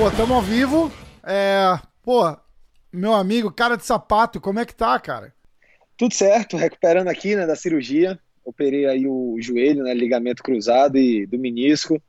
Pô, 0.00 0.10
tamo 0.12 0.32
ao 0.32 0.40
vivo. 0.40 0.90
É, 1.22 1.78
pô, 2.02 2.34
meu 2.90 3.12
amigo, 3.12 3.52
cara 3.52 3.76
de 3.76 3.84
sapato, 3.84 4.40
como 4.40 4.58
é 4.58 4.64
que 4.64 4.74
tá, 4.74 4.98
cara? 4.98 5.34
Tudo 5.96 6.14
certo, 6.14 6.56
recuperando 6.56 7.08
aqui, 7.08 7.36
né, 7.36 7.46
da 7.46 7.54
cirurgia. 7.54 8.18
Operei 8.42 8.86
aí 8.86 9.06
o 9.06 9.36
joelho, 9.40 9.84
né, 9.84 9.92
ligamento 9.92 10.42
cruzado 10.42 10.96
e 10.96 11.26
do 11.26 11.38
menisco. 11.38 12.00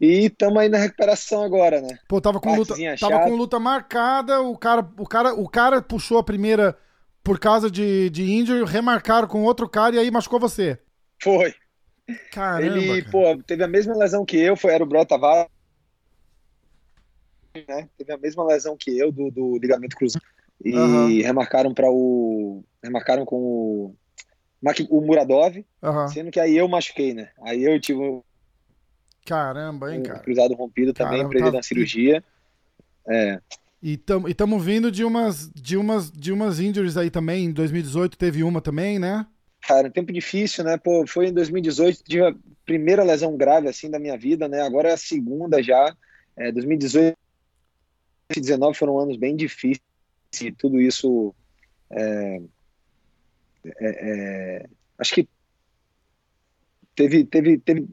E 0.00 0.26
estamos 0.26 0.56
aí 0.56 0.68
na 0.68 0.78
recuperação 0.78 1.42
agora, 1.42 1.82
né? 1.82 1.98
Pô, 2.08 2.20
tava 2.20 2.40
com 2.40 2.54
luta, 2.54 2.74
tava 2.98 3.20
com 3.20 3.36
luta 3.36 3.58
marcada, 3.58 4.40
o 4.40 4.56
cara, 4.56 4.80
o 4.96 5.06
cara, 5.06 5.34
o 5.34 5.48
cara 5.48 5.82
puxou 5.82 6.16
a 6.16 6.24
primeira 6.24 6.76
por 7.22 7.38
causa 7.38 7.70
de, 7.70 8.08
de 8.08 8.22
injury, 8.32 8.64
remarcaram 8.64 9.28
com 9.28 9.42
outro 9.42 9.68
cara 9.68 9.96
e 9.96 9.98
aí 9.98 10.10
machucou 10.10 10.40
você. 10.40 10.78
Foi. 11.22 11.54
Caramba. 12.32 12.64
Ele, 12.64 13.02
cara. 13.02 13.12
pô, 13.12 13.42
teve 13.44 13.62
a 13.62 13.68
mesma 13.68 13.94
lesão 13.94 14.24
que 14.24 14.38
eu, 14.38 14.56
foi 14.56 14.72
era 14.72 14.82
o 14.82 14.86
Brett 14.86 15.06
Tavares, 15.06 15.48
né? 17.68 17.88
Teve 17.98 18.12
a 18.12 18.18
mesma 18.18 18.44
lesão 18.46 18.76
que 18.78 18.98
eu 18.98 19.12
do, 19.12 19.30
do 19.30 19.58
ligamento 19.58 19.96
cruzado. 19.96 20.24
E 20.64 20.74
Aham. 20.74 21.22
remarcaram 21.22 21.74
para 21.74 21.90
o 21.90 22.64
remarcaram 22.82 23.24
com 23.24 23.36
o 23.36 23.96
o 24.90 25.00
Muradov, 25.00 25.64
Aham. 25.82 26.08
sendo 26.08 26.30
que 26.30 26.38
aí 26.38 26.56
eu 26.56 26.68
machuquei, 26.68 27.14
né? 27.14 27.30
Aí 27.42 27.64
eu 27.64 27.80
tive 27.80 28.22
Caramba, 29.30 29.92
hein, 29.94 30.00
um 30.00 30.02
cara. 30.02 30.18
cruzado 30.18 30.54
rompido 30.54 30.92
também, 30.92 31.20
Caramba, 31.20 31.38
tá- 31.38 31.52
na 31.52 31.62
cirurgia. 31.62 32.24
É, 33.08 33.40
E 33.80 33.96
tamo, 33.96 34.28
e 34.28 34.34
tamo 34.34 34.58
vindo 34.58 34.90
de 34.90 35.04
umas, 35.04 35.48
de 35.52 35.76
umas, 35.76 36.10
de 36.10 36.32
umas 36.32 36.58
injuries 36.58 36.96
aí 36.96 37.10
também. 37.10 37.44
Em 37.44 37.52
2018 37.52 38.18
teve 38.18 38.42
uma 38.42 38.60
também, 38.60 38.98
né? 38.98 39.24
Cara, 39.62 39.86
um 39.86 39.90
tempo 39.90 40.12
difícil, 40.12 40.64
né? 40.64 40.76
Pô, 40.76 41.06
foi 41.06 41.28
em 41.28 41.32
2018, 41.32 42.02
tive 42.02 42.24
a 42.26 42.34
primeira 42.66 43.04
lesão 43.04 43.36
grave 43.36 43.68
assim 43.68 43.88
da 43.88 44.00
minha 44.00 44.18
vida, 44.18 44.48
né? 44.48 44.62
Agora 44.62 44.88
é 44.88 44.92
a 44.94 44.96
segunda 44.96 45.62
já. 45.62 45.94
É, 46.36 46.50
2018 46.50 47.16
e 48.30 48.34
2019 48.34 48.76
foram 48.78 48.98
anos 48.98 49.16
bem 49.16 49.36
difíceis 49.36 49.80
e 50.42 50.50
tudo 50.52 50.80
isso. 50.80 51.32
é, 51.92 52.40
é, 53.64 54.60
é, 54.62 54.66
acho 54.98 55.14
que 55.14 55.28
teve, 56.94 57.24
teve, 57.24 57.58
teve. 57.58 57.88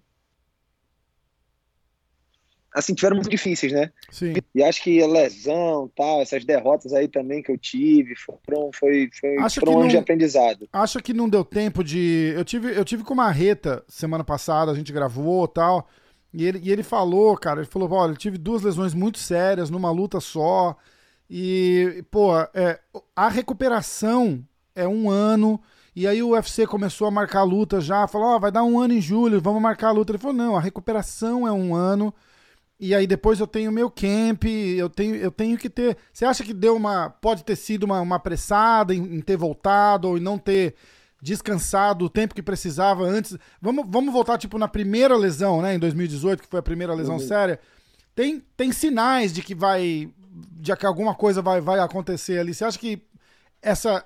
Assim, 2.73 2.93
tiveram 2.93 3.15
muito 3.15 3.29
difíceis, 3.29 3.71
né? 3.71 3.91
Sim. 4.11 4.35
E 4.53 4.63
acho 4.63 4.83
que 4.83 5.01
a 5.01 5.07
lesão, 5.07 5.89
tal, 5.95 6.21
essas 6.21 6.45
derrotas 6.45 6.93
aí 6.93 7.07
também 7.07 7.41
que 7.41 7.51
eu 7.51 7.57
tive, 7.57 8.13
foram, 8.15 8.69
foi, 8.71 9.09
foi, 9.19 9.37
Acho 9.39 9.59
foram 9.59 9.73
que 9.73 9.79
anos 9.79 9.91
de 9.91 9.97
aprendizado. 9.97 10.69
Acho 10.71 11.01
que 11.01 11.13
não 11.13 11.27
deu 11.27 11.43
tempo 11.43 11.83
de. 11.83 12.33
Eu 12.35 12.45
tive, 12.45 12.77
eu 12.77 12.85
tive 12.85 13.03
com 13.03 13.13
o 13.13 13.17
Marreta 13.17 13.83
semana 13.87 14.23
passada, 14.23 14.71
a 14.71 14.75
gente 14.75 14.93
gravou 14.93 15.45
e 15.45 15.53
tal. 15.53 15.87
E 16.33 16.45
ele, 16.45 16.59
e 16.63 16.71
ele 16.71 16.83
falou, 16.83 17.35
cara, 17.37 17.61
ele 17.61 17.69
falou: 17.69 17.91
olha, 17.91 18.11
eu 18.11 18.17
tive 18.17 18.37
duas 18.37 18.61
lesões 18.61 18.93
muito 18.93 19.17
sérias 19.17 19.69
numa 19.69 19.91
luta 19.91 20.19
só. 20.19 20.75
E, 21.29 22.03
pô, 22.11 22.37
é, 22.53 22.79
a 23.15 23.27
recuperação 23.27 24.43
é 24.75 24.87
um 24.87 25.09
ano. 25.09 25.59
E 25.95 26.05
aí 26.05 26.21
o 26.21 26.29
UFC 26.29 26.67
começou 26.67 27.07
a 27.07 27.11
marcar 27.11 27.39
a 27.39 27.43
luta 27.43 27.81
já, 27.81 28.07
falou: 28.07 28.35
ó, 28.35 28.39
vai 28.39 28.51
dar 28.51 28.63
um 28.63 28.79
ano 28.79 28.93
em 28.93 29.01
julho, 29.01 29.41
vamos 29.41 29.61
marcar 29.61 29.87
a 29.87 29.91
luta. 29.91 30.11
Ele 30.11 30.19
falou: 30.19 30.35
não, 30.35 30.55
a 30.55 30.61
recuperação 30.61 31.47
é 31.47 31.51
um 31.51 31.73
ano. 31.73 32.13
E 32.79 32.93
aí 32.93 33.07
depois 33.07 33.39
eu 33.39 33.47
tenho 33.47 33.71
meu 33.71 33.89
camp, 33.89 34.45
eu 34.45 34.87
tenho, 34.89 35.15
eu 35.15 35.31
tenho 35.31 35.57
que 35.57 35.69
ter. 35.69 35.97
Você 36.13 36.25
acha 36.25 36.43
que 36.43 36.53
deu 36.53 36.75
uma. 36.75 37.09
Pode 37.09 37.43
ter 37.43 37.55
sido 37.55 37.83
uma, 37.85 37.99
uma 38.01 38.17
apressada 38.17 38.93
em, 38.93 39.15
em 39.15 39.21
ter 39.21 39.35
voltado 39.35 40.07
ou 40.09 40.17
em 40.17 40.21
não 40.21 40.37
ter 40.37 40.75
descansado 41.19 42.05
o 42.05 42.09
tempo 42.09 42.35
que 42.35 42.43
precisava 42.43 43.03
antes? 43.03 43.35
Vamos, 43.59 43.85
vamos 43.89 44.13
voltar, 44.13 44.37
tipo, 44.37 44.59
na 44.59 44.67
primeira 44.67 45.17
lesão, 45.17 45.61
né? 45.61 45.73
Em 45.73 45.79
2018, 45.79 46.43
que 46.43 46.49
foi 46.49 46.59
a 46.59 46.63
primeira 46.63 46.93
lesão 46.93 47.15
Uhum. 47.15 47.27
séria. 47.27 47.59
Tem, 48.13 48.43
tem 48.55 48.71
sinais 48.71 49.33
de 49.33 49.41
que 49.41 49.55
vai. 49.55 50.11
de 50.51 50.75
que 50.75 50.85
alguma 50.85 51.15
coisa 51.15 51.41
vai, 51.41 51.59
vai 51.59 51.79
acontecer 51.79 52.37
ali. 52.39 52.53
Você 52.53 52.63
acha 52.63 52.77
que 52.77 53.01
essa. 53.61 54.05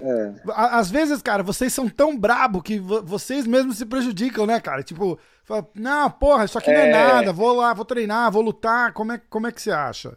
É. 0.00 0.32
Às 0.54 0.90
vezes, 0.90 1.20
cara, 1.22 1.42
vocês 1.42 1.72
são 1.72 1.88
tão 1.88 2.16
brabo 2.16 2.62
que 2.62 2.78
vo- 2.78 3.02
vocês 3.02 3.46
mesmos 3.46 3.78
se 3.78 3.86
prejudicam, 3.86 4.46
né, 4.46 4.60
cara? 4.60 4.82
Tipo, 4.82 5.18
fala, 5.44 5.68
não, 5.74 6.10
porra, 6.10 6.44
isso 6.44 6.56
aqui 6.58 6.70
não 6.72 6.78
é 6.80 6.88
É. 6.88 6.92
nada, 6.92 7.32
vou 7.32 7.52
lá, 7.54 7.74
vou 7.74 7.84
treinar, 7.84 8.30
vou 8.30 8.42
lutar. 8.42 8.92
Como 8.92 9.12
é, 9.12 9.20
como 9.28 9.46
é 9.46 9.52
que 9.52 9.60
você 9.60 9.70
acha? 9.72 10.16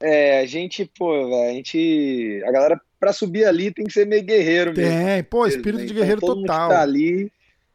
É, 0.00 0.40
a 0.40 0.46
gente, 0.46 0.84
pô, 0.96 1.10
velho, 1.28 1.50
a 1.50 1.52
gente. 1.54 2.42
A 2.46 2.52
galera, 2.52 2.80
pra 3.00 3.12
subir 3.12 3.44
ali, 3.44 3.72
tem 3.72 3.84
que 3.84 3.92
ser 3.92 4.06
meio 4.06 4.22
guerreiro 4.22 4.72
mesmo. 4.76 4.92
Tem, 5.06 5.24
pô, 5.24 5.46
espírito 5.46 5.78
de 5.78 5.84
Então, 5.86 5.96
guerreiro 5.96 6.20
todo 6.20 6.36
mundo 6.36 6.42
que 6.46 6.52
total. 6.52 6.68
tá 6.68 6.82
ali. 6.82 7.32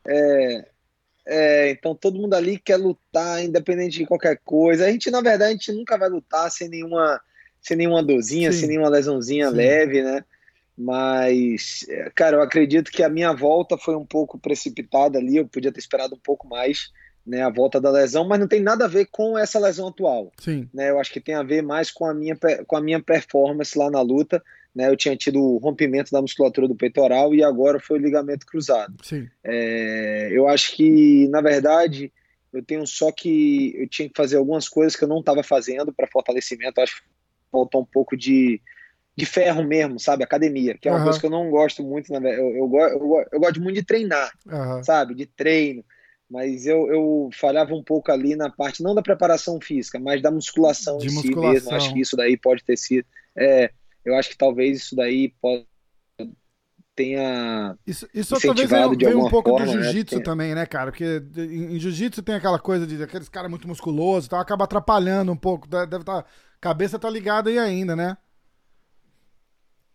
É, 0.08 0.66
é, 1.26 1.70
então 1.72 1.96
todo 1.96 2.20
mundo 2.20 2.34
ali 2.34 2.58
quer 2.58 2.78
lutar, 2.78 3.44
independente 3.44 3.98
de 3.98 4.06
qualquer 4.06 4.40
coisa. 4.46 4.86
A 4.86 4.92
gente, 4.92 5.12
na 5.12 5.22
verdade, 5.22 5.50
a 5.52 5.54
gente 5.54 5.72
nunca 5.74 5.98
vai 5.98 6.08
lutar 6.10 6.50
sem 6.50 6.70
nenhuma, 6.70 7.20
sem 7.64 7.78
nenhuma 7.78 8.04
dorzinha, 8.04 8.52
Sim. 8.52 8.60
sem 8.60 8.70
nenhuma 8.70 8.90
lesãozinha 8.90 9.50
Sim. 9.50 9.56
leve, 9.56 10.04
né? 10.04 10.24
Mas, 10.78 11.86
é, 11.88 12.12
cara, 12.14 12.38
eu 12.38 12.42
acredito 12.42 12.92
que 12.92 13.02
a 13.02 13.10
minha 13.10 13.32
volta 13.32 13.78
foi 13.78 13.96
um 13.96 14.06
pouco 14.06 14.38
precipitada 14.38 15.18
ali. 15.18 15.38
Eu 15.38 15.48
podia 15.48 15.72
ter 15.72 15.80
esperado 15.80 16.16
um 16.16 16.20
pouco 16.20 16.48
mais, 16.48 16.92
né, 17.26 17.42
a 17.42 17.50
volta 17.50 17.80
da 17.80 17.90
lesão, 17.90 18.28
mas 18.28 18.40
não 18.40 18.48
tem 18.48 18.60
nada 18.60 18.86
a 18.86 18.88
ver 18.88 19.08
com 19.10 19.38
essa 19.38 19.58
lesão 19.58 19.88
atual 19.88 20.32
Sim, 20.38 20.68
né? 20.74 20.90
Eu 20.90 21.00
acho 21.00 21.14
que 21.14 21.22
tem 21.22 21.36
a 21.36 21.44
ver 21.44 21.62
mais 21.62 21.90
com 21.90 22.06
a 22.06 22.14
minha, 22.14 22.38
com 22.68 22.76
a 22.76 22.82
minha 22.82 23.02
performance 23.02 23.78
lá 23.78 23.90
na 23.90 24.02
luta, 24.02 24.44
né? 24.76 24.90
Eu 24.90 24.98
tinha 24.98 25.16
tido 25.16 25.40
o 25.40 25.58
rompimento 25.58 26.12
da 26.12 26.22
musculatura 26.22 26.68
do 26.68 26.76
peitoral 26.76 27.34
e 27.34 27.44
agora 27.44 27.80
foi 27.80 27.98
o 27.98 28.02
ligamento 28.02 28.46
cruzado. 28.46 28.96
sim. 29.04 29.30
É, 29.44 30.30
eu 30.32 30.48
acho 30.48 30.76
que, 30.76 31.28
na 31.30 31.40
verdade, 31.40 32.12
eu 32.52 32.64
tenho 32.64 32.86
só 32.86 33.12
que 33.12 33.74
eu 33.78 33.88
tinha 33.88 34.10
que 34.10 34.18
fazer 34.18 34.38
algumas 34.38 34.68
coisas 34.68 34.96
que 34.96 35.04
eu 35.04 35.08
não 35.08 35.20
estava 35.20 35.44
fazendo 35.44 35.94
para 35.94 36.08
fortalecimento. 36.08 36.82
Acho 36.82 36.98
que 36.98 37.13
faltou 37.54 37.84
um 37.84 37.88
pouco 37.88 38.18
de, 38.18 38.62
de 39.16 39.26
ferro 39.26 39.64
mesmo, 39.64 40.00
sabe? 40.00 40.24
Academia, 40.26 40.78
que 40.78 40.90
é 40.90 40.92
uma 40.92 40.98
Aham. 40.98 41.04
coisa 41.04 41.20
que 41.20 41.26
eu 41.28 41.32
não 41.32 41.52
gosto 41.52 41.84
muito. 41.84 42.10
Verdade. 42.10 42.38
eu, 42.38 42.50
eu, 42.58 42.72
eu, 42.80 43.26
eu 43.34 43.40
gosto 43.40 43.62
muito 43.62 43.76
de 43.78 43.86
treinar 43.86 44.32
Aham. 44.50 44.82
sabe, 44.82 45.16
de 45.16 45.26
treino. 45.26 45.84
Mas 46.30 46.66
eu, 46.66 46.88
eu 46.92 47.30
falhava 47.34 47.74
um 47.76 47.84
pouco 47.84 48.12
ali 48.12 48.36
na 48.36 48.50
parte, 48.50 48.82
não 48.82 48.96
da 48.96 49.04
preparação 49.04 49.60
física, 49.62 50.00
mas 50.00 50.22
da 50.22 50.32
musculação 50.32 50.98
De 51.00 51.06
em 51.06 51.10
si 51.10 51.28
musculação. 51.30 51.52
mesmo. 51.52 51.72
Acho 51.76 51.94
que 51.94 52.02
isso 52.02 52.16
daí 52.18 52.38
pode 52.38 52.64
ter 52.64 52.78
sido. 52.78 53.06
É, 53.38 53.72
eu 54.04 54.16
acho 54.16 54.30
que 54.30 54.38
talvez 54.38 54.80
isso 54.80 54.96
daí 54.96 55.34
pode, 55.42 55.68
tenha. 56.96 57.78
Isso, 57.86 58.08
isso 58.14 58.40
talvez 58.40 58.70
veio, 58.70 58.96
de 58.96 59.06
veio 59.06 59.20
um 59.20 59.26
pouco 59.28 59.52
do 59.52 59.58
forma, 59.58 59.74
né? 59.76 59.82
jiu-jitsu 59.84 60.16
Tem- 60.16 60.24
também, 60.24 60.56
né, 60.56 60.66
cara? 60.66 60.90
Porque 60.92 61.22
em, 61.36 61.76
em 61.76 61.80
jiu-jitsu 61.80 62.24
tem 62.24 62.36
aquela 62.36 62.58
coisa 62.58 62.88
de 62.88 63.04
aqueles 63.04 63.28
caras 63.28 63.50
muito 63.50 63.68
musculosos 63.68 64.28
e 64.28 64.30
tal, 64.30 64.40
acaba 64.40 64.64
atrapalhando 64.64 65.32
um 65.32 65.36
pouco. 65.38 65.68
Deve 65.68 66.04
tá, 66.04 66.24
cabeça 66.64 66.98
tá 66.98 67.10
ligada 67.10 67.50
aí 67.50 67.60
ainda, 67.60 67.94
né? 67.94 68.16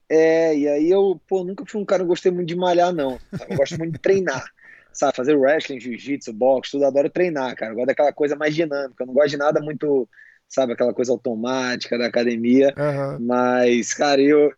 É, 0.07 0.55
e 0.55 0.69
aí 0.69 0.91
eu, 0.91 1.19
pô, 1.27 1.43
nunca 1.43 1.65
fui 1.67 1.81
um 1.81 1.85
cara 1.85 2.03
que 2.03 2.09
gostei 2.09 2.31
muito 2.31 2.49
de 2.49 2.57
malhar, 2.57 2.93
não. 2.93 3.19
Eu 3.49 3.57
gosto 3.57 3.79
muito 3.79 3.95
de 3.95 3.99
treinar. 3.99 4.45
Sabe, 4.93 5.17
fazer 5.17 5.35
wrestling, 5.35 5.81
jiu-jitsu, 5.81 6.33
boxe, 6.33 6.73
tudo, 6.73 6.85
adoro 6.85 7.09
treinar, 7.09 7.55
cara. 7.57 7.73
Eu 7.73 7.77
gosto 7.77 7.87
daquela 7.87 8.13
coisa 8.13 8.37
mais 8.37 8.55
dinâmica. 8.55 9.03
Eu 9.03 9.07
não 9.07 9.15
gosto 9.15 9.31
de 9.31 9.37
nada 9.37 9.61
muito, 9.61 10.09
sabe, 10.49 10.73
aquela 10.73 10.93
coisa 10.93 11.13
automática 11.13 11.97
da 11.97 12.07
academia. 12.07 12.75
Aham. 12.77 13.19
Mas, 13.21 13.95
cara, 13.95 14.21
eu. 14.21 14.53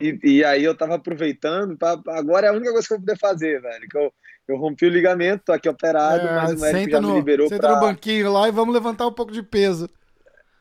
E, 0.00 0.18
e 0.24 0.44
aí 0.44 0.64
eu 0.64 0.76
tava 0.76 0.96
aproveitando, 0.96 1.78
pra, 1.78 1.92
agora 2.08 2.48
é 2.48 2.50
a 2.50 2.52
única 2.52 2.72
coisa 2.72 2.86
que 2.86 2.92
eu 2.92 2.98
vou 2.98 3.06
poder 3.06 3.18
fazer, 3.18 3.62
velho. 3.62 3.88
Que 3.88 3.96
eu, 3.96 4.12
eu 4.48 4.56
rompi 4.56 4.86
o 4.86 4.90
ligamento, 4.90 5.44
tô 5.46 5.52
aqui 5.52 5.68
operado, 5.68 6.26
É, 6.26 6.34
mas 6.34 6.52
o 6.54 6.60
médico 6.60 6.78
senta 6.80 6.90
já 6.90 7.00
me 7.00 7.06
no, 7.06 7.16
liberou 7.16 7.48
senta 7.48 7.60
pra 7.60 7.74
no 7.74 7.80
banquinho 7.80 8.32
lá 8.32 8.48
e 8.48 8.52
vamos 8.52 8.74
levantar 8.74 9.06
um 9.06 9.12
pouco 9.12 9.32
de 9.32 9.42
peso. 9.42 9.88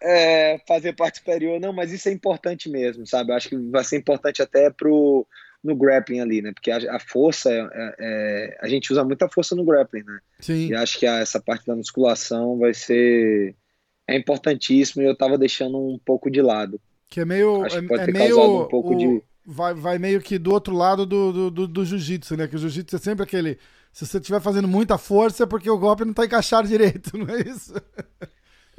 É, 0.03 0.59
fazer 0.67 0.93
parte 0.93 1.19
superior. 1.19 1.59
Não, 1.59 1.71
mas 1.73 1.91
isso 1.91 2.09
é 2.09 2.11
importante 2.11 2.69
mesmo, 2.69 3.07
sabe? 3.07 3.31
Eu 3.31 3.35
acho 3.35 3.49
que 3.49 3.57
vai 3.57 3.83
ser 3.83 3.97
importante 3.97 4.41
até 4.41 4.69
pro, 4.69 5.25
no 5.63 5.75
grappling 5.75 6.19
ali, 6.19 6.41
né? 6.41 6.51
Porque 6.53 6.69
a, 6.71 6.77
a 6.95 6.99
força, 6.99 7.49
é, 7.51 7.59
é- 7.73 7.95
é- 7.99 8.57
a 8.61 8.67
gente 8.67 8.91
usa 8.91 9.03
muita 9.03 9.29
força 9.29 9.55
no 9.55 9.63
grappling, 9.65 10.03
né? 10.03 10.19
Sim. 10.39 10.67
E 10.67 10.75
acho 10.75 10.99
que 10.99 11.05
a- 11.05 11.19
essa 11.19 11.39
parte 11.41 11.65
da 11.65 11.75
musculação 11.75 12.57
vai 12.59 12.73
ser. 12.73 13.55
É 14.07 14.17
importantíssimo 14.17 15.01
e 15.01 15.05
eu 15.05 15.15
tava 15.15 15.37
deixando 15.37 15.77
um 15.79 15.97
pouco 15.97 16.29
de 16.29 16.41
lado. 16.41 16.79
Que 17.09 17.21
é 17.21 17.25
meio. 17.25 17.63
Acho 17.63 17.77
É, 17.77 17.81
que 17.81 17.87
pode 17.87 18.01
é 18.01 18.05
ter 18.07 18.11
meio. 18.13 18.35
causado 18.35 18.63
um 18.63 18.67
pouco 18.67 18.93
o- 18.93 18.97
de- 18.97 19.21
vai, 19.45 19.73
vai 19.73 19.97
meio 19.97 20.19
que 20.19 20.37
do 20.37 20.51
outro 20.51 20.75
lado 20.75 21.05
do, 21.05 21.31
do, 21.31 21.51
do, 21.51 21.67
do 21.67 21.85
jiu-jitsu, 21.85 22.35
né? 22.35 22.47
Que 22.47 22.55
o 22.55 22.59
jiu-jitsu 22.59 22.95
é 22.95 22.99
sempre 22.99 23.23
aquele. 23.23 23.57
Se 23.93 24.05
você 24.05 24.17
estiver 24.17 24.41
fazendo 24.41 24.67
muita 24.67 24.97
força 24.97 25.43
é 25.43 25.45
porque 25.45 25.69
o 25.69 25.77
golpe 25.77 26.03
não 26.03 26.13
tá 26.13 26.25
encaixado 26.25 26.67
direito, 26.67 27.15
não 27.17 27.29
é 27.33 27.41
isso? 27.41 27.73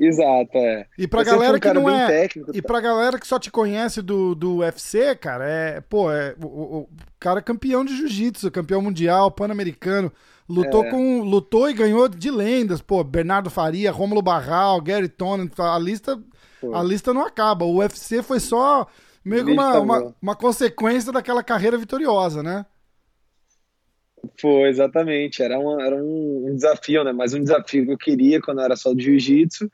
Exato, 0.06 0.56
é. 0.58 0.86
E 0.98 1.06
pra 1.06 1.22
Eu 1.22 1.24
galera 1.26 1.56
um 1.56 1.60
que 1.60 1.72
não 1.72 1.88
é. 1.90 2.06
técnico, 2.06 2.50
E 2.54 2.60
pra 2.60 2.80
galera 2.80 3.18
que 3.18 3.26
só 3.26 3.38
te 3.38 3.50
conhece 3.50 4.02
do, 4.02 4.34
do 4.34 4.56
UFC, 4.58 5.14
cara, 5.16 5.48
é. 5.48 5.80
Pô, 5.80 6.10
é. 6.12 6.34
O, 6.42 6.46
o- 6.46 6.78
o 6.82 6.88
cara 7.18 7.38
é 7.38 7.42
campeão 7.42 7.84
de 7.84 7.96
jiu-jitsu, 7.96 8.50
campeão 8.50 8.82
mundial, 8.82 9.30
pan-americano. 9.30 10.12
Lutou 10.48 10.84
é. 10.84 10.90
com. 10.90 11.20
Lutou 11.22 11.70
e 11.70 11.74
ganhou 11.74 12.08
de 12.08 12.30
lendas, 12.30 12.82
pô. 12.82 13.02
Bernardo 13.02 13.48
Faria, 13.50 13.90
Rômulo 13.90 14.20
Barral, 14.20 14.80
Gary 14.80 15.08
Tonnen, 15.08 15.50
a 15.58 15.78
lista. 15.78 16.20
A 16.72 16.82
lista 16.82 17.12
não 17.12 17.26
acaba. 17.26 17.64
O 17.64 17.76
UFC 17.78 18.22
foi 18.22 18.40
só 18.40 18.86
meio 19.24 19.44
que 19.44 19.52
uma, 19.52 19.78
uma, 19.78 20.14
uma, 20.20 20.36
consequência 20.36 21.12
daquela 21.12 21.42
carreira 21.42 21.76
vitoriosa, 21.76 22.42
né? 22.42 22.64
Foi, 24.40 24.68
exatamente. 24.68 25.42
Era, 25.42 25.58
uma, 25.58 25.84
era 25.84 25.96
um, 25.96 26.48
um 26.48 26.54
desafio, 26.54 27.04
né? 27.04 27.12
Mas 27.12 27.34
um 27.34 27.40
desafio 27.42 27.84
que 27.84 27.92
eu 27.92 27.98
queria 27.98 28.40
quando 28.40 28.60
era 28.60 28.76
só 28.76 28.94
de 28.94 29.02
jiu-jitsu. 29.04 29.70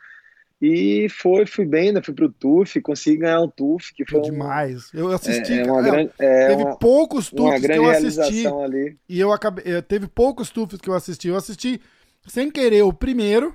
E 0.60 1.08
foi, 1.08 1.46
fui 1.46 1.64
bem, 1.64 1.90
né? 1.90 2.02
Fui 2.02 2.12
pro 2.12 2.30
TUF, 2.30 2.82
consegui 2.82 3.18
ganhar 3.18 3.40
o 3.40 3.48
TUF, 3.48 3.94
que 3.94 4.04
foi, 4.04 4.20
demais. 4.20 4.92
Um, 4.92 4.98
eu 4.98 5.08
assisti, 5.08 5.54
é, 5.54 5.62
é 5.62 5.64
grande, 5.64 6.10
é, 6.18 6.48
teve 6.48 6.62
uma, 6.62 6.76
poucos 6.76 7.30
TUFs 7.30 7.66
que 7.66 7.72
eu 7.72 7.88
assisti. 7.88 8.46
Ali. 8.46 8.98
E 9.08 9.18
eu 9.18 9.32
acabei, 9.32 9.64
eh, 9.66 9.80
teve 9.80 10.06
poucos 10.06 10.50
TUFs 10.50 10.78
que 10.78 10.90
eu 10.90 10.94
assisti. 10.94 11.28
Eu 11.28 11.36
assisti 11.36 11.80
sem 12.26 12.50
querer 12.50 12.82
o 12.82 12.92
primeiro, 12.92 13.54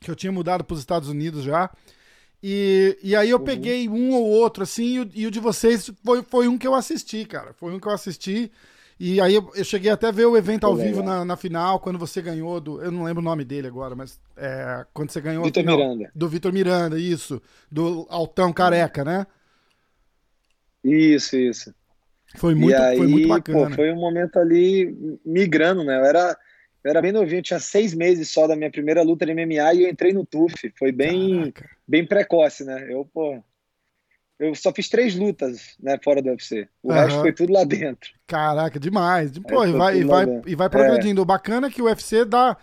que 0.00 0.10
eu 0.10 0.16
tinha 0.16 0.32
mudado 0.32 0.64
para 0.64 0.74
os 0.74 0.80
Estados 0.80 1.08
Unidos 1.08 1.44
já. 1.44 1.70
E, 2.42 2.98
e 3.02 3.14
aí 3.14 3.30
eu 3.30 3.38
uhum. 3.38 3.44
peguei 3.44 3.88
um 3.88 4.12
ou 4.12 4.24
outro, 4.24 4.64
assim, 4.64 4.84
e 4.84 5.00
o, 5.00 5.10
e 5.14 5.26
o, 5.28 5.30
de 5.30 5.38
vocês 5.38 5.92
foi, 6.04 6.22
foi 6.24 6.48
um 6.48 6.58
que 6.58 6.66
eu 6.66 6.74
assisti, 6.74 7.24
cara. 7.24 7.52
Foi 7.52 7.72
um 7.72 7.78
que 7.78 7.86
eu 7.86 7.92
assisti. 7.92 8.50
E 9.02 9.18
aí 9.18 9.34
eu, 9.34 9.50
eu 9.54 9.64
cheguei 9.64 9.90
até 9.90 10.08
a 10.08 10.10
ver 10.10 10.26
o 10.26 10.36
evento 10.36 10.66
ao 10.66 10.76
vivo 10.76 11.02
na, 11.02 11.24
na, 11.24 11.34
final, 11.34 11.80
quando 11.80 11.98
você 11.98 12.20
ganhou 12.20 12.60
do. 12.60 12.82
Eu 12.82 12.92
não 12.92 13.04
lembro 13.04 13.22
o 13.22 13.24
nome 13.24 13.46
dele 13.46 13.66
agora, 13.66 13.96
mas 13.96 14.20
é, 14.36 14.84
quando 14.92 15.10
você 15.10 15.22
ganhou. 15.22 15.42
Vitor 15.42 15.64
Miranda. 15.64 16.10
Do 16.14 16.28
Vitor 16.28 16.52
Miranda, 16.52 16.98
isso. 16.98 17.40
Do 17.72 18.06
Altão 18.10 18.52
Careca, 18.52 19.02
né? 19.02 19.26
Isso, 20.84 21.34
isso. 21.34 21.74
Foi 22.36 22.54
muito, 22.54 22.76
aí, 22.76 22.98
foi 22.98 23.06
muito 23.06 23.26
bacana. 23.26 23.70
Pô, 23.70 23.74
foi 23.74 23.90
um 23.90 23.98
momento 23.98 24.38
ali 24.38 25.18
migrando, 25.24 25.82
né? 25.82 25.96
Eu 25.96 26.04
era, 26.04 26.36
eu 26.84 26.90
era 26.90 27.00
bem 27.00 27.10
novinho, 27.10 27.40
tinha 27.40 27.58
seis 27.58 27.94
meses 27.94 28.28
só 28.28 28.46
da 28.46 28.54
minha 28.54 28.70
primeira 28.70 29.02
luta 29.02 29.24
de 29.24 29.32
MMA 29.32 29.74
e 29.74 29.84
eu 29.84 29.88
entrei 29.88 30.12
no 30.12 30.26
TUF. 30.26 30.74
Foi 30.78 30.92
bem, 30.92 31.54
bem 31.88 32.06
precoce, 32.06 32.66
né? 32.66 32.86
Eu, 32.92 33.08
pô, 33.10 33.42
eu 34.40 34.54
só 34.54 34.72
fiz 34.72 34.88
três 34.88 35.14
lutas, 35.14 35.76
né, 35.78 35.98
fora 36.02 36.22
do 36.22 36.30
UFC. 36.30 36.66
O 36.82 36.88
uhum. 36.88 36.94
resto 36.94 37.20
foi 37.20 37.32
tudo 37.32 37.52
lá 37.52 37.62
dentro. 37.62 38.10
Caraca, 38.26 38.80
demais. 38.80 39.38
Pô, 39.38 39.66
e 39.66 39.72
vai, 39.72 39.98
e, 39.98 40.04
vai, 40.04 40.24
e 40.46 40.56
vai 40.56 40.70
progredindo. 40.70 41.20
É. 41.20 41.22
O 41.22 41.26
bacana 41.26 41.66
é 41.66 41.70
que 41.70 41.82
o 41.82 41.84
UFC 41.84 42.24
dá, 42.24 42.56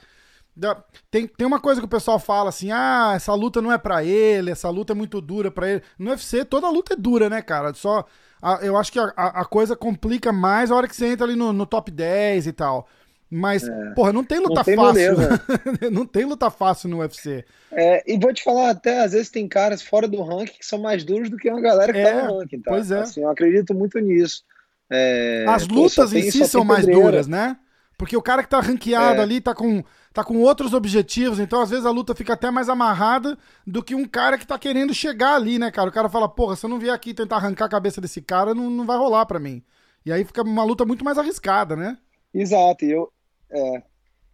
dá. 0.56 0.84
tem, 1.12 1.28
tem 1.28 1.46
uma 1.46 1.60
coisa 1.60 1.80
que 1.80 1.86
o 1.86 1.90
pessoal 1.90 2.18
fala 2.18 2.50
assim: 2.50 2.72
ah, 2.72 3.14
essa 3.16 3.32
luta 3.36 3.62
não 3.62 3.72
é 3.72 3.78
para 3.78 4.04
ele, 4.04 4.50
essa 4.50 4.72
luta 4.72 4.94
é 4.94 4.96
muito 4.96 5.22
dura 5.22 5.52
para 5.52 5.70
ele. 5.70 5.84
No 6.00 6.10
UFC, 6.10 6.44
toda 6.44 6.68
luta 6.68 6.94
é 6.94 6.98
dura, 6.98 7.30
né, 7.30 7.44
cara? 7.44 7.72
Só. 7.76 8.06
A, 8.42 8.60
eu 8.64 8.76
acho 8.76 8.92
que 8.92 9.00
a, 9.00 9.12
a, 9.16 9.46
coisa 9.46 9.76
complica 9.76 10.32
mais 10.32 10.72
a 10.72 10.76
hora 10.76 10.88
que 10.88 10.96
você 10.96 11.08
entra 11.08 11.26
ali 11.26 11.36
no, 11.36 11.54
no 11.54 11.66
top 11.66 11.92
10 11.92 12.48
e 12.48 12.54
tal. 12.54 12.88
Mas, 13.30 13.68
é. 13.68 13.90
porra, 13.92 14.14
não 14.14 14.24
tem 14.24 14.40
luta 14.40 14.56
não 14.56 14.64
tem 14.64 14.76
fácil. 14.76 15.16
não 15.92 16.06
tem 16.06 16.26
luta 16.26 16.50
fácil 16.50 16.90
no 16.90 17.00
UFC. 17.00 17.44
É, 17.72 18.04
e 18.08 18.18
vou 18.18 18.34
te 18.34 18.42
falar, 18.42 18.70
até 18.70 19.04
às 19.04 19.12
vezes 19.12 19.30
tem 19.30 19.48
caras 19.48 19.82
fora 19.82 20.08
do 20.08 20.22
ranking 20.22 20.58
que 20.58 20.66
são 20.66 20.80
mais 20.80 21.04
duros 21.04 21.30
do 21.30 21.38
que 21.38 21.50
uma 21.50 21.60
galera 21.62 21.92
que 21.92 22.02
tá 22.02 22.10
é, 22.10 22.22
tá 22.22 22.28
no 22.28 22.40
ranking, 22.40 22.62
tá? 22.62 22.72
Pois 22.72 22.90
é. 22.90 23.00
Assim, 23.00 23.22
eu 23.22 23.30
acredito 23.30 23.74
muito 23.74 24.00
nisso. 24.00 24.44
É, 24.90 25.46
As 25.48 25.68
lutas 25.68 26.14
em 26.14 26.32
si 26.32 26.46
são 26.48 26.64
mais 26.64 26.86
duras, 26.86 27.28
né? 27.28 27.58
Porque 27.98 28.16
o 28.16 28.22
cara 28.22 28.44
que 28.44 28.50
tá 28.50 28.60
ranqueado 28.60 29.20
é. 29.20 29.24
ali 29.24 29.42
tá 29.42 29.56
com, 29.56 29.84
tá 30.14 30.24
com 30.24 30.38
outros 30.38 30.74
objetivos, 30.74 31.40
então 31.40 31.62
às 31.62 31.72
vezes 31.72 31.86
a 31.86 31.90
luta 31.90 32.14
fica 32.14 32.34
até 32.34 32.52
mais 32.52 32.70
amarrada 32.70 33.36
do 33.66 33.82
que 33.82 33.96
um 33.96 34.06
cara 34.06 34.38
que 34.38 34.46
tá 34.46 34.58
querendo 34.58 34.94
chegar 34.94 35.34
ali, 35.34 35.58
né, 35.58 35.72
cara? 35.72 35.90
O 35.90 35.92
cara 35.92 36.08
fala, 36.08 36.30
porra, 36.30 36.56
se 36.56 36.64
eu 36.64 36.70
não 36.70 36.78
vier 36.78 36.94
aqui 36.94 37.14
tentar 37.14 37.38
arrancar 37.38 37.66
a 37.66 37.70
cabeça 37.70 38.00
desse 38.00 38.22
cara, 38.22 38.54
não, 38.54 38.70
não 38.70 38.86
vai 38.86 38.98
rolar 38.98 39.26
pra 39.26 39.40
mim. 39.40 39.64
E 40.06 40.12
aí 40.12 40.24
fica 40.24 40.44
uma 40.44 40.64
luta 40.64 40.86
muito 40.86 41.04
mais 41.04 41.18
arriscada, 41.18 41.76
né? 41.76 41.98
Exato, 42.32 42.86
e 42.86 42.92
eu, 42.92 43.12
é. 43.52 43.82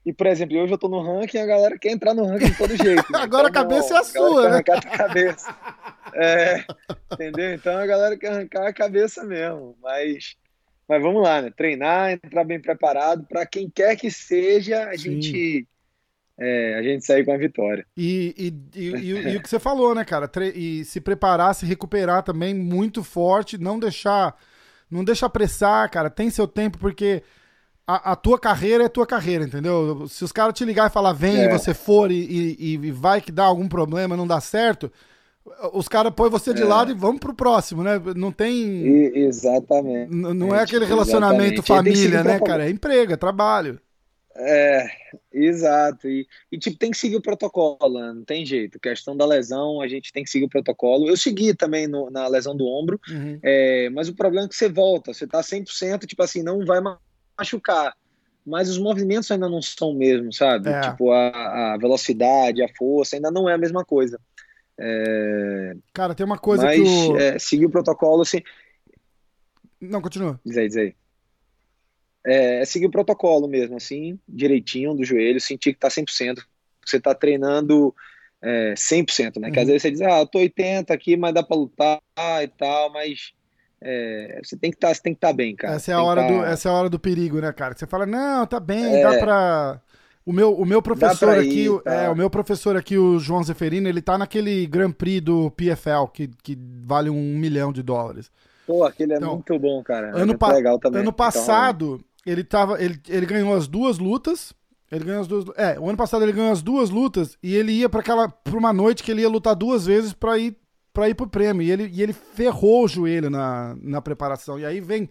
E, 0.06 0.12
por 0.12 0.28
exemplo, 0.28 0.58
hoje 0.58 0.74
eu 0.74 0.78
tô 0.78 0.90
no 0.90 1.02
ranking 1.02 1.38
e 1.38 1.42
a 1.42 1.46
galera 1.46 1.80
quer 1.80 1.92
entrar 1.92 2.14
no 2.14 2.26
ranking 2.26 2.52
de 2.52 2.58
todo 2.58 2.76
jeito. 2.76 3.04
Né? 3.12 3.20
Agora 3.20 3.48
então, 3.48 3.62
a 3.62 3.66
cabeça 3.66 3.90
não, 3.90 3.98
é 3.98 4.00
a 4.00 4.04
sua, 4.04 4.42
né? 4.42 4.48
Arrancar 4.50 4.78
a 4.78 4.98
cabeça. 4.98 5.56
É, 6.16 6.64
entendeu? 7.12 7.56
Então 7.56 7.76
a 7.76 7.88
galera 7.88 8.16
quer 8.16 8.28
arrancar 8.28 8.68
a 8.68 8.74
cabeça 8.74 9.24
mesmo. 9.24 9.76
Mas, 9.82 10.36
mas 10.88 11.02
vamos 11.02 11.24
lá, 11.24 11.42
né? 11.42 11.50
Treinar, 11.50 12.12
entrar 12.12 12.44
bem 12.44 12.62
preparado 12.62 13.26
para 13.26 13.48
quem 13.48 13.68
quer 13.68 13.96
que 13.96 14.12
seja, 14.12 14.90
a 14.90 14.96
gente. 14.96 15.68
É, 16.38 16.76
a 16.76 16.84
gente 16.84 17.04
sair 17.04 17.26
com 17.26 17.34
a 17.34 17.38
vitória. 17.38 17.84
E, 17.98 18.54
e, 18.76 18.80
e, 18.80 19.12
e, 19.32 19.38
o 19.38 19.42
que 19.42 19.50
você 19.50 19.60
falou, 19.60 19.96
né, 19.96 20.06
cara? 20.06 20.30
E 20.54 20.86
se 20.86 21.02
preparar, 21.02 21.56
se 21.56 21.66
recuperar 21.66 22.22
também 22.22 22.54
muito 22.54 23.04
forte, 23.04 23.58
não 23.58 23.80
deixar. 23.80 24.38
Não 24.92 25.04
deixar 25.04 25.26
apressar, 25.26 25.90
cara. 25.90 26.12
Tem 26.12 26.30
seu 26.30 26.48
tempo, 26.48 26.78
porque 26.78 27.24
a, 27.86 28.14
a, 28.14 28.16
tua 28.16 28.40
carreira 28.40 28.86
é 28.86 28.90
tua 28.90 29.06
carreira, 29.06 29.44
entendeu? 29.44 30.08
Se 30.08 30.24
os 30.24 30.32
caras 30.32 30.54
te 30.54 30.64
ligar 30.64 30.90
e 30.90 30.94
falar 30.94 31.14
vem 31.14 31.38
é. 31.38 31.46
e 31.46 31.52
você 31.52 31.74
for 31.74 32.12
e, 32.12 32.56
e, 32.60 32.74
e, 32.74 32.92
vai 32.92 33.22
que 33.22 33.32
dá 33.32 33.44
algum 33.44 33.68
problema, 33.68 34.16
não 34.16 34.26
dá 34.26 34.40
certo, 34.40 34.92
os 35.74 35.88
caras 35.88 36.14
põem 36.16 36.30
você 36.30 36.54
de 36.54 36.62
é. 36.62 36.66
lado 36.66 36.92
e 36.92 36.96
vamos 36.96 37.20
pro 37.20 37.36
próximo, 37.36 37.84
né? 37.84 38.02
Não 38.16 38.32
tem. 38.32 38.56
E, 38.56 39.12
exatamente. 39.26 40.10
não 40.12 40.56
é 40.56 40.62
aquele 40.62 40.86
relacionamento 40.86 41.62
exatamente. 41.62 41.98
família, 41.98 42.24
né, 42.24 42.40
cara? 42.40 42.66
É 42.66 42.70
emprego, 42.70 43.12
é 43.12 43.18
trabalho. 43.18 43.80
É, 44.36 44.88
exato. 45.32 46.08
E, 46.08 46.26
e, 46.52 46.58
tipo, 46.58 46.78
tem 46.78 46.90
que 46.90 46.98
seguir 46.98 47.18
o 47.18 47.22
protocolo, 47.22 48.00
né? 48.00 48.14
não 48.14 48.24
tem 48.24 48.46
jeito. 48.46 48.80
Questão 48.80 49.16
da 49.16 49.26
lesão, 49.26 49.80
a 49.80 49.88
gente 49.88 50.12
tem 50.12 50.24
que 50.24 50.30
seguir 50.30 50.46
o 50.46 50.50
protocolo. 50.50 51.08
Eu 51.08 51.18
segui 51.18 51.54
também 51.54 51.88
no, 51.88 52.10
na 52.10 52.28
lesão 52.28 52.56
do 52.56 52.66
ombro, 52.66 53.00
uhum. 53.10 53.38
é, 53.44 53.90
mas 53.92 54.10
o 54.10 54.16
problema 54.16 54.46
é 54.46 54.50
que 54.50 54.56
você 54.56 54.70
volta, 54.70 55.14
você 55.14 55.28
tá 55.28 55.42
100%, 55.42 56.06
tipo 56.08 56.24
assim, 56.24 56.42
não 56.42 56.66
vai 56.66 56.82
mais 56.82 56.98
machucar. 57.44 57.96
Mas 58.46 58.70
os 58.70 58.78
movimentos 58.78 59.30
ainda 59.32 59.48
não 59.48 59.62
são 59.62 59.92
o 59.92 59.96
mesmo, 59.96 60.34
sabe? 60.34 60.70
É. 60.70 60.82
Tipo, 60.82 61.12
a, 61.12 61.74
a, 61.74 61.78
velocidade, 61.78 62.62
a 62.62 62.68
força 62.76 63.16
ainda 63.16 63.32
não 63.32 63.48
é 63.48 63.54
a 63.54 63.58
mesma 63.58 63.86
coisa. 63.86 64.20
É... 64.78 65.76
Cara, 65.94 66.14
tem 66.14 66.26
uma 66.26 66.38
coisa 66.38 66.66
mas, 66.66 66.78
que 66.78 66.84
o... 66.84 67.18
é, 67.18 67.40
seguir 67.40 67.66
o 67.66 67.70
protocolo, 67.70 68.22
assim... 68.22 68.42
Não, 69.80 70.02
continua. 70.02 70.40
Diz 70.46 70.58
aí, 70.58 70.68
diz 70.68 70.78
aí. 70.78 70.96
É, 72.26 72.62
é 72.62 72.66
seguir 72.66 72.88
o 72.88 72.92
protocolo 72.92 73.48
mesmo, 73.48 73.78
assim, 73.78 74.20
direitinho 74.28 74.94
do 74.94 75.06
joelho, 75.06 75.40
sentir 75.40 75.74
que 75.74 75.80
tá 75.80 75.88
100%, 75.88 76.40
você 76.86 77.00
tá 77.00 77.14
treinando 77.14 77.96
é, 78.42 78.74
100%, 78.74 79.40
né? 79.40 79.48
Uhum. 79.48 79.54
Que 79.54 79.60
às 79.60 79.66
uhum. 79.66 79.72
vezes 79.72 79.82
você 79.82 79.92
diz, 79.92 80.02
ah, 80.02 80.20
eu 80.20 80.28
tô 80.28 80.40
80 80.40 80.94
aqui, 80.94 81.16
mas 81.16 81.34
dá 81.34 81.42
pra 81.42 81.56
lutar 81.56 82.02
e 82.42 82.48
tal, 82.48 82.92
mas 82.92 83.34
é, 83.84 84.40
você 84.42 84.56
tem 84.56 84.72
que 84.72 84.78
tá, 84.78 84.92
estar 84.92 85.14
tá 85.20 85.34
bem, 85.34 85.56
cara. 85.56 85.76
Essa 85.76 85.92
é, 85.92 85.96
a 85.96 86.02
hora 86.02 86.22
tá... 86.22 86.28
do, 86.28 86.46
essa 86.46 86.70
é 86.70 86.72
a 86.72 86.76
hora 86.76 86.90
do 86.90 86.98
perigo, 86.98 87.42
né, 87.42 87.52
cara? 87.52 87.76
Você 87.76 87.86
fala, 87.86 88.06
não, 88.06 88.48
tá 88.48 88.60
bem, 88.60 89.00
é... 89.00 89.04
dá 89.04 89.20
pra. 89.20 89.82
O 90.26 90.32
meu, 90.32 90.54
o 90.54 90.66
meu 90.66 90.82
professor 90.82 91.38
aqui, 91.38 91.66
ir, 91.66 91.82
tá. 91.82 91.94
é, 91.94 92.10
o 92.10 92.16
meu 92.16 92.30
professor 92.30 92.78
aqui, 92.78 92.98
o 92.98 93.20
João 93.20 93.44
Zeferino, 93.44 93.90
ele 93.90 94.02
tá 94.02 94.18
naquele 94.18 94.66
Grand 94.68 94.92
Prix 94.92 95.22
do 95.22 95.52
PFL, 95.52 96.08
que, 96.14 96.30
que 96.42 96.58
vale 96.86 97.10
um 97.10 97.38
milhão 97.38 97.74
de 97.74 97.84
dólares. 97.84 98.32
Pô, 98.66 98.86
aquele 98.86 99.14
é 99.14 99.18
então, 99.18 99.34
muito 99.34 99.60
bom, 99.60 99.84
cara. 99.84 100.18
É 100.18 100.22
ano, 100.22 100.38
pa 100.38 100.54
legal 100.54 100.80
também. 100.80 101.02
ano 101.02 101.10
então, 101.10 101.14
passado, 101.14 101.96
então... 101.96 102.34
ele, 102.34 102.44
tava, 102.46 102.82
ele, 102.82 102.98
ele 103.10 103.26
ganhou 103.26 103.54
as 103.54 103.68
duas 103.68 103.98
lutas. 103.98 104.54
Ele 104.90 105.04
ganhou 105.04 105.22
as 105.22 105.28
duas. 105.28 105.46
É, 105.58 105.78
o 105.78 105.90
ano 105.90 105.98
passado 105.98 106.24
ele 106.24 106.32
ganhou 106.32 106.54
as 106.54 106.62
duas 106.62 106.90
lutas 106.90 107.38
e 107.44 107.54
ele 107.56 107.74
ia 107.74 107.90
para 107.90 108.00
aquela 108.00 108.30
pra 108.30 108.58
uma 108.58 108.72
noite 108.72 109.04
que 109.04 109.12
ele 109.12 109.24
ia 109.24 109.30
lutar 109.30 109.56
duas 109.56 109.86
vezes 109.88 110.14
para 110.14 110.38
ir 110.38 110.56
para 110.94 111.10
ir 111.10 111.16
pro 111.16 111.28
prêmio. 111.28 111.62
E 111.62 111.72
ele, 111.72 111.90
e 111.92 112.02
ele 112.02 112.14
ferrou 112.14 112.86
o 112.86 112.88
joelho 112.88 113.30
na, 113.30 113.76
na 113.82 114.02
preparação. 114.02 114.60
E 114.60 114.66
aí 114.66 114.80
vem 114.80 115.10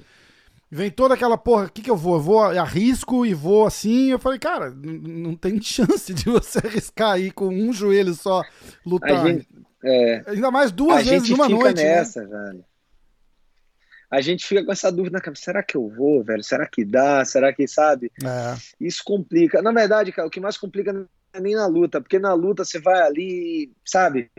vem 0.71 0.91
toda 0.91 1.13
aquela 1.13 1.37
porra, 1.37 1.67
o 1.67 1.71
que, 1.71 1.83
que 1.83 1.91
eu 1.91 1.97
vou? 1.97 2.15
Eu 2.15 2.21
vou 2.21 2.41
arrisco 2.41 3.27
e 3.27 3.35
vou 3.35 3.67
assim. 3.67 4.11
Eu 4.11 4.19
falei, 4.19 4.39
cara, 4.39 4.71
não 4.71 5.35
tem 5.35 5.61
chance 5.61 6.15
de 6.15 6.25
você 6.25 6.59
arriscar 6.59 7.13
aí 7.13 7.31
com 7.31 7.49
um 7.49 7.73
joelho 7.73 8.15
só 8.15 8.43
lutar. 8.87 9.27
Gente, 9.27 9.47
é, 9.85 10.23
Ainda 10.29 10.51
mais 10.51 10.73
duas 10.73 11.07
vezes 11.07 11.29
numa 11.29 11.49
noite. 11.49 11.83
Né? 11.83 11.97
Nessa, 11.97 12.23
né? 12.23 12.29
velho. 12.29 12.65
A 14.11 14.21
gente 14.21 14.47
fica 14.47 14.65
com 14.65 14.73
essa 14.73 14.93
dúvida 14.93 15.17
na 15.17 15.23
cabeça, 15.23 15.45
será 15.45 15.63
que 15.63 15.75
eu 15.75 15.89
vou, 15.89 16.23
velho? 16.23 16.43
Será 16.43 16.67
que 16.67 16.85
dá? 16.85 17.25
Será 17.25 17.51
que, 17.51 17.67
sabe? 17.67 18.13
É. 18.23 18.57
Isso 18.79 19.03
complica. 19.05 19.63
Na 19.63 19.73
verdade, 19.73 20.13
cara, 20.13 20.29
o 20.29 20.31
que 20.31 20.39
mais 20.39 20.59
complica 20.59 20.93
não 20.93 21.07
é 21.33 21.41
nem 21.41 21.55
na 21.55 21.67
luta, 21.67 21.99
porque 21.99 22.19
na 22.19 22.35
luta 22.35 22.63
você 22.63 22.79
vai 22.79 23.01
ali, 23.01 23.73
sabe? 23.85 24.31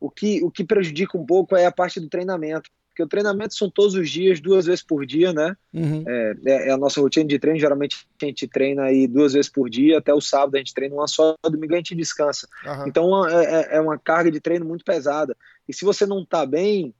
O 0.00 0.10
que, 0.10 0.42
o 0.42 0.50
que 0.50 0.64
prejudica 0.64 1.16
um 1.18 1.26
pouco 1.26 1.54
é 1.54 1.66
a 1.66 1.72
parte 1.72 2.00
do 2.00 2.08
treinamento, 2.08 2.70
porque 2.88 3.02
o 3.02 3.08
treinamento 3.08 3.54
são 3.54 3.70
todos 3.70 3.94
os 3.94 4.10
dias, 4.10 4.40
duas 4.40 4.66
vezes 4.66 4.82
por 4.82 5.06
dia, 5.06 5.32
né? 5.32 5.56
Uhum. 5.72 6.04
É, 6.06 6.34
é, 6.44 6.68
é, 6.68 6.70
a 6.72 6.76
nossa 6.76 7.00
rotina 7.00 7.26
de 7.26 7.38
treino, 7.38 7.58
geralmente 7.58 8.06
a 8.20 8.24
gente 8.24 8.48
treina 8.48 8.84
aí 8.84 9.06
duas 9.06 9.32
vezes 9.32 9.50
por 9.50 9.70
dia, 9.70 9.98
até 9.98 10.12
o 10.12 10.20
sábado 10.20 10.56
a 10.56 10.58
gente 10.58 10.74
treina 10.74 10.94
uma 10.94 11.06
só, 11.06 11.36
domingo 11.44 11.74
a 11.74 11.76
gente 11.76 11.94
descansa. 11.94 12.48
Uhum. 12.64 12.88
Então 12.88 13.28
é, 13.28 13.44
é, 13.44 13.76
é 13.76 13.80
uma 13.80 13.98
carga 13.98 14.30
de 14.30 14.40
treino 14.40 14.66
muito 14.66 14.84
pesada. 14.84 15.36
E 15.68 15.74
se 15.74 15.84
você 15.84 16.04
não 16.04 16.24
tá 16.24 16.44
bem, 16.44 16.92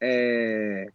é, 0.00 0.90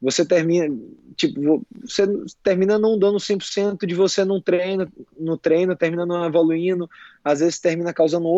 você 0.00 0.24
termina, 0.24 0.74
tipo, 1.16 1.66
você 1.82 2.06
termina 2.42 2.78
não 2.78 2.98
dando 2.98 3.18
100% 3.18 3.84
de 3.84 3.94
você 3.94 4.24
no 4.24 4.40
treino, 4.40 4.90
no 5.18 5.36
treino, 5.36 5.76
termina 5.76 6.06
não 6.06 6.24
evoluindo, 6.24 6.88
às 7.22 7.40
vezes 7.40 7.58
termina 7.58 7.92
causando 7.92 8.28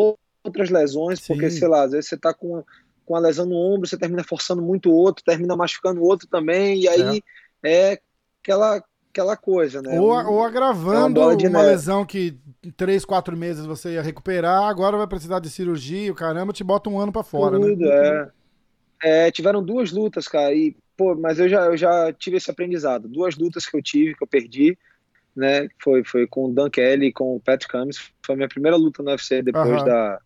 outras 0.43 0.71
lesões, 0.71 1.21
Sim. 1.21 1.35
porque, 1.35 1.51
sei 1.51 1.69
lá, 1.69 1.85
às 1.85 1.93
vezes 1.93 2.09
você 2.09 2.17
tá 2.17 2.33
com, 2.33 2.63
com 3.05 3.17
a 3.17 3.21
lesão 3.21 3.47
no 3.47 3.57
ombro, 3.57 3.89
você 3.89 3.99
termina 3.99 4.25
forçando 4.25 4.63
muito 4.63 4.91
o 4.91 4.95
outro, 4.95 5.25
termina 5.25 5.57
machucando 5.57 6.01
o 6.01 6.05
outro 6.05 6.27
também, 6.29 6.81
e 6.81 6.89
aí 6.89 7.23
é, 7.63 7.93
é 7.93 8.01
aquela 8.43 8.83
aquela 9.13 9.37
coisa, 9.37 9.83
né? 9.83 9.99
Ou, 9.99 10.09
ou 10.09 10.45
agravando 10.45 11.21
uma 11.21 11.35
uma, 11.35 11.37
neve. 11.37 11.71
lesão 11.71 12.07
que 12.07 12.39
três, 12.77 13.05
quatro 13.05 13.37
meses 13.37 13.67
você 13.67 13.95
ia 13.95 14.03
recuperar, 14.03 14.65
agora 14.65 14.97
vai 14.97 15.07
precisar 15.07 15.41
de 15.41 15.51
cirurgia, 15.51 16.13
o 16.13 16.15
caramba, 16.15 16.53
te 16.53 16.63
bota 16.63 16.89
um 16.89 16.99
ano 16.99 17.11
pra 17.11 17.25
fora, 17.25 17.59
Tudo, 17.59 17.85
né? 17.85 18.31
é. 18.33 18.41
É, 19.03 19.31
tiveram 19.31 19.63
duas 19.63 19.91
lutas, 19.91 20.29
cara, 20.29 20.55
e, 20.55 20.77
pô, 20.97 21.15
mas 21.15 21.41
eu 21.41 21.49
já, 21.49 21.65
eu 21.65 21.77
já 21.77 22.13
tive 22.13 22.37
esse 22.37 22.51
aprendizado. 22.51 23.09
Duas 23.09 23.37
lutas 23.37 23.67
que 23.67 23.77
eu 23.77 23.83
tive, 23.83 24.15
que 24.15 24.23
eu 24.23 24.29
perdi, 24.29 24.77
né? 25.35 25.69
Foi, 25.83 26.05
foi 26.05 26.27
com 26.27 26.47
o 26.47 26.53
Dan 26.53 26.69
Kelly 26.69 27.07
e 27.07 27.13
com 27.13 27.37
o 27.37 27.41
Pat 27.41 27.67
Cummins. 27.67 28.13
Foi 28.25 28.35
a 28.35 28.37
minha 28.37 28.49
primeira 28.49 28.77
luta 28.77 29.03
no 29.03 29.11
UFC 29.11 29.43
depois 29.43 29.83
Aham. 29.83 29.85
da. 29.85 30.21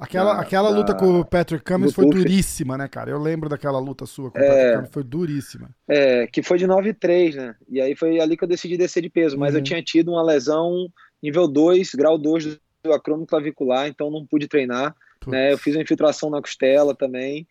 Aquela, 0.00 0.34
da- 0.34 0.40
aquela 0.40 0.68
luta 0.70 0.94
com 0.94 1.20
o 1.20 1.24
Patrick 1.24 1.64
Cummins 1.64 1.90
do 1.90 1.94
foi 1.94 2.06
Puff. 2.06 2.16
duríssima, 2.18 2.78
né, 2.78 2.88
cara? 2.88 3.10
Eu 3.10 3.18
lembro 3.18 3.48
daquela 3.48 3.78
luta 3.78 4.06
sua 4.06 4.30
com 4.30 4.38
o 4.38 4.42
É. 4.42 4.46
Patrick 4.48 4.74
Cummins, 4.76 4.90
foi 4.92 5.04
duríssima. 5.04 5.70
É, 5.88 6.26
que 6.26 6.42
foi 6.42 6.58
de 6.58 6.66
9 6.66 6.88
e 6.90 6.94
3, 6.94 7.34
né? 7.36 7.54
E 7.68 7.80
aí 7.80 7.94
foi 7.94 8.18
ali 8.18 8.36
que 8.36 8.42
eu 8.44 8.48
decidi 8.48 8.76
descer 8.76 9.02
de 9.02 9.10
peso. 9.10 9.36
Mas 9.38 9.52
Uhum. 9.52 9.60
eu 9.60 9.64
tinha 9.64 9.82
tido 9.82 10.10
uma 10.12 10.22
lesão 10.22 10.88
nível 11.22 11.46
2, 11.46 11.94
grau 11.94 12.16
2 12.16 12.58
do 12.82 12.92
acrômio 12.94 13.26
clavicular, 13.26 13.86
então 13.88 14.10
não 14.10 14.26
pude 14.26 14.48
treinar. 14.48 14.94
Putz. 15.20 15.32
né? 15.32 15.52
Eu 15.52 15.58
fiz 15.58 15.76
uma 15.76 15.82
infiltração 15.82 16.30
na 16.30 16.40
costela 16.40 16.94
também, 16.94 17.46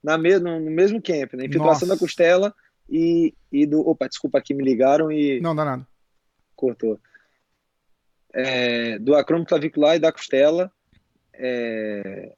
na 0.00 0.16
me 0.16 0.38
no, 0.38 0.60
mesmo 0.60 1.02
camp, 1.02 1.32
né? 1.34 1.46
Infiltração 1.46 1.88
Nossa. 1.88 1.96
da 1.96 1.98
costela 1.98 2.54
e, 2.88 3.34
e 3.50 3.66
do. 3.66 3.80
Opa, 3.80 4.06
desculpa 4.08 4.38
aqui, 4.38 4.54
me 4.54 4.62
ligaram 4.62 5.10
e 5.10 5.40
Não, 5.40 5.56
dá 5.56 5.64
nada. 5.64 5.84
cortou. 6.54 6.96
É, 8.32 8.98
do 9.00 9.14
acrômio 9.16 9.46
clavicular 9.46 9.96
e 9.96 9.98
da 9.98 10.12
costela. 10.12 10.70
É, 11.38 12.32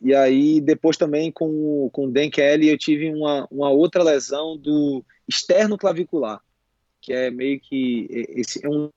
e 0.00 0.14
aí, 0.14 0.60
depois 0.60 0.96
também 0.96 1.32
com, 1.32 1.88
com 1.92 2.06
o 2.06 2.10
Dan 2.10 2.30
Kelly, 2.30 2.68
eu 2.68 2.78
tive 2.78 3.08
uma, 3.10 3.46
uma 3.50 3.70
outra 3.70 4.02
lesão 4.02 4.56
do 4.56 5.04
externo 5.26 5.78
clavicular, 5.78 6.40
que 7.00 7.12
é 7.12 7.30
meio 7.30 7.58
que 7.60 8.06
esse 8.10 8.64
é 8.64 8.68
um 8.68 8.90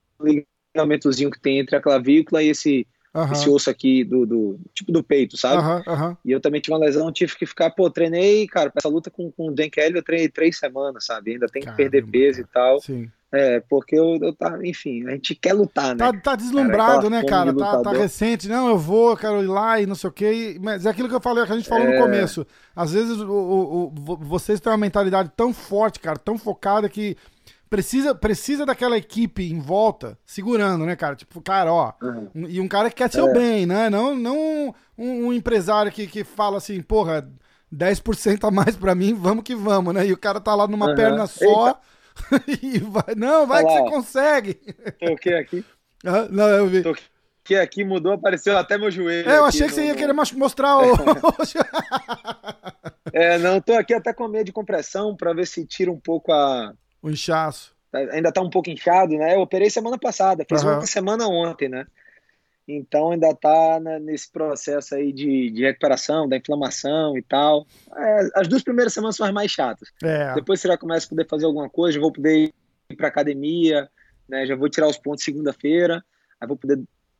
ligamentozinho 0.75 1.31
que 1.31 1.39
tem 1.39 1.59
entre 1.59 1.75
a 1.75 1.81
clavícula 1.81 2.43
e 2.43 2.49
esse, 2.49 2.85
Aham, 3.13 3.33
esse 3.33 3.49
osso 3.49 3.69
aqui 3.69 4.03
do, 4.03 4.25
do 4.25 4.59
tipo 4.73 4.91
do 4.91 5.03
peito, 5.03 5.35
sabe? 5.35 5.57
aham, 5.57 5.83
aham. 5.87 6.17
E 6.23 6.31
eu 6.31 6.39
também 6.39 6.61
tive 6.61 6.73
uma 6.73 6.85
lesão, 6.85 7.11
tive 7.11 7.35
que 7.35 7.45
ficar, 7.45 7.71
pô, 7.71 7.89
treinei, 7.89 8.45
cara, 8.47 8.69
pra 8.69 8.79
essa 8.79 8.89
luta 8.89 9.09
com, 9.09 9.31
com 9.31 9.47
o 9.49 9.51
Dan 9.51 9.69
Kelly, 9.69 9.95
eu 9.97 10.03
treinei 10.03 10.29
três 10.29 10.57
semanas, 10.57 11.05
sabe? 11.05 11.31
Ainda 11.33 11.47
tem 11.47 11.61
que 11.63 11.75
perder 11.75 12.05
peso 12.05 12.41
e 12.41 12.45
tal. 12.45 12.79
Sim. 12.81 13.09
É, 13.31 13.59
porque 13.69 13.95
eu, 13.95 14.17
eu 14.21 14.33
tava, 14.33 14.65
enfim, 14.65 15.05
a 15.07 15.11
gente 15.11 15.35
quer 15.35 15.53
lutar, 15.53 15.95
né? 15.95 16.11
Tá, 16.11 16.19
tá 16.19 16.35
deslumbrado, 16.35 17.05
aquela 17.07 17.09
né, 17.21 17.23
cara? 17.23 17.53
de 17.53 17.59
Tá, 17.59 17.81
tá 17.83 17.91
recente. 17.91 18.47
Não, 18.47 18.69
eu 18.69 18.77
vou, 18.77 19.15
quero 19.15 19.43
ir 19.43 19.47
lá 19.47 19.79
e 19.79 19.85
não 19.85 19.93
sei 19.93 20.09
o 20.09 20.13
quê. 20.13 20.57
Mas 20.59 20.85
é 20.85 20.89
aquilo 20.89 21.07
que 21.07 21.13
eu 21.13 21.21
falei, 21.21 21.45
que 21.45 21.51
a 21.53 21.55
gente 21.55 21.69
falou 21.69 21.85
no 21.85 21.93
É. 21.93 21.97
começo. 21.97 22.45
Às 22.75 22.91
vezes 22.91 23.19
o, 23.19 23.31
o- 23.31 23.83
o- 23.85 23.89
vo- 23.95 24.17
vocês 24.17 24.59
têm 24.59 24.71
uma 24.71 24.77
mentalidade 24.79 25.31
tão 25.37 25.53
forte, 25.53 25.99
cara, 25.99 26.17
tão 26.17 26.39
focada 26.39 26.89
que 26.89 27.15
precisa, 27.69 28.15
precisa 28.15 28.65
daquela 28.65 28.97
equipe 28.97 29.43
em 29.51 29.59
volta 29.59 30.17
segurando, 30.25 30.85
né, 30.85 30.95
cara? 30.95 31.15
Tipo, 31.15 31.41
cara, 31.41 31.71
ó. 31.71 31.93
Uhum. 32.01 32.29
um- 32.35 32.47
E 32.49 32.59
um 32.59 32.67
cara 32.67 32.89
que 32.89 32.95
quer 32.95 33.11
seu 33.11 33.27
É. 33.29 33.33
bem, 33.33 33.65
né? 33.65 33.89
Não, 33.89 34.15
não 34.15 34.73
um, 34.97 35.27
um 35.27 35.33
empresário 35.33 35.91
que, 35.91 36.07
que 36.07 36.23
fala 36.23 36.57
assim, 36.57 36.81
porra, 36.81 37.29
10% 37.71 38.47
a 38.47 38.51
mais 38.51 38.75
pra 38.75 38.95
mim, 38.95 39.13
vamos 39.13 39.43
que 39.43 39.55
vamos, 39.55 39.93
né? 39.93 40.05
E 40.07 40.11
o 40.13 40.17
cara 40.17 40.39
tá 40.41 40.55
lá 40.55 40.67
numa 40.67 40.87
Aham. 40.87 40.95
perna 40.95 41.27
só. 41.27 41.79
e 42.61 42.79
vai, 42.79 43.15
não, 43.15 43.45
vai 43.47 43.63
que 43.63 43.71
Olha 43.71 43.83
você 43.83 43.89
consegue. 43.91 44.53
Toquei 44.99 45.35
aqui, 45.37 45.63
Ah, 46.05 46.27
Não, 46.29 46.47
eu 46.49 46.67
vi. 46.67 46.81
toquei 46.81 47.59
aqui, 47.59 47.83
mudou, 47.83 48.13
apareceu 48.13 48.57
até 48.57 48.77
meu 48.77 48.89
joelho. 48.91 49.29
É, 49.29 49.37
eu 49.37 49.45
achei 49.45 49.61
que 49.61 49.67
no- 49.69 49.73
você 49.75 49.85
ia 49.85 49.95
querer 49.95 50.13
mostrar 50.13 50.77
o. 50.79 50.93
É, 53.11 53.37
não, 53.39 53.59
tô 53.59 53.73
aqui 53.73 53.93
até 53.93 54.13
com 54.13 54.27
medo 54.27 54.45
de 54.45 54.51
compressão 54.53 55.15
pra 55.15 55.33
ver 55.33 55.47
se 55.47 55.65
tira 55.65 55.91
um 55.91 55.99
pouco 55.99 56.31
a. 56.31 56.73
o 57.01 57.09
inchaço. 57.09 57.75
Ainda 57.91 58.31
tá 58.31 58.41
um 58.41 58.49
pouco 58.49 58.69
inchado, 58.69 59.17
né? 59.17 59.35
Eu 59.35 59.41
operei 59.41 59.69
semana 59.69 59.97
passada, 59.97 60.45
fiz 60.47 60.63
Aham. 60.63 60.75
uma 60.75 60.85
semana 60.85 61.27
ontem, 61.27 61.67
né? 61.67 61.87
Então 62.67 63.11
ainda 63.11 63.33
tá 63.33 63.79
né, 63.79 63.97
nesse 63.97 64.31
processo 64.31 64.93
aí 64.93 65.11
de, 65.11 65.49
de 65.49 65.63
recuperação, 65.63 66.29
da 66.29 66.37
inflamação 66.37 67.17
e 67.17 67.21
tal. 67.23 67.65
É, 67.95 68.29
as 68.35 68.47
duas 68.47 68.61
primeiras 68.61 68.93
semanas 68.93 69.15
são 69.15 69.25
as 69.25 69.33
mais 69.33 69.51
chatas. 69.51 69.89
É. 70.03 70.35
Depois 70.35 70.61
você 70.61 70.67
já 70.67 70.77
começa 70.77 71.07
a 71.07 71.09
poder 71.09 71.27
fazer 71.27 71.45
alguma 71.45 71.67
coisa, 71.67 71.95
já 71.95 72.01
vou 72.01 72.11
poder 72.11 72.53
ir 72.91 72.95
pra 72.95 73.07
academia, 73.07 73.89
né? 74.27 74.45
Já 74.45 74.55
vou 74.55 74.69
tirar 74.69 74.87
os 74.87 74.97
pontos 74.97 75.23
segunda-feira, 75.23 76.03
aí 76.39 76.47
vou 76.47 76.57
poder 76.57 76.79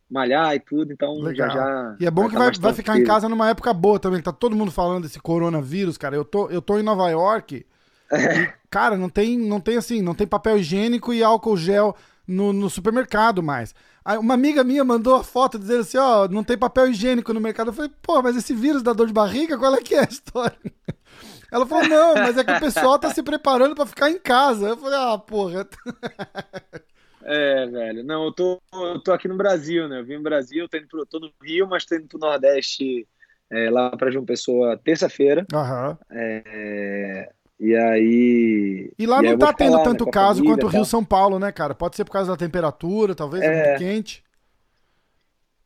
malhar 0.10 0.56
e 0.56 0.60
tudo, 0.60 0.94
então 0.94 1.16
Legal. 1.16 1.50
já 1.50 1.56
já. 1.56 1.96
E 2.00 2.06
é 2.06 2.12
bom 2.12 2.28
que 2.28 2.34
tá 2.34 2.40
vai, 2.40 2.52
vai 2.52 2.74
ficar 2.74 2.98
em 2.98 3.04
casa 3.04 3.28
numa 3.28 3.50
época 3.50 3.74
boa 3.74 4.00
também, 4.00 4.20
que 4.20 4.26
tá 4.26 4.34
todo 4.34 4.56
mundo 4.56 4.72
falando 4.72 5.04
desse 5.04 5.20
coronavírus, 5.20 5.98
cara. 5.98 6.16
Eu 6.16 6.26
tô, 6.26 6.48
eu 6.50 6.62
tô 6.62 6.78
em 6.78 6.84
Nova 6.84 7.10
York. 7.10 7.66
E, 8.12 8.52
cara, 8.70 8.98
não 8.98 9.10
tem, 9.10 9.38
não 9.38 9.60
tem 9.60 9.78
assim, 9.78 10.02
não 10.02 10.16
tem 10.16 10.28
papel 10.28 10.58
higiênico 10.58 11.14
e 11.14 11.24
álcool 11.24 11.58
gel 11.58 11.96
no, 12.28 12.54
no 12.54 12.70
supermercado 12.70 13.42
mais. 13.42 13.74
Aí 14.04 14.18
uma 14.18 14.34
amiga 14.34 14.64
minha 14.64 14.84
mandou 14.84 15.16
a 15.16 15.24
foto 15.24 15.60
dizendo 15.60 15.82
assim, 15.82 15.98
ó, 15.98 16.28
não 16.28 16.44
tem 16.44 16.58
papel 16.58 16.88
higiênico 16.88 17.34
no 17.34 17.42
mercado. 17.42 17.70
Eu 17.70 17.74
falei, 17.74 17.92
pô, 18.02 18.22
mas 18.22 18.36
esse 18.36 18.54
vírus 18.54 18.82
dá 18.82 18.94
dor 18.94 19.08
de 19.08 19.14
barriga, 19.14 19.58
qual 19.58 19.76
é 19.76 19.82
que 19.82 19.96
é 19.96 20.00
a 20.02 20.10
história? 20.10 20.58
Ela 21.52 21.66
falou, 21.66 21.88
não, 21.88 22.14
mas 22.14 22.38
é 22.38 22.44
que 22.44 22.52
o 22.52 22.60
pessoal 22.60 23.00
tá 23.00 23.12
se 23.12 23.24
preparando 23.24 23.74
pra 23.74 23.86
ficar 23.86 24.10
em 24.10 24.20
casa. 24.20 24.70
Eu 24.70 24.78
falei, 24.78 25.00
ah, 25.00 25.18
porra. 25.18 25.68
É, 27.22 27.68
velho. 27.68 28.04
Não, 28.04 28.26
eu 28.26 28.32
tô, 28.32 28.60
eu 28.74 29.00
tô 29.00 29.12
aqui 29.12 29.28
no 29.28 29.38
Brasil, 29.38 29.88
né? 29.88 30.00
Eu 30.00 30.06
vim 30.06 30.16
no 30.16 30.24
Brasil, 30.24 30.68
tô, 30.68 30.78
indo 30.78 30.88
pro, 30.88 31.06
tô 31.06 31.20
no 31.20 31.32
Rio, 31.44 31.68
mas 31.68 31.86
tô 31.86 31.94
indo 31.94 32.08
pro 32.08 32.18
Nordeste 32.18 33.08
é, 33.52 33.70
lá 33.70 33.96
pra 33.96 34.10
João 34.10 34.26
Pessoa 34.26 34.80
terça-feira. 34.84 35.46
Aham. 35.54 35.96
É, 36.10 37.30
e 37.60 37.76
aí. 37.76 38.92
E 38.98 39.06
lá 39.06 39.20
e 39.24 39.32
não 39.32 39.38
tá 39.38 39.52
tendo 39.54 39.74
lá, 39.74 39.78
né, 39.80 39.84
tanto 39.84 40.08
a 40.08 40.12
caso 40.12 40.44
quanto 40.44 40.66
o. 40.66 40.70
Rio 40.70 40.86
São 40.86 41.04
Paulo, 41.04 41.38
né, 41.40 41.52
cara? 41.52 41.76
Pode 41.76 41.96
ser 41.96 42.06
por 42.06 42.12
causa 42.12 42.32
da 42.32 42.38
temperatura, 42.38 43.14
talvez, 43.14 43.44
é, 43.44 43.48
É. 43.48 43.68
muito 43.70 43.80
quente. 43.80 44.24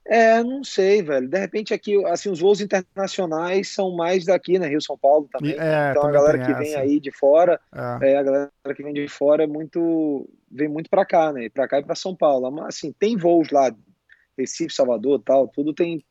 É, 0.05 0.43
não 0.43 0.63
sei, 0.63 1.01
velho. 1.01 1.29
De 1.29 1.39
repente 1.39 1.73
aqui, 1.73 2.03
assim, 2.07 2.29
os 2.29 2.39
voos 2.41 2.59
internacionais 2.59 3.73
são 3.73 3.95
mais 3.95 4.25
daqui, 4.25 4.59
né? 4.59 4.67
Rio 4.67 4.81
São 4.81 4.97
Paulo 4.97 5.29
também. 5.31 5.53
É, 5.53 5.91
então 5.91 6.01
a 6.03 6.05
também 6.05 6.11
galera 6.11 6.37
tem 6.39 6.47
que 6.47 6.53
vem 6.61 6.75
aí 6.75 6.99
de 6.99 7.11
fora, 7.11 7.59
É. 7.73 8.11
é, 8.11 8.17
a 8.17 8.23
galera 8.23 8.51
que 8.75 8.83
vem 8.83 8.93
de 8.93 9.07
fora 9.07 9.43
é 9.43 9.47
muito, 9.47 10.29
vem 10.51 10.67
muito 10.67 10.89
pra 10.89 11.05
cá, 11.05 11.31
né? 11.31 11.47
Pra 11.49 11.67
cá 11.69 11.79
e 11.79 11.83
pra 11.83 11.95
São 11.95 12.13
Paulo. 12.15 12.51
Mas 12.51 12.75
assim, 12.75 12.91
tem 12.91 13.15
voos 13.15 13.49
lá, 13.49 13.73
Recife, 14.37 14.73
Salvador, 14.73 15.21
tal, 15.23 15.47
tudo 15.47 15.73
tem 15.73 16.03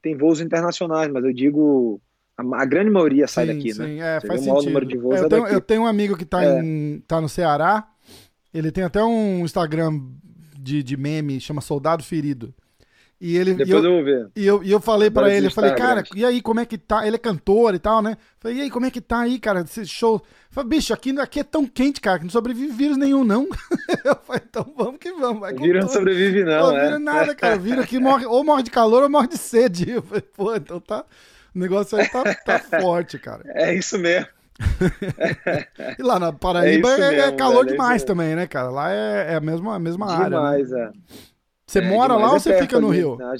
tem 0.00 0.16
voos 0.16 0.40
internacionais, 0.40 1.10
mas 1.10 1.24
eu 1.24 1.32
digo 1.32 2.00
a, 2.38 2.62
a 2.62 2.64
grande 2.64 2.90
maioria 2.90 3.26
sai 3.26 3.46
sim, 3.46 3.54
daqui, 3.54 3.78
né? 3.78 3.86
sim, 3.86 4.00
é, 4.00 4.20
Você 4.20 4.26
faz 4.28 4.40
sentido. 4.42 5.12
É, 5.12 5.16
é 5.16 5.20
eu, 5.20 5.28
tenho, 5.28 5.42
daqui. 5.42 5.54
eu 5.54 5.60
tenho 5.60 5.82
um 5.82 5.86
amigo 5.86 6.16
que 6.16 6.24
tá, 6.24 6.44
É. 6.44 6.60
em, 6.60 7.02
tá 7.06 7.20
no 7.20 7.28
Ceará, 7.28 7.88
ele 8.54 8.70
tem 8.70 8.84
até 8.84 9.02
um 9.02 9.44
Instagram 9.44 10.00
de, 10.58 10.82
de 10.82 10.96
meme, 10.96 11.40
chama 11.40 11.60
Soldado 11.60 12.04
Ferido. 12.04 12.54
E 13.20 13.36
ele, 13.36 13.50
e 13.50 13.54
Depois 13.54 13.84
eu, 13.84 13.90
eu 13.90 13.96
vou 13.96 14.04
ver. 14.04 14.30
E 14.36 14.46
eu, 14.46 14.62
e 14.62 14.70
eu 14.70 14.80
falei 14.80 15.10
pra 15.10 15.22
Adoro 15.22 15.36
ele, 15.36 15.46
eu 15.48 15.50
falei, 15.50 15.72
cara, 15.72 16.04
e 16.14 16.24
aí, 16.24 16.40
como 16.40 16.60
é 16.60 16.64
que 16.64 16.78
tá? 16.78 17.04
Ele 17.04 17.16
é 17.16 17.18
cantor 17.18 17.74
e 17.74 17.80
tal, 17.80 18.00
né? 18.00 18.16
Falei, 18.38 18.58
e 18.58 18.60
aí, 18.60 18.70
como 18.70 18.86
é 18.86 18.92
que 18.92 19.00
tá 19.00 19.20
aí, 19.22 19.40
cara, 19.40 19.62
esse 19.62 19.84
show? 19.86 20.22
Falei, 20.50 20.70
bicho, 20.70 20.94
aqui, 20.94 21.10
aqui 21.18 21.40
é 21.40 21.44
tão 21.44 21.66
quente, 21.66 22.00
cara, 22.00 22.18
que 22.18 22.24
não 22.24 22.30
sobrevive 22.30 22.72
vírus 22.72 22.96
nenhum, 22.96 23.24
não. 23.24 23.48
eu 24.04 24.14
falei, 24.22 24.42
então 24.48 24.72
vamos 24.76 24.98
que 25.00 25.10
vamos, 25.12 25.40
vai 25.40 25.52
vírus 25.52 25.86
não 25.86 25.92
sobrevive, 25.92 26.44
não, 26.44 26.70
Não 26.70 26.76
é. 26.76 26.84
vira 26.84 26.98
nada, 27.00 27.34
cara. 27.34 27.58
Vírus 27.58 27.82
aqui 27.82 27.98
morre, 27.98 28.24
ou 28.24 28.44
morre 28.44 28.62
de 28.62 28.70
calor 28.70 29.02
ou 29.02 29.10
morre 29.10 29.26
de 29.26 29.36
sede. 29.36 29.90
Eu 29.90 30.02
falei, 30.02 30.22
pô, 30.22 30.54
então 30.54 30.78
tá. 30.78 31.04
O 31.58 31.60
negócio 31.60 31.98
aí 31.98 32.08
tá, 32.08 32.22
tá 32.36 32.58
forte, 32.80 33.18
cara. 33.18 33.42
É 33.46 33.74
isso 33.74 33.98
mesmo. 33.98 34.28
E 35.98 36.02
lá 36.02 36.18
na 36.20 36.32
Paraíba 36.32 36.88
É 36.90 37.00
é, 37.00 37.04
é 37.04 37.10
mesmo, 37.10 37.36
calor 37.36 37.64
velho, 37.64 37.68
é 37.70 37.72
demais 37.72 38.04
também, 38.04 38.36
né, 38.36 38.46
cara? 38.46 38.70
Lá 38.70 38.92
é, 38.92 39.32
é 39.32 39.34
a 39.34 39.40
mesma, 39.40 39.74
a 39.74 39.78
mesma 39.78 40.06
área. 40.12 40.20
né? 40.30 40.36
Demais, 40.36 40.72
é. 40.72 40.90
Você 41.66 41.78
É, 41.80 41.82
mora 41.82 42.14
demais. 42.14 42.22
lá 42.22 42.28
É 42.28 42.32
ou 42.34 42.40
você 42.40 42.58
fica 42.60 42.80
no 42.80 42.88
Rio? 42.90 43.16
né? 43.16 43.34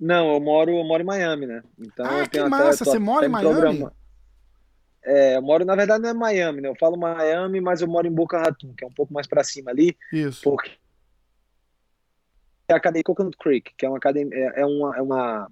Não, 0.00 0.32
eu 0.34 0.40
moro, 0.40 0.70
eu 0.72 0.84
moro 0.84 1.02
em 1.02 1.06
Miami, 1.06 1.46
né? 1.46 1.62
Então 1.78 2.04
Ah, 2.04 2.26
que 2.28 2.38
até- 2.38 2.48
massa, 2.48 2.84
tô 2.84 2.90
você 2.90 2.98
mora 2.98 3.18
até 3.18 3.26
em 3.26 3.30
Miami? 3.30 3.48
programa- 3.54 3.92
É, 5.04 5.36
eu 5.36 5.42
moro, 5.42 5.64
na 5.64 5.76
verdade, 5.76 6.02
não 6.02 6.10
é 6.10 6.14
Miami, 6.14 6.60
né? 6.62 6.68
Eu 6.68 6.76
falo 6.76 6.96
Miami, 6.96 7.60
mas 7.60 7.80
eu 7.80 7.86
moro 7.88 8.06
em 8.08 8.12
Boca 8.12 8.38
Raton, 8.38 8.74
que 8.76 8.84
é 8.84 8.86
um 8.88 8.92
pouco 8.92 9.12
mais 9.14 9.26
pra 9.28 9.44
cima 9.44 9.70
ali, 9.70 9.96
Isso. 10.12 10.42
porque 10.42 10.72
é 12.68 12.74
a 12.74 12.76
academia 12.76 13.04
Coconut 13.04 13.36
Creek, 13.38 13.72
que 13.76 13.86
é 13.86 13.88
uma 13.88 13.98
academia, 13.98 14.36
é 14.56 14.60
é 14.62 14.66
uma, 14.66 14.96
é 14.96 15.02
uma, 15.02 15.48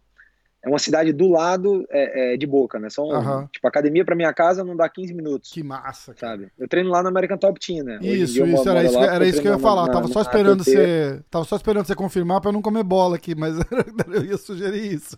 é 0.64 0.68
uma 0.68 0.78
cidade 0.78 1.12
do 1.12 1.28
lado 1.30 1.86
é, 1.90 2.34
é, 2.34 2.36
de 2.36 2.46
Boca, 2.46 2.78
né? 2.80 2.90
São, 2.90 3.10
Aham. 3.12 3.48
tipo, 3.52 3.66
academia 3.68 4.04
pra 4.04 4.16
minha 4.16 4.32
casa 4.32 4.64
não 4.64 4.74
dá 4.76 4.88
15 4.88 5.14
minutos, 5.14 5.52
Que 5.52 5.62
massa, 5.62 6.12
cara. 6.14 6.32
sabe? 6.32 6.50
Eu 6.58 6.66
treino 6.66 6.90
lá 6.90 7.02
no 7.02 7.08
American 7.08 7.38
Top 7.38 7.58
Team, 7.64 7.84
né? 7.84 7.98
Isso, 8.02 8.44
isso, 8.44 8.46
moro 8.46 8.70
era 8.70 8.84
isso, 8.84 8.94
lá, 8.98 9.04
era 9.14 9.26
isso 9.26 9.40
que 9.40 9.46
eu 9.48 9.52
ia 9.52 9.58
falar. 9.58 9.86
na- 9.86 9.92
tava 9.92 10.08
só 10.08 10.20
na 10.20 10.22
esperando 10.22 10.64
você. 10.64 11.22
Tava 11.30 11.44
só 11.44 11.54
esperando 11.56 11.86
você 11.86 11.94
confirmar 11.94 12.40
pra 12.40 12.48
eu 12.48 12.52
não 12.52 12.62
comer 12.62 12.82
bola 12.82 13.14
aqui, 13.16 13.34
mas 13.34 13.54
eu 14.12 14.24
ia 14.24 14.36
sugerir 14.36 14.92
isso. 14.92 15.16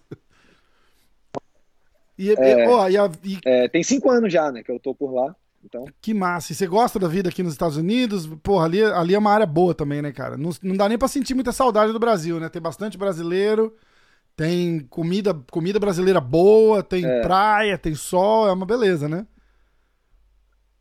E, 2.18 2.33
É. 2.33 2.68
ó, 2.68 2.88
e 2.88 2.97
a- 2.99 3.11
e 3.25 3.38
É, 3.45 3.68
tem 3.68 3.83
cinco 3.83 4.11
anos 4.11 4.33
já, 4.33 4.50
né, 4.50 4.62
que 4.62 4.73
eu 4.73 4.80
tô 4.80 4.92
por 4.95 5.12
lá, 5.14 5.35
então... 5.64 5.85
que 6.00 6.12
massa. 6.12 6.52
E 6.52 6.54
você 6.54 6.66
gosta 6.66 6.99
da 6.99 7.07
vida 7.07 7.28
aqui 7.28 7.42
nos 7.45 7.52
Estados 7.52 7.76
Unidos? 7.76 8.26
Porra, 8.42 8.64
ali, 8.64 8.83
ali 8.83 9.14
é 9.14 9.18
uma 9.18 9.33
área 9.33 9.47
boa 9.47 9.73
também, 9.73 10.02
né, 10.02 10.11
cara? 10.12 10.37
Não, 10.37 10.50
não 10.62 10.76
dá 10.76 10.88
nem 10.88 10.99
pra 10.99 11.07
sentir 11.09 11.35
muita 11.35 11.52
saudade 11.52 11.92
do 11.92 11.99
Brasil, 11.99 12.40
né? 12.40 12.49
Tem 12.49 12.61
bastante 12.61 12.99
brasileiro, 12.99 13.73
tem 14.38 14.87
comida, 14.88 15.35
comida 15.50 15.80
brasileira 15.80 16.21
boa, 16.21 16.80
tem 16.80 17.04
É. 17.04 17.23
praia, 17.23 17.76
tem 17.76 17.97
sol, 17.97 18.49
é 18.49 18.52
uma 18.52 18.64
beleza, 18.64 19.09
né? 19.09 19.26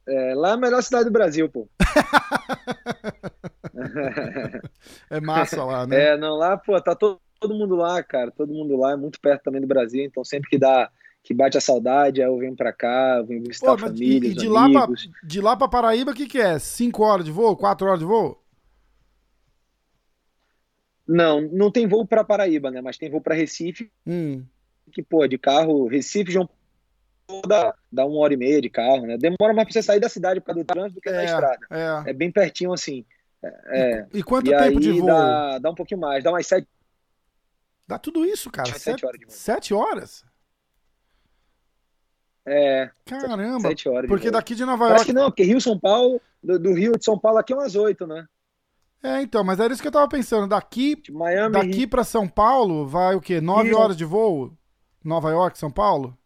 É, 0.07 0.35
lá 0.35 0.49
é 0.49 0.53
a 0.53 0.57
melhor 0.57 0.83
cidade 0.83 1.05
do 1.05 1.11
Brasil, 1.11 1.49
pô. 1.49 1.67
é 5.09 5.19
massa 5.19 5.63
lá, 5.63 5.87
né? 5.87 5.97
É, 6.13 6.17
não, 6.17 6.37
lá, 6.37 6.55
pô, 6.55 6.79
tá 6.79 6.93
todo, 6.93 7.19
todo 7.39 7.55
mundo 7.55 7.75
lá, 7.75 8.03
cara. 8.03 8.29
Todo 8.29 8.53
mundo 8.53 8.77
lá, 8.77 8.91
é 8.91 8.95
muito 8.95 9.19
perto 9.19 9.45
também 9.45 9.59
do 9.59 9.67
Brasil, 9.67 10.03
então 10.03 10.23
sempre 10.23 10.51
que 10.51 10.59
dá 10.59 10.91
que 11.23 11.33
bate 11.33 11.57
a 11.57 11.61
saudade, 11.61 12.21
aí 12.21 12.27
eu 12.27 12.37
venho 12.37 12.55
pra 12.55 12.71
cá, 12.71 13.15
eu 13.17 13.25
venho 13.25 13.43
visitar 13.43 13.65
Pô, 13.65 13.73
a 13.73 13.77
família, 13.79 14.29
e, 14.29 14.31
e 14.31 14.35
de 14.35 14.47
Lá 14.47 14.69
pra, 14.69 14.87
de 15.23 15.41
lá 15.41 15.57
pra 15.57 15.67
Paraíba, 15.67 16.11
o 16.11 16.13
que 16.13 16.27
que 16.27 16.39
é? 16.39 16.59
Cinco 16.59 17.03
horas 17.03 17.25
de 17.25 17.31
voo? 17.31 17.57
Quatro 17.57 17.87
horas 17.87 17.99
de 17.99 18.05
voo? 18.05 18.39
Não, 21.07 21.41
não 21.41 21.71
tem 21.71 21.87
voo 21.87 22.05
para 22.05 22.23
Paraíba, 22.23 22.69
né? 22.69 22.81
Mas 22.81 22.97
tem 22.97 23.09
voo 23.09 23.21
para 23.21 23.35
Recife. 23.35 23.91
Hum. 24.05 24.43
Que, 24.91 25.01
pô, 25.01 25.25
de 25.27 25.37
carro, 25.37 25.87
Recife, 25.87 26.31
João 26.31 26.49
dá, 27.45 27.73
dá 27.91 28.05
uma 28.05 28.19
hora 28.19 28.33
e 28.33 28.37
meia 28.37 28.61
de 28.61 28.69
carro, 28.69 29.05
né? 29.05 29.17
Demora 29.17 29.53
mais 29.53 29.65
pra 29.65 29.73
você 29.73 29.83
sair 29.83 29.99
da 29.99 30.09
cidade 30.09 30.41
causa 30.41 30.61
do 30.61 30.65
trânsito 30.65 30.95
do 30.95 31.01
que 31.01 31.09
é, 31.09 31.13
na 31.13 31.23
estrada. 31.25 31.67
É. 31.69 32.09
é 32.09 32.13
bem 32.13 32.31
pertinho 32.31 32.73
assim. 32.73 33.05
É, 33.43 34.05
e, 34.13 34.19
e 34.19 34.23
quanto 34.23 34.51
e 34.51 34.57
tempo 34.57 34.79
de 34.79 34.91
voo? 34.93 35.07
Dá, 35.07 35.59
dá 35.59 35.69
um 35.69 35.75
pouquinho 35.75 35.99
mais, 35.99 36.23
dá 36.23 36.31
umas 36.31 36.47
sete. 36.47 36.67
Dá 37.87 37.97
tudo 37.97 38.25
isso, 38.25 38.49
cara. 38.49 38.67
Sete, 38.67 38.81
sete 38.81 39.05
horas 39.05 39.19
de 39.19 39.25
voo. 39.25 39.33
Sete 39.33 39.73
horas? 39.73 40.25
É. 42.45 42.89
Caramba. 43.05 43.67
Sete 43.67 43.89
horas. 43.89 44.07
Porque 44.09 44.31
daqui 44.31 44.55
de 44.55 44.65
Nova 44.65 44.85
York. 44.85 44.95
Acho 44.95 45.05
que 45.05 45.13
não, 45.13 45.29
porque 45.29 45.43
Rio 45.43 45.59
São 45.59 45.77
Paulo, 45.77 46.21
do, 46.41 46.57
do, 46.57 46.73
Rio 46.73 46.93
de 46.97 47.03
São 47.03 47.19
Paulo 47.19 47.37
aqui 47.37 47.53
é 47.53 47.55
umas 47.55 47.75
oito, 47.75 48.07
né? 48.07 48.25
É, 49.01 49.21
então, 49.21 49.43
mas 49.43 49.59
era 49.59 49.71
isso 49.71 49.81
que 49.81 49.87
eu 49.87 49.91
tava 49.91 50.07
pensando. 50.07 50.47
Daqui, 50.47 51.01
Miami, 51.11 51.53
daqui 51.53 51.85
para 51.85 52.03
São 52.03 52.27
Paulo 52.27 52.87
vai 52.87 53.15
o 53.15 53.21
quê? 53.21 53.39
Nove 53.39 53.73
horas 53.73 53.95
de 53.95 54.05
voo? 54.05 54.51
Nova 55.03 55.29
York, 55.29 55.57
São 55.57 55.71
Paulo? 55.71 56.17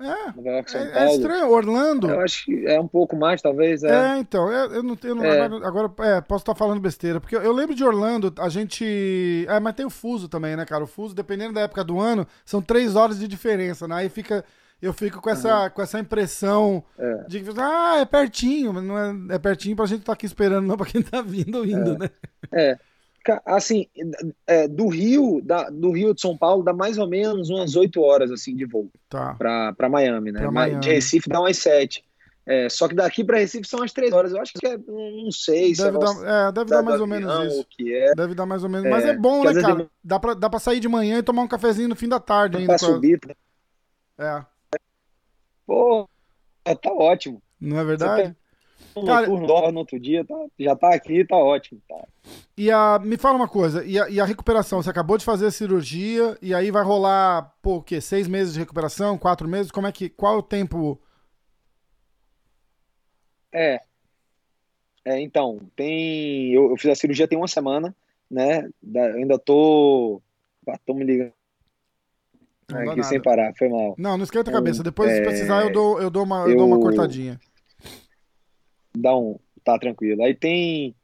É, 0.00 0.32
Nova 0.32 0.48
York, 0.48 0.70
São 0.70 0.80
é, 0.80 0.84
é 0.84 0.92
Paulo. 0.92 1.08
é 1.08 1.14
estranho. 1.14 1.50
Orlando. 1.50 2.10
Eu 2.10 2.20
acho 2.20 2.44
que 2.44 2.66
é 2.66 2.80
um 2.80 2.88
pouco 2.88 3.16
mais, 3.16 3.42
talvez. 3.42 3.82
É, 3.82 4.14
é 4.14 4.18
então. 4.18 4.50
Eu, 4.50 4.72
eu 4.74 4.82
não 4.82 4.96
tenho. 4.96 5.22
É. 5.22 5.40
Agora, 5.40 5.66
agora 5.68 5.92
é, 6.08 6.20
posso 6.20 6.42
estar 6.42 6.54
falando 6.54 6.80
besteira. 6.80 7.20
Porque 7.20 7.36
eu 7.36 7.52
lembro 7.52 7.74
de 7.74 7.84
Orlando, 7.84 8.32
a 8.38 8.48
gente. 8.48 9.44
É, 9.48 9.60
mas 9.60 9.74
tem 9.74 9.86
o 9.86 9.90
fuso 9.90 10.28
também, 10.28 10.56
né, 10.56 10.64
cara? 10.64 10.84
O 10.84 10.88
fuso, 10.88 11.14
dependendo 11.14 11.52
da 11.52 11.62
época 11.62 11.84
do 11.84 12.00
ano, 12.00 12.26
são 12.44 12.62
três 12.62 12.96
horas 12.96 13.18
de 13.18 13.28
diferença, 13.28 13.86
né? 13.86 13.96
Aí 13.96 14.08
fica 14.08 14.44
eu 14.82 14.92
fico 14.92 15.22
com 15.22 15.30
essa, 15.30 15.64
uhum. 15.64 15.70
com 15.70 15.80
essa 15.80 16.00
impressão 16.00 16.82
é. 16.98 17.24
de 17.28 17.40
que, 17.40 17.50
ah, 17.56 17.98
é 18.00 18.04
pertinho, 18.04 18.72
mas 18.72 18.82
não 18.82 18.98
é, 18.98 19.36
é 19.36 19.38
pertinho 19.38 19.76
pra 19.76 19.86
gente 19.86 20.00
estar 20.00 20.12
tá 20.12 20.14
aqui 20.14 20.26
esperando, 20.26 20.66
não 20.66 20.76
pra 20.76 20.86
quem 20.86 21.00
tá 21.00 21.22
vindo 21.22 21.58
ou 21.58 21.64
indo, 21.64 21.92
é. 21.92 21.98
né? 21.98 22.10
É. 22.52 22.78
Assim, 23.46 23.86
é, 24.44 24.66
do 24.66 24.88
Rio, 24.88 25.40
da, 25.40 25.70
do 25.70 25.92
Rio 25.92 26.12
de 26.12 26.20
São 26.20 26.36
Paulo, 26.36 26.64
dá 26.64 26.72
mais 26.72 26.98
ou 26.98 27.06
menos 27.06 27.50
umas 27.50 27.76
8 27.76 28.00
horas 28.02 28.32
assim 28.32 28.56
de 28.56 28.64
voo 28.64 28.90
tá. 29.08 29.34
pra, 29.34 29.72
pra 29.72 29.88
Miami, 29.88 30.32
né? 30.32 30.40
Pra 30.40 30.50
Miami. 30.50 30.80
De 30.80 30.90
Recife 30.90 31.28
dá 31.28 31.38
umas 31.38 31.56
7. 31.58 32.04
É, 32.44 32.68
só 32.68 32.88
que 32.88 32.96
daqui 32.96 33.22
para 33.22 33.38
Recife 33.38 33.68
são 33.68 33.84
as 33.84 33.92
3 33.92 34.12
horas. 34.12 34.32
Eu 34.32 34.40
acho 34.40 34.52
que 34.52 34.66
é, 34.66 34.76
não 34.76 35.30
sei. 35.30 35.72
Deve, 35.72 35.96
dar, 35.96 36.48
é, 36.48 36.52
deve 36.52 36.70
dar 36.70 36.82
mais 36.82 37.00
ou 37.00 37.06
menos 37.06 37.52
isso. 37.52 37.66
Que 37.70 37.94
é. 37.94 38.14
Deve 38.16 38.34
dar 38.34 38.46
mais 38.46 38.64
ou 38.64 38.68
menos. 38.68 38.90
Mas 38.90 39.04
é, 39.04 39.10
é 39.10 39.16
bom, 39.16 39.44
né, 39.44 39.62
cara? 39.62 39.88
Dá, 40.02 40.18
pra, 40.18 40.34
dá 40.34 40.50
pra 40.50 40.58
sair 40.58 40.80
de 40.80 40.88
manhã 40.88 41.18
e 41.18 41.22
tomar 41.22 41.42
um 41.42 41.48
cafezinho 41.48 41.88
no 41.88 41.94
fim 41.94 42.08
da 42.08 42.18
tarde 42.18 42.56
ainda. 42.56 42.70
Pra 42.70 42.78
subir. 42.78 43.20
É. 44.18 44.44
Pô, 45.72 46.06
tá 46.62 46.92
ótimo. 46.92 47.42
Não 47.58 47.78
é 47.78 47.84
verdade? 47.84 48.36
Um 48.94 49.06
Cara, 49.06 49.26
no 49.26 49.78
outro 49.78 49.98
dia, 49.98 50.22
tá, 50.22 50.34
já 50.58 50.76
tá 50.76 50.94
aqui, 50.94 51.24
tá 51.24 51.34
ótimo. 51.34 51.80
Tá. 51.88 52.06
E 52.58 52.70
a, 52.70 52.98
me 52.98 53.16
fala 53.16 53.36
uma 53.36 53.48
coisa, 53.48 53.82
e 53.82 53.98
a, 53.98 54.06
e 54.10 54.20
a, 54.20 54.24
recuperação? 54.26 54.82
Você 54.82 54.90
acabou 54.90 55.16
de 55.16 55.24
fazer 55.24 55.46
a 55.46 55.50
cirurgia 55.50 56.36
e 56.42 56.52
aí 56.52 56.70
vai 56.70 56.84
rolar, 56.84 57.54
pô, 57.62 57.76
o 57.76 57.82
quê? 57.82 58.02
Seis 58.02 58.28
meses 58.28 58.52
de 58.52 58.60
recuperação? 58.60 59.16
Quatro 59.16 59.48
meses? 59.48 59.72
Como 59.72 59.86
é 59.86 59.92
que. 59.92 60.10
Qual 60.10 60.34
é 60.34 60.36
o 60.36 60.42
tempo? 60.42 61.00
É. 63.50 63.80
É, 65.06 65.18
então, 65.20 65.58
tem. 65.74 66.52
Eu, 66.52 66.72
eu 66.72 66.76
fiz 66.76 66.90
a 66.90 66.94
cirurgia 66.94 67.26
tem 67.26 67.38
uma 67.38 67.48
semana, 67.48 67.96
né? 68.30 68.68
Eu 68.94 69.04
ainda 69.14 69.38
tô. 69.38 70.20
Ah, 70.68 70.78
tô 70.84 70.92
me 70.92 71.02
ligando 71.02 71.32
não 72.72 72.92
aqui 72.92 73.02
sem 73.04 73.20
parar, 73.20 73.52
foi 73.56 73.68
mal. 73.68 73.94
Não, 73.98 74.16
não 74.16 74.24
esquenta 74.24 74.50
a 74.50 74.52
cabeça. 74.52 74.82
Depois, 74.82 75.10
é... 75.10 75.16
se 75.16 75.22
precisar, 75.22 75.62
eu 75.62 75.72
dou, 75.72 76.00
eu 76.00 76.10
dou, 76.10 76.24
uma, 76.24 76.42
eu... 76.42 76.50
eu 76.50 76.56
dou 76.56 76.66
uma 76.66 76.80
cortadinha. 76.80 77.38
Dá 78.96 79.16
um. 79.16 79.38
Tá 79.64 79.78
tranquilo. 79.78 80.22
Aí 80.22 80.34
tem. 80.34 80.94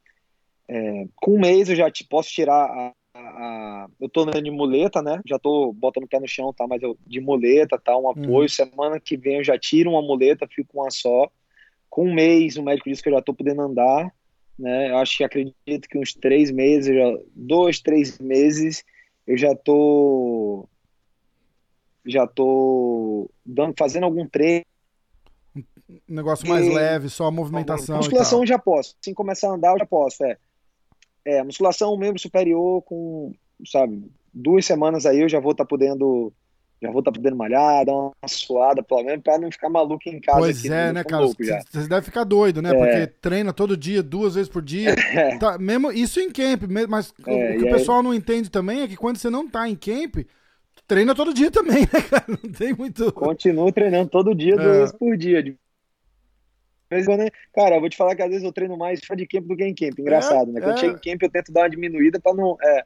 É, 0.69 1.07
com 1.16 1.37
um 1.37 1.40
mês 1.40 1.71
eu 1.71 1.77
já 1.77 1.90
te 1.90 2.05
posso 2.05 2.29
tirar 2.29 2.53
a, 2.55 2.93
a, 3.14 3.21
a, 3.21 3.88
eu 3.99 4.09
tô 4.09 4.21
andando 4.21 4.43
de 4.43 4.51
muleta, 4.51 5.01
né? 5.01 5.21
Já 5.27 5.38
tô 5.38 5.73
botando 5.73 6.05
o 6.05 6.09
pé 6.09 6.21
no 6.21 6.29
chão, 6.29 6.53
tá? 6.53 6.66
Mas 6.66 6.83
eu 6.83 6.99
de 7.07 7.21
muleta, 7.21 7.79
tá? 7.79 7.97
Um 7.97 8.11
apoio. 8.11 8.43
Uhum. 8.43 8.49
Semana 8.49 9.01
que 9.01 9.16
vem 9.16 9.38
eu 9.38 9.45
já 9.45 9.59
tiro 9.59 9.90
uma 9.90 10.03
muleta, 10.03 10.47
fico 10.47 10.73
com 10.73 10.83
uma 10.83 10.90
só. 10.90 11.31
Com 11.88 12.05
um 12.05 12.14
mês, 12.14 12.57
o 12.57 12.62
médico 12.62 12.90
disse 12.90 13.03
que 13.03 13.09
eu 13.09 13.14
já 13.14 13.23
tô 13.23 13.33
podendo 13.33 13.62
andar, 13.62 14.12
né? 14.59 14.90
Eu 14.90 14.99
acho 14.99 15.16
que 15.16 15.25
acredito 15.25 15.88
que 15.88 15.99
uns 15.99 16.12
três 16.12 16.51
meses, 16.51 16.95
já, 16.95 17.19
dois, 17.35 17.81
três 17.81 18.19
meses, 18.19 18.85
eu 19.27 19.38
já 19.38 19.55
tô 19.55 20.69
já 22.09 22.27
tô 22.27 23.31
dando, 23.44 23.75
fazendo 23.79 24.05
algum 24.05 24.27
treino. 24.27 24.64
Um 25.88 26.14
negócio 26.14 26.49
mais 26.49 26.66
e... 26.66 26.71
leve, 26.71 27.09
só 27.09 27.27
a 27.27 27.31
movimentação. 27.31 27.99
Musculação 27.99 28.47
já 28.47 28.59
posso. 28.59 28.97
Assim 29.01 29.14
começar 29.14 29.49
a 29.49 29.55
andar, 29.55 29.73
eu 29.73 29.79
já 29.79 29.87
posso. 29.87 30.25
É, 30.25 30.37
é 31.25 31.42
musculação, 31.42 31.97
membro 31.97 32.21
superior, 32.21 32.83
com, 32.83 33.33
sabe, 33.66 34.11
duas 34.33 34.64
semanas 34.64 35.05
aí 35.05 35.21
eu 35.21 35.29
já 35.29 35.38
vou 35.40 35.53
estar 35.53 35.64
tá 35.64 35.68
podendo. 35.68 36.33
Já 36.81 36.92
vou 36.92 37.01
estar 37.01 37.11
tá 37.11 37.16
podendo 37.16 37.37
malhar, 37.37 37.85
dar 37.85 37.92
uma 37.92 38.12
suada, 38.29 38.85
pelo 38.85 39.03
menos, 39.03 39.21
pra 39.25 39.37
não 39.37 39.51
ficar 39.51 39.68
maluco 39.68 40.09
em 40.09 40.21
casa. 40.21 40.38
Pois 40.38 40.61
aqui, 40.61 40.73
é, 40.73 40.92
né, 40.92 41.03
cara? 41.03 41.27
Você 41.27 41.88
deve 41.88 42.03
ficar 42.03 42.23
doido, 42.23 42.62
né? 42.62 42.71
É. 42.71 42.73
Porque 42.73 43.07
treina 43.21 43.53
todo 43.53 43.77
dia, 43.77 44.01
duas 44.01 44.37
vezes 44.37 44.49
por 44.49 44.62
dia. 44.62 44.94
É. 45.12 45.37
Tá, 45.38 45.59
mesmo 45.59 45.90
Isso 45.90 46.21
em 46.21 46.31
camp, 46.31 46.62
mas 46.88 47.12
é, 47.27 47.57
o 47.57 47.59
que 47.59 47.64
o 47.64 47.71
pessoal 47.71 47.99
aí... 47.99 48.05
não 48.05 48.14
entende 48.14 48.49
também 48.49 48.83
é 48.83 48.88
que 48.88 48.97
quando 48.97 49.16
você 49.16 49.29
não 49.29 49.49
tá 49.49 49.68
em 49.68 49.75
camp, 49.75 50.25
treina 50.88 51.14
todo 51.14 51.35
dia 51.35 51.51
também, 51.51 51.83
né, 51.83 52.01
cara? 52.11 52.24
Não 52.27 52.51
tem 52.51 52.72
muito. 52.72 53.12
Continuo 53.12 53.70
treinando 53.70 54.09
todo 54.09 54.35
dia, 54.35 54.57
duas 54.57 54.66
é. 54.66 54.79
vezes 54.81 54.96
por 54.96 55.16
dia. 55.16 55.42
De 55.42 55.57
vez 56.90 57.05
quando, 57.05 57.31
cara, 57.55 57.77
eu 57.77 57.81
vou 57.81 57.90
te 57.90 57.96
falar 57.96 58.16
que 58.16 58.22
às 58.22 58.31
vezes 58.31 58.42
eu 58.42 58.53
treino 58.53 58.77
mais 58.77 59.05
fora 59.05 59.18
de 59.18 59.27
camp 59.27 59.44
do 59.44 59.55
que 59.55 59.64
em 59.64 59.74
camp. 59.74 59.98
Engraçado, 59.98 60.51
é, 60.51 60.55
né? 60.55 60.61
Quando 60.62 60.79
é. 60.79 60.81
chega 60.81 60.92
em 60.94 61.12
camp, 61.12 61.22
eu 61.22 61.31
tento 61.31 61.53
dar 61.53 61.61
uma 61.61 61.70
diminuída 61.70 62.18
pra 62.18 62.33
não. 62.33 62.57
É. 62.62 62.85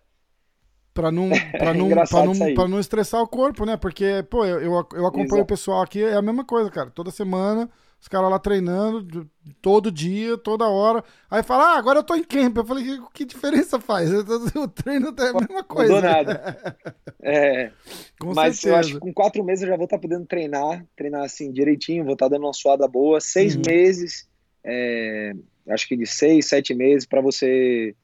Pra 0.93 1.11
não, 1.11 1.31
pra, 1.57 1.73
não, 1.73 1.89
pra, 1.89 2.25
não, 2.25 2.55
pra 2.55 2.69
não 2.69 2.81
estressar 2.81 3.23
o 3.23 3.29
corpo, 3.29 3.65
né? 3.65 3.77
Porque, 3.77 4.25
pô, 4.29 4.45
eu, 4.45 4.61
eu, 4.61 4.73
eu 4.73 5.07
acompanho 5.07 5.25
Exato. 5.25 5.43
o 5.43 5.47
pessoal 5.47 5.83
aqui, 5.83 6.03
é 6.03 6.15
a 6.15 6.23
mesma 6.23 6.45
coisa, 6.45 6.71
cara. 6.71 6.91
Toda 6.91 7.11
semana 7.11 7.71
os 8.03 8.09
caras 8.09 8.29
lá 8.29 8.39
treinando 8.41 9.31
todo 9.61 9.93
dia, 9.93 10.37
toda 10.37 10.69
hora. 10.69 11.05
Aí 11.31 11.41
fala, 11.45 11.75
ah, 11.75 11.79
agora 11.79 12.01
eu 12.01 12.03
tô 12.03 12.17
em 12.17 12.25
camp. 12.25 12.57
Eu 12.57 12.65
falei, 12.65 12.85
que 13.15 13.25
diferença 13.25 13.79
faz? 13.79 14.11
O 14.59 14.67
treino 14.67 15.15
é 15.17 15.29
a 15.29 15.35
mesma 15.35 15.63
coisa. 15.63 15.95
Não 15.95 16.01
nada. 16.01 16.77
é. 17.23 17.71
Com 18.19 18.35
Mas 18.35 18.59
certeza. 18.59 18.69
eu 18.69 18.77
acho 18.77 18.93
que 18.95 18.99
com 18.99 19.15
quatro 19.15 19.45
meses 19.45 19.63
eu 19.63 19.69
já 19.69 19.77
vou 19.77 19.85
estar 19.85 19.99
tá 19.99 20.03
podendo 20.03 20.27
treinar, 20.27 20.85
treinar 20.97 21.23
assim 21.23 21.53
direitinho, 21.53 22.03
vou 22.03 22.15
estar 22.15 22.27
tá 22.27 22.31
dando 22.31 22.45
uma 22.45 22.53
suada 22.53 22.89
boa. 22.89 23.21
Seis 23.21 23.55
uhum. 23.55 23.63
meses, 23.65 24.29
é, 24.65 25.33
acho 25.69 25.87
que 25.87 25.97
de 25.97 26.05
seis, 26.05 26.49
sete 26.49 26.75
meses, 26.75 27.07
para 27.07 27.21
você 27.21 27.95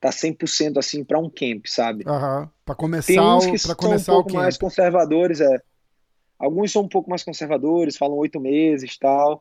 tá 0.00 0.10
100% 0.10 0.78
assim 0.78 1.02
para 1.02 1.18
um 1.18 1.28
camp, 1.28 1.66
sabe? 1.66 2.04
Aham. 2.06 2.42
Uhum. 2.42 2.48
Para 2.64 2.74
começar, 2.76 3.08
Tem 3.08 3.20
uns 3.20 3.46
que 3.46 3.58
são 3.58 3.74
um 3.74 4.04
pouco 4.04 4.34
mais 4.34 4.56
conservadores, 4.56 5.40
é. 5.40 5.60
Alguns 6.42 6.72
são 6.72 6.82
um 6.82 6.88
pouco 6.88 7.08
mais 7.08 7.22
conservadores, 7.22 7.96
falam 7.96 8.16
oito 8.16 8.40
meses 8.40 8.98
tal, 8.98 9.40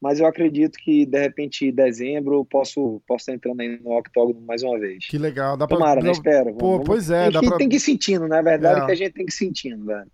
mas 0.00 0.18
eu 0.18 0.26
acredito 0.26 0.78
que 0.78 1.04
de 1.04 1.20
repente 1.20 1.66
em 1.66 1.74
dezembro 1.74 2.36
eu 2.36 2.44
posso, 2.44 3.02
posso 3.06 3.22
estar 3.22 3.34
entrando 3.34 3.60
aí 3.60 3.78
no 3.78 3.94
octógono 3.98 4.40
mais 4.40 4.62
uma 4.62 4.78
vez. 4.78 5.06
Que 5.06 5.18
legal, 5.18 5.58
dá 5.58 5.66
Tomara, 5.66 6.00
pra... 6.00 6.06
né? 6.06 6.12
Espero. 6.12 6.54
Pô, 6.54 6.72
vamos, 6.72 6.86
pois 6.86 7.10
é. 7.10 7.30
Tem, 7.30 7.40
que, 7.40 7.48
pra... 7.48 7.58
tem 7.58 7.68
que 7.68 7.76
ir 7.76 7.80
sentindo, 7.80 8.26
na 8.26 8.40
verdade, 8.40 8.80
é. 8.80 8.86
que 8.86 8.92
a 8.92 8.94
gente 8.94 9.12
tem 9.12 9.26
que 9.26 9.32
ir 9.32 9.36
sentindo, 9.36 9.84
velho. 9.84 10.10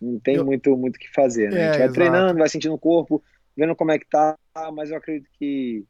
Não 0.00 0.20
tem 0.20 0.36
eu... 0.36 0.44
muito 0.44 0.76
muito 0.76 1.00
que 1.00 1.12
fazer, 1.12 1.50
né? 1.50 1.58
É, 1.58 1.62
a 1.62 1.64
gente 1.64 1.78
vai 1.78 1.86
exato. 1.86 1.94
treinando, 1.94 2.38
vai 2.38 2.48
sentindo 2.48 2.74
o 2.74 2.78
corpo, 2.78 3.20
vendo 3.56 3.74
como 3.74 3.90
é 3.90 3.98
que 3.98 4.06
tá, 4.08 4.38
mas 4.72 4.88
eu 4.88 4.98
acredito 4.98 5.28
que 5.36 5.84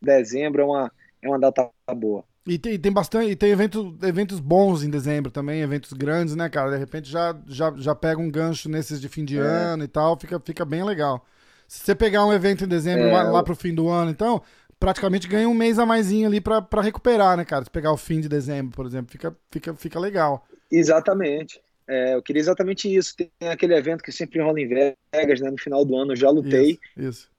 dezembro 0.00 0.62
é 0.62 0.64
uma, 0.64 0.92
é 1.20 1.28
uma 1.28 1.40
data 1.40 1.68
boa. 1.96 2.24
E 2.46 2.58
tem, 2.58 2.78
tem 2.78 2.92
bastante, 2.92 3.30
e 3.30 3.36
tem 3.36 3.50
eventos, 3.50 3.94
eventos 4.02 4.38
bons 4.38 4.82
em 4.82 4.90
dezembro 4.90 5.30
também, 5.30 5.62
eventos 5.62 5.92
grandes, 5.94 6.36
né, 6.36 6.48
cara? 6.50 6.72
De 6.72 6.76
repente 6.76 7.08
já, 7.08 7.34
já, 7.46 7.72
já 7.76 7.94
pega 7.94 8.20
um 8.20 8.30
gancho 8.30 8.68
nesses 8.68 9.00
de 9.00 9.08
fim 9.08 9.24
de 9.24 9.38
é. 9.38 9.40
ano 9.40 9.84
e 9.84 9.88
tal, 9.88 10.18
fica, 10.18 10.38
fica 10.38 10.64
bem 10.64 10.84
legal. 10.84 11.24
Se 11.66 11.80
você 11.80 11.94
pegar 11.94 12.26
um 12.26 12.32
evento 12.32 12.64
em 12.64 12.68
dezembro 12.68 13.04
é, 13.06 13.12
lá, 13.12 13.22
lá 13.22 13.42
pro 13.42 13.56
fim 13.56 13.74
do 13.74 13.88
ano, 13.88 14.10
então, 14.10 14.42
praticamente 14.78 15.26
ganha 15.26 15.48
um 15.48 15.54
mês 15.54 15.78
a 15.78 15.86
mais 15.86 16.12
ali 16.12 16.38
pra, 16.38 16.60
pra 16.60 16.82
recuperar, 16.82 17.36
né, 17.36 17.46
cara? 17.46 17.64
Se 17.64 17.70
pegar 17.70 17.92
o 17.92 17.96
fim 17.96 18.20
de 18.20 18.28
dezembro, 18.28 18.76
por 18.76 18.84
exemplo, 18.84 19.10
fica, 19.10 19.34
fica, 19.50 19.74
fica 19.74 19.98
legal. 19.98 20.46
Exatamente. 20.70 21.62
É, 21.88 22.14
eu 22.14 22.22
queria 22.22 22.40
exatamente 22.40 22.94
isso. 22.94 23.14
Tem 23.16 23.48
aquele 23.48 23.74
evento 23.74 24.02
que 24.02 24.12
sempre 24.12 24.42
rola 24.42 24.60
em 24.60 24.68
Vegas, 24.68 25.40
né? 25.40 25.50
No 25.50 25.58
final 25.58 25.84
do 25.84 25.96
ano, 25.96 26.12
eu 26.12 26.16
já 26.16 26.28
lutei. 26.28 26.78
Isso. 26.96 27.08
isso. 27.08 27.30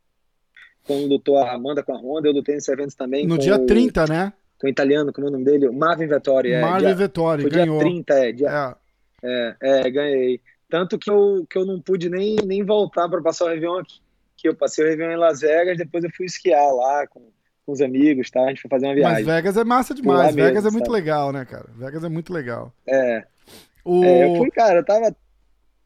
Quando 0.85 1.07
lutou 1.07 1.37
a 1.37 1.51
Amanda 1.51 1.83
com 1.83 1.93
a 1.93 1.97
Honda, 1.97 2.27
eu 2.27 2.33
lutei 2.33 2.55
nesse 2.55 2.71
evento 2.71 2.95
também. 2.95 3.25
No 3.25 3.37
dia 3.37 3.55
o... 3.55 3.65
30, 3.65 4.05
né? 4.07 4.33
Com 4.59 4.67
o 4.67 4.69
italiano, 4.69 5.11
como 5.11 5.27
é 5.27 5.29
o 5.29 5.33
nome 5.33 5.45
dele? 5.45 5.69
Marvin 5.69 6.07
Vettori. 6.07 6.51
É, 6.51 6.61
Marvin 6.61 6.85
dia, 6.85 6.95
Vettori, 6.95 7.41
foi 7.43 7.51
ganhou. 7.51 7.79
dia 7.79 7.87
30, 7.87 8.13
é, 8.13 8.31
dia, 8.31 8.77
é. 9.23 9.55
é, 9.61 9.79
é, 9.87 9.91
ganhei. 9.91 10.41
Tanto 10.69 10.97
que 10.97 11.09
eu, 11.09 11.45
que 11.49 11.57
eu 11.57 11.65
não 11.65 11.79
pude 11.79 12.09
nem, 12.09 12.35
nem 12.45 12.63
voltar 12.63 13.07
para 13.07 13.21
passar 13.21 13.45
o 13.45 13.47
Réveillon 13.49 13.79
aqui, 13.79 13.99
que 14.37 14.47
eu 14.47 14.55
passei 14.55 14.83
o 14.83 14.87
Réveillon 14.87 15.13
em 15.13 15.17
Las 15.17 15.41
Vegas, 15.41 15.77
depois 15.77 16.03
eu 16.03 16.09
fui 16.15 16.25
esquiar 16.25 16.73
lá 16.73 17.07
com, 17.07 17.21
com 17.65 17.71
os 17.71 17.81
amigos, 17.81 18.29
tá? 18.29 18.43
A 18.43 18.49
gente 18.49 18.61
foi 18.61 18.69
fazer 18.69 18.87
uma 18.87 18.95
viagem. 18.95 19.23
Mas 19.23 19.25
Vegas 19.25 19.57
é 19.57 19.63
massa 19.63 19.93
demais, 19.93 20.35
Vegas 20.35 20.63
mesmo, 20.63 20.69
é 20.69 20.71
muito 20.71 20.85
sabe? 20.85 20.97
legal, 20.97 21.31
né, 21.31 21.45
cara? 21.45 21.65
Vegas 21.75 22.03
é 22.03 22.09
muito 22.09 22.33
legal. 22.33 22.73
É. 22.87 23.23
O... 23.83 24.03
é. 24.03 24.25
Eu 24.25 24.35
fui, 24.35 24.49
cara, 24.51 24.79
eu 24.79 24.85
tava 24.85 25.15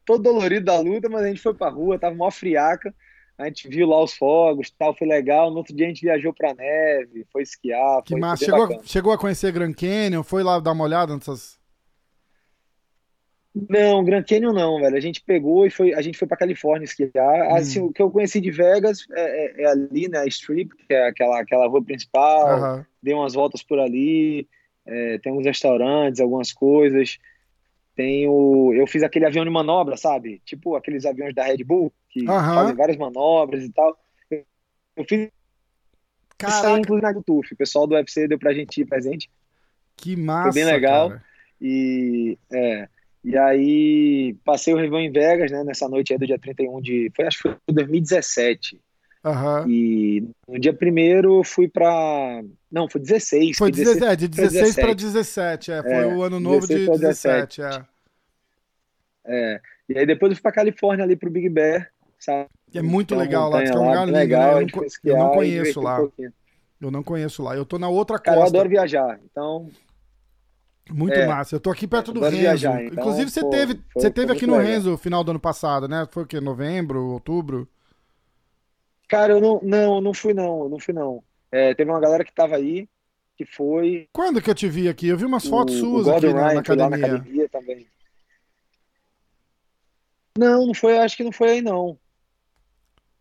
todo 0.04 0.22
dolorido 0.22 0.64
da 0.64 0.78
luta, 0.78 1.08
mas 1.08 1.22
a 1.22 1.28
gente 1.28 1.42
foi 1.42 1.54
pra 1.54 1.68
rua, 1.68 1.98
tava 1.98 2.14
mó 2.14 2.30
friaca, 2.30 2.94
a 3.40 3.46
gente 3.46 3.68
viu 3.68 3.88
lá 3.88 4.02
os 4.02 4.12
fogos, 4.14 4.70
tal, 4.70 4.94
foi 4.94 5.06
legal. 5.06 5.50
No 5.50 5.58
outro 5.58 5.74
dia 5.74 5.86
a 5.86 5.88
gente 5.88 6.02
viajou 6.02 6.32
pra 6.32 6.54
neve, 6.54 7.26
foi 7.32 7.42
esquiar. 7.42 8.02
Que 8.02 8.14
massa. 8.14 8.44
Chegou, 8.44 8.80
chegou 8.84 9.12
a 9.12 9.18
conhecer 9.18 9.50
Grand 9.50 9.72
Canyon? 9.72 10.22
Foi 10.22 10.42
lá 10.42 10.60
dar 10.60 10.72
uma 10.72 10.84
olhada 10.84 11.14
nessas. 11.14 11.58
Não, 13.68 14.04
Grand 14.04 14.22
Canyon 14.22 14.52
não, 14.52 14.78
velho. 14.78 14.96
A 14.96 15.00
gente 15.00 15.22
pegou 15.22 15.66
e 15.66 15.70
foi, 15.70 15.94
a 15.94 16.02
gente 16.02 16.18
foi 16.18 16.28
para 16.28 16.36
Califórnia 16.36 16.84
esquiar. 16.84 17.10
Hum. 17.14 17.54
Assim, 17.54 17.80
o 17.80 17.92
que 17.92 18.02
eu 18.02 18.10
conheci 18.10 18.40
de 18.40 18.50
Vegas 18.50 19.06
é, 19.12 19.62
é, 19.62 19.62
é, 19.62 19.66
ali, 19.66 20.08
né, 20.08 20.18
a 20.18 20.26
Strip, 20.26 20.76
que 20.76 20.92
é 20.94 21.08
aquela, 21.08 21.40
aquela 21.40 21.66
rua 21.66 21.82
principal. 21.82 22.76
Uhum. 22.76 22.84
Dei 23.02 23.14
umas 23.14 23.32
voltas 23.32 23.62
por 23.62 23.80
ali. 23.80 24.46
É, 24.86 25.18
tem 25.18 25.32
uns 25.32 25.46
restaurantes, 25.46 26.20
algumas 26.20 26.52
coisas. 26.52 27.18
Tem 28.00 28.26
o, 28.26 28.72
eu 28.72 28.86
fiz 28.86 29.02
aquele 29.02 29.26
avião 29.26 29.44
de 29.44 29.50
manobra, 29.50 29.94
sabe? 29.94 30.40
Tipo 30.42 30.74
aqueles 30.74 31.04
aviões 31.04 31.34
da 31.34 31.44
Red 31.44 31.62
Bull 31.62 31.92
que 32.08 32.20
uhum. 32.20 32.26
fazem 32.26 32.74
várias 32.74 32.96
manobras 32.96 33.62
e 33.62 33.70
tal. 33.70 33.94
Eu, 34.96 35.04
fiz 35.06 35.28
Caraca. 36.38 36.78
inclusive 36.78 37.02
na 37.02 37.22
Turf. 37.22 37.52
O 37.52 37.56
pessoal 37.56 37.86
do 37.86 37.94
UFC 37.94 38.26
deu 38.26 38.38
pra 38.38 38.54
gente 38.54 38.80
ir 38.80 38.86
presente. 38.86 39.28
Que 39.98 40.16
massa, 40.16 40.44
Foi 40.50 40.62
bem 40.62 40.64
legal. 40.64 41.10
Cara. 41.10 41.24
E 41.60 42.38
é, 42.50 42.88
e 43.22 43.36
aí 43.36 44.34
passei 44.46 44.72
o 44.72 44.78
Réveillon 44.78 45.04
em 45.04 45.12
Vegas, 45.12 45.50
né, 45.50 45.62
nessa 45.62 45.86
noite 45.86 46.14
aí 46.14 46.18
do 46.18 46.26
dia 46.26 46.38
31 46.38 46.80
de, 46.80 47.12
foi 47.14 47.26
acho 47.26 47.36
que 47.36 47.42
foi 47.42 47.56
2017. 47.68 48.80
Uhum. 49.22 49.68
E 49.68 50.24
no 50.48 50.58
dia 50.58 50.72
primeiro 50.72 51.44
fui 51.44 51.68
para 51.68 52.42
não, 52.72 52.88
foi 52.88 53.02
16. 53.02 53.58
Foi 53.58 53.70
16, 53.70 54.02
é, 54.02 54.16
de 54.16 54.26
16 54.26 54.74
para 54.76 54.94
17, 54.94 55.72
é, 55.72 55.82
foi 55.82 55.92
é, 55.92 56.06
o 56.06 56.22
ano 56.22 56.40
novo 56.40 56.66
de 56.66 56.86
17, 56.86 57.60
17 57.60 57.62
é. 57.62 57.89
É. 59.30 59.60
E 59.88 59.98
aí 59.98 60.06
depois 60.06 60.30
eu 60.30 60.36
fui 60.36 60.42
para 60.42 60.52
Califórnia 60.52 61.04
ali 61.04 61.14
pro 61.14 61.30
Big 61.30 61.48
Bear, 61.48 61.88
sabe? 62.18 62.48
É 62.74 62.82
muito 62.82 63.14
legal 63.14 63.48
lá, 63.48 63.62
é 63.62 63.72
um 63.72 63.86
lugar 63.86 64.04
lindo, 64.04 64.18
legal, 64.18 64.56
né? 64.56 64.62
eu, 64.62 64.66
não, 64.66 65.12
eu 65.12 65.18
não 65.18 65.32
conheço 65.32 65.80
lá. 65.80 66.02
Um 66.02 66.10
eu 66.80 66.90
não 66.90 67.02
conheço 67.02 67.42
lá. 67.42 67.56
Eu 67.56 67.64
tô 67.64 67.78
na 67.78 67.88
outra 67.88 68.16
costa. 68.16 68.30
Cara, 68.30 68.40
eu 68.40 68.46
adoro 68.46 68.68
viajar, 68.68 69.20
então 69.24 69.68
muito 70.92 71.14
é, 71.14 71.26
massa. 71.26 71.54
Eu 71.54 71.60
tô 71.60 71.70
aqui 71.70 71.86
perto 71.86 72.12
do 72.12 72.20
Renzo. 72.20 72.36
Viajar, 72.36 72.84
então, 72.84 72.98
Inclusive, 72.98 73.30
você 73.30 73.40
pô, 73.40 73.50
teve, 73.50 73.74
foi, 73.92 74.02
você 74.02 74.10
teve 74.10 74.32
aqui 74.32 74.46
no 74.46 74.56
legal. 74.56 74.72
Renzo 74.72 74.90
no 74.90 74.98
final 74.98 75.22
do 75.22 75.30
ano 75.30 75.40
passado, 75.40 75.88
né? 75.88 76.06
Foi 76.10 76.24
o 76.24 76.26
quê? 76.26 76.40
Novembro, 76.40 77.04
outubro? 77.06 77.68
Cara, 79.08 79.32
eu 79.32 79.40
não, 79.40 79.60
não, 79.62 80.00
não 80.00 80.14
fui 80.14 80.34
não, 80.34 80.68
não 80.68 80.78
fui 80.78 80.94
não. 80.94 81.22
É, 81.50 81.74
teve 81.74 81.90
uma 81.90 82.00
galera 82.00 82.24
que 82.24 82.32
tava 82.32 82.56
aí, 82.56 82.88
que 83.36 83.44
foi. 83.44 84.08
Quando 84.12 84.40
que 84.40 84.50
eu 84.50 84.54
te 84.54 84.68
vi 84.68 84.88
aqui? 84.88 85.08
Eu 85.08 85.16
vi 85.16 85.24
umas 85.24 85.46
fotos 85.46 85.76
o, 85.76 85.80
suas 85.80 86.06
o 86.06 86.12
aqui 86.12 86.26
Ryan, 86.26 86.34
na, 86.34 86.60
academia. 86.60 86.88
na 86.88 87.06
academia 87.06 87.48
também. 87.48 87.86
Não, 90.40 90.66
não 90.66 90.72
foi, 90.72 90.96
acho 90.96 91.18
que 91.18 91.22
não 91.22 91.32
foi 91.32 91.50
aí 91.50 91.60
não. 91.60 91.98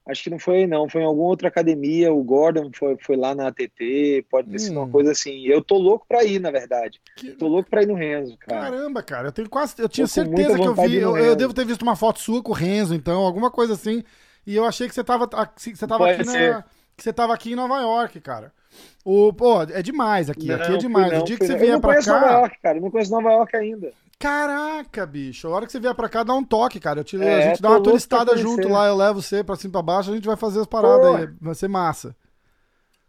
Acho 0.07 0.23
que 0.23 0.29
não 0.29 0.39
foi, 0.39 0.65
não. 0.65 0.87
Foi 0.87 1.01
em 1.01 1.05
alguma 1.05 1.27
outra 1.27 1.49
academia. 1.49 2.13
O 2.13 2.23
Gordon 2.23 2.71
foi, 2.73 2.97
foi 2.97 3.17
lá 3.17 3.35
na 3.35 3.47
ATT. 3.47 4.25
Pode 4.31 4.49
ter 4.49 4.55
hum. 4.55 4.59
sido 4.59 4.77
uma 4.77 4.85
hum. 4.85 4.91
coisa 4.91 5.11
assim. 5.11 5.45
Eu 5.45 5.61
tô 5.61 5.77
louco 5.77 6.05
pra 6.07 6.23
ir, 6.23 6.39
na 6.39 6.49
verdade. 6.49 7.01
Que... 7.17 7.31
Tô 7.33 7.49
louco 7.49 7.69
pra 7.69 7.83
ir 7.83 7.87
no 7.87 7.93
Renzo, 7.93 8.37
cara. 8.37 8.71
Caramba, 8.71 9.03
cara. 9.03 9.27
Eu 9.27 9.31
tenho 9.33 9.49
quase. 9.49 9.75
Eu 9.77 9.89
tinha 9.89 10.07
certeza 10.07 10.57
que 10.57 10.65
eu 10.65 10.73
vi. 10.73 10.95
Eu, 10.95 11.17
eu, 11.17 11.35
devo 11.35 11.53
ter 11.53 11.65
visto 11.65 11.81
uma 11.81 11.97
foto 11.97 12.21
sua 12.21 12.41
com 12.41 12.53
o 12.53 12.55
Renzo, 12.55 12.95
então, 12.95 13.19
alguma 13.19 13.51
coisa 13.51 13.73
assim. 13.73 14.01
E 14.47 14.55
eu 14.55 14.63
achei 14.63 14.87
que 14.87 14.95
você 14.95 15.03
tava, 15.03 15.27
que 15.27 15.75
você 15.75 15.85
tava 15.85 16.09
aqui 16.09 16.23
na. 16.23 16.63
Que 16.95 17.03
você 17.03 17.13
tava 17.13 17.33
aqui 17.33 17.51
em 17.51 17.55
Nova 17.55 17.81
York, 17.81 18.21
cara. 18.21 18.53
O, 19.03 19.33
pô, 19.33 19.63
é 19.63 19.81
demais 19.81 20.29
aqui. 20.29 20.47
Não, 20.47 20.55
aqui 20.55 20.73
é 20.73 20.77
demais. 20.77 21.11
Não, 21.11 21.21
o 21.21 21.23
dia 21.23 21.37
que 21.37 21.45
você 21.45 21.55
vier 21.55 21.79
pra 21.79 21.95
cá. 21.95 21.99
Eu 21.99 22.03
não 22.03 22.11
conheço 22.11 22.11
Nova 22.11 22.31
York, 22.31 22.57
cara. 22.61 22.77
Eu 22.77 22.81
não 22.81 22.91
conheço 22.91 23.11
Nova 23.11 23.31
York 23.31 23.55
ainda. 23.57 23.93
Caraca, 24.19 25.05
bicho. 25.05 25.47
A 25.47 25.51
hora 25.51 25.65
que 25.65 25.71
você 25.71 25.79
vier 25.79 25.95
pra 25.95 26.09
cá, 26.09 26.23
dá 26.23 26.33
um 26.33 26.43
toque, 26.43 26.79
cara. 26.79 26.99
Eu 26.99 27.03
te, 27.05 27.21
é, 27.21 27.35
a 27.35 27.41
gente 27.47 27.61
dá 27.61 27.69
uma 27.69 27.81
turistada 27.81 28.35
junto 28.35 28.67
lá, 28.67 28.87
eu 28.87 28.95
levo 28.95 29.21
você 29.21 29.43
pra 29.43 29.55
cima 29.55 29.69
e 29.69 29.71
pra 29.71 29.81
baixo, 29.81 30.11
a 30.11 30.15
gente 30.15 30.27
vai 30.27 30.35
fazer 30.35 30.59
as 30.59 30.67
paradas 30.67 31.07
Porra. 31.07 31.19
aí. 31.19 31.29
Vai 31.39 31.55
ser 31.55 31.69
massa. 31.69 32.13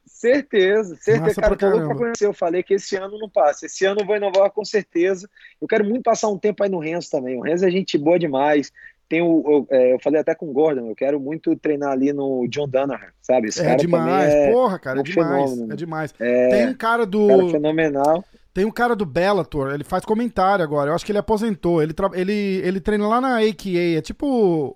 Certeza, 0.06 0.96
certeza, 0.96 1.26
massa 1.26 1.40
cara. 1.40 1.56
Tô 1.56 1.68
louco 1.68 1.86
pra 1.88 1.96
conhecer. 1.96 2.26
Eu 2.26 2.32
falei 2.32 2.62
que 2.62 2.74
esse 2.74 2.94
ano 2.94 3.18
não 3.18 3.28
passa. 3.28 3.66
Esse 3.66 3.84
ano 3.86 4.02
eu 4.02 4.06
vou 4.06 4.16
inovar 4.16 4.50
com 4.50 4.64
certeza. 4.64 5.28
Eu 5.60 5.66
quero 5.66 5.84
muito 5.84 6.02
passar 6.02 6.28
um 6.28 6.38
tempo 6.38 6.62
aí 6.62 6.68
no 6.68 6.78
Renzo 6.78 7.10
também. 7.10 7.36
O 7.38 7.42
Renzo 7.42 7.66
é 7.66 7.70
gente 7.70 7.98
boa 7.98 8.18
demais. 8.18 8.70
Tem 9.10 9.20
o, 9.20 9.42
eu, 9.44 9.76
é, 9.76 9.92
eu 9.92 9.98
falei 9.98 10.20
até 10.20 10.36
com 10.36 10.48
o 10.48 10.52
Gordon, 10.52 10.88
eu 10.88 10.94
quero 10.94 11.18
muito 11.18 11.56
treinar 11.56 11.90
ali 11.90 12.12
no 12.12 12.46
John 12.46 12.68
Danaher, 12.68 13.12
sabe? 13.20 13.48
Esse 13.48 13.60
é 13.60 13.74
demais, 13.74 14.32
é 14.32 14.52
porra, 14.52 14.78
cara, 14.78 15.00
é 15.00 15.02
demais. 15.02 15.50
Fenômeno. 15.50 15.72
É 15.72 15.76
demais. 15.76 16.14
É, 16.20 16.48
Tem 16.48 16.68
um 16.68 16.74
cara 16.74 17.04
do. 17.04 17.26
Cara 17.26 17.48
fenomenal. 17.48 18.24
Tem 18.54 18.64
um 18.64 18.70
cara 18.70 18.94
do 18.94 19.04
Bellator, 19.04 19.72
ele 19.74 19.82
faz 19.82 20.04
comentário 20.04 20.64
agora. 20.64 20.92
Eu 20.92 20.94
acho 20.94 21.04
que 21.04 21.10
ele 21.10 21.18
aposentou. 21.18 21.82
Ele, 21.82 21.92
ele, 22.14 22.32
ele 22.64 22.80
treina 22.80 23.08
lá 23.08 23.20
na 23.20 23.38
AKA, 23.38 23.98
é 23.98 24.00
tipo 24.00 24.26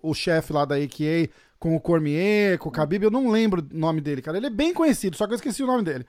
o, 0.03 0.11
o 0.11 0.13
chefe 0.13 0.53
lá 0.53 0.65
da 0.65 0.75
AKA, 0.75 1.31
com 1.57 1.77
o 1.77 1.81
Cormier, 1.81 2.59
com 2.59 2.69
o 2.69 2.73
Khabib. 2.73 3.05
Eu 3.05 3.13
não 3.13 3.31
lembro 3.31 3.63
o 3.63 3.79
nome 3.79 4.01
dele, 4.01 4.21
cara. 4.21 4.37
Ele 4.37 4.47
é 4.47 4.51
bem 4.51 4.75
conhecido, 4.75 5.17
só 5.17 5.29
que 5.29 5.33
eu 5.33 5.37
esqueci 5.37 5.63
o 5.63 5.69
nome 5.69 5.85
dele. 5.85 6.05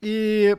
E. 0.00 0.56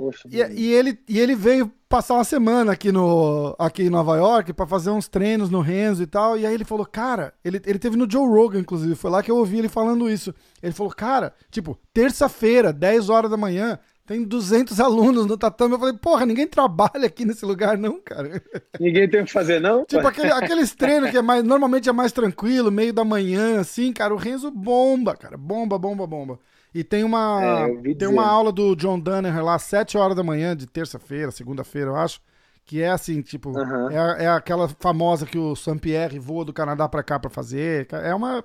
Poxa, 0.00 0.26
e, 0.32 0.38
e, 0.38 0.72
ele, 0.72 0.98
e 1.06 1.20
ele 1.20 1.34
veio 1.34 1.70
passar 1.86 2.14
uma 2.14 2.24
semana 2.24 2.72
aqui, 2.72 2.90
no, 2.90 3.54
aqui 3.58 3.82
em 3.82 3.90
Nova 3.90 4.16
York 4.16 4.54
para 4.54 4.66
fazer 4.66 4.88
uns 4.88 5.08
treinos 5.08 5.50
no 5.50 5.60
Renzo 5.60 6.02
e 6.02 6.06
tal. 6.06 6.38
E 6.38 6.46
aí 6.46 6.54
ele 6.54 6.64
falou, 6.64 6.86
cara, 6.86 7.34
ele, 7.44 7.60
ele 7.66 7.78
teve 7.78 7.98
no 7.98 8.10
Joe 8.10 8.26
Rogan, 8.26 8.60
inclusive. 8.60 8.94
Foi 8.94 9.10
lá 9.10 9.22
que 9.22 9.30
eu 9.30 9.36
ouvi 9.36 9.58
ele 9.58 9.68
falando 9.68 10.08
isso. 10.08 10.34
Ele 10.62 10.72
falou, 10.72 10.90
cara, 10.90 11.34
tipo, 11.50 11.78
terça-feira, 11.92 12.72
10 12.72 13.10
horas 13.10 13.30
da 13.30 13.36
manhã, 13.36 13.78
tem 14.06 14.24
200 14.24 14.80
alunos 14.80 15.26
no 15.26 15.36
tatame. 15.36 15.74
Eu 15.74 15.78
falei, 15.78 15.94
porra, 15.98 16.24
ninguém 16.24 16.46
trabalha 16.46 17.04
aqui 17.04 17.26
nesse 17.26 17.44
lugar, 17.44 17.76
não, 17.76 18.00
cara. 18.00 18.42
Ninguém 18.80 19.06
tem 19.06 19.20
o 19.20 19.26
que 19.26 19.32
fazer, 19.32 19.60
não? 19.60 19.84
Tipo, 19.84 20.06
aquele, 20.06 20.32
aqueles 20.32 20.74
treinos 20.74 21.10
que 21.10 21.18
é 21.18 21.22
mais, 21.22 21.44
normalmente 21.44 21.90
é 21.90 21.92
mais 21.92 22.10
tranquilo, 22.10 22.72
meio 22.72 22.94
da 22.94 23.04
manhã, 23.04 23.60
assim, 23.60 23.92
cara. 23.92 24.14
O 24.14 24.16
Renzo 24.16 24.50
bomba, 24.50 25.14
cara. 25.14 25.36
Bomba, 25.36 25.78
bomba, 25.78 26.06
bomba. 26.06 26.38
E 26.74 26.84
tem 26.84 27.02
uma, 27.02 27.40
é, 27.42 27.94
tem 27.94 28.06
uma 28.06 28.24
aula 28.24 28.52
do 28.52 28.76
John 28.76 28.98
Danaher 28.98 29.44
lá, 29.44 29.58
7 29.58 29.98
horas 29.98 30.16
da 30.16 30.22
manhã, 30.22 30.56
de 30.56 30.66
terça-feira, 30.66 31.30
segunda-feira, 31.30 31.90
eu 31.90 31.96
acho. 31.96 32.20
Que 32.64 32.80
é 32.82 32.90
assim, 32.90 33.20
tipo, 33.20 33.50
uhum. 33.50 33.90
é, 33.90 34.24
é 34.24 34.28
aquela 34.28 34.68
famosa 34.68 35.26
que 35.26 35.36
o 35.36 35.56
Saint-Pierre 35.56 36.20
voa 36.20 36.44
do 36.44 36.52
Canadá 36.52 36.88
pra 36.88 37.02
cá 37.02 37.18
pra 37.18 37.28
fazer. 37.28 37.88
É 37.90 38.14
uma. 38.14 38.44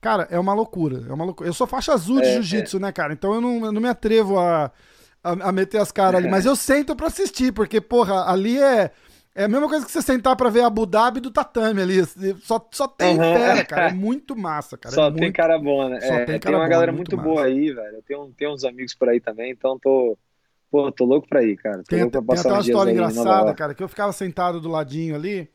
Cara, 0.00 0.26
é 0.30 0.38
uma 0.38 0.54
loucura. 0.54 1.04
É 1.06 1.12
uma 1.12 1.26
loucura. 1.26 1.46
Eu 1.46 1.52
sou 1.52 1.66
faixa 1.66 1.92
azul 1.92 2.22
de 2.22 2.26
é, 2.26 2.32
jiu-jitsu, 2.34 2.78
é. 2.78 2.80
né, 2.80 2.92
cara? 2.92 3.12
Então 3.12 3.34
eu 3.34 3.40
não, 3.40 3.66
eu 3.66 3.72
não 3.72 3.82
me 3.82 3.88
atrevo 3.88 4.38
a, 4.38 4.72
a, 5.22 5.30
a 5.48 5.52
meter 5.52 5.78
as 5.78 5.92
caras 5.92 6.20
ali. 6.20 6.28
Mas 6.30 6.46
eu 6.46 6.56
sento 6.56 6.96
pra 6.96 7.08
assistir, 7.08 7.52
porque, 7.52 7.80
porra, 7.82 8.30
ali 8.30 8.58
é. 8.58 8.90
É 9.34 9.44
a 9.44 9.48
mesma 9.48 9.68
coisa 9.68 9.86
que 9.86 9.92
você 9.92 10.02
sentar 10.02 10.34
pra 10.34 10.50
ver 10.50 10.62
Abu 10.62 10.84
Dhabi 10.84 11.20
do 11.20 11.30
tatame 11.30 11.80
ali. 11.80 12.04
Só, 12.40 12.68
só 12.72 12.88
tem 12.88 13.16
uhum. 13.16 13.34
fera, 13.34 13.64
cara. 13.64 13.88
É 13.88 13.92
muito 13.92 14.36
massa, 14.36 14.76
cara. 14.76 14.94
Só 14.94 15.06
é 15.06 15.12
tem 15.12 15.32
cara 15.32 15.58
bom, 15.58 15.88
né? 15.88 16.00
Só 16.00 16.14
é, 16.14 16.24
tem, 16.24 16.40
tem 16.40 16.52
uma 16.52 16.64
bom, 16.64 16.68
galera 16.68 16.92
muito, 16.92 17.16
muito 17.16 17.28
boa 17.28 17.44
aí, 17.44 17.72
velho. 17.72 17.96
Eu 17.96 18.02
tenho, 18.02 18.32
tenho 18.36 18.52
uns 18.52 18.64
amigos 18.64 18.94
por 18.94 19.08
aí 19.08 19.20
também, 19.20 19.52
então 19.52 19.78
tô. 19.78 20.18
Pô, 20.70 20.90
tô 20.92 21.04
louco 21.04 21.28
pra 21.28 21.42
ir, 21.42 21.56
cara. 21.56 21.78
Tô 21.78 21.84
tem, 21.84 21.98
tem 21.98 22.06
até 22.06 22.48
uma 22.48 22.60
história 22.60 22.92
engraçada, 22.92 23.54
cara, 23.54 23.74
que 23.74 23.82
eu 23.82 23.88
ficava 23.88 24.12
sentado 24.12 24.60
do 24.60 24.68
ladinho 24.68 25.14
ali. 25.14 25.48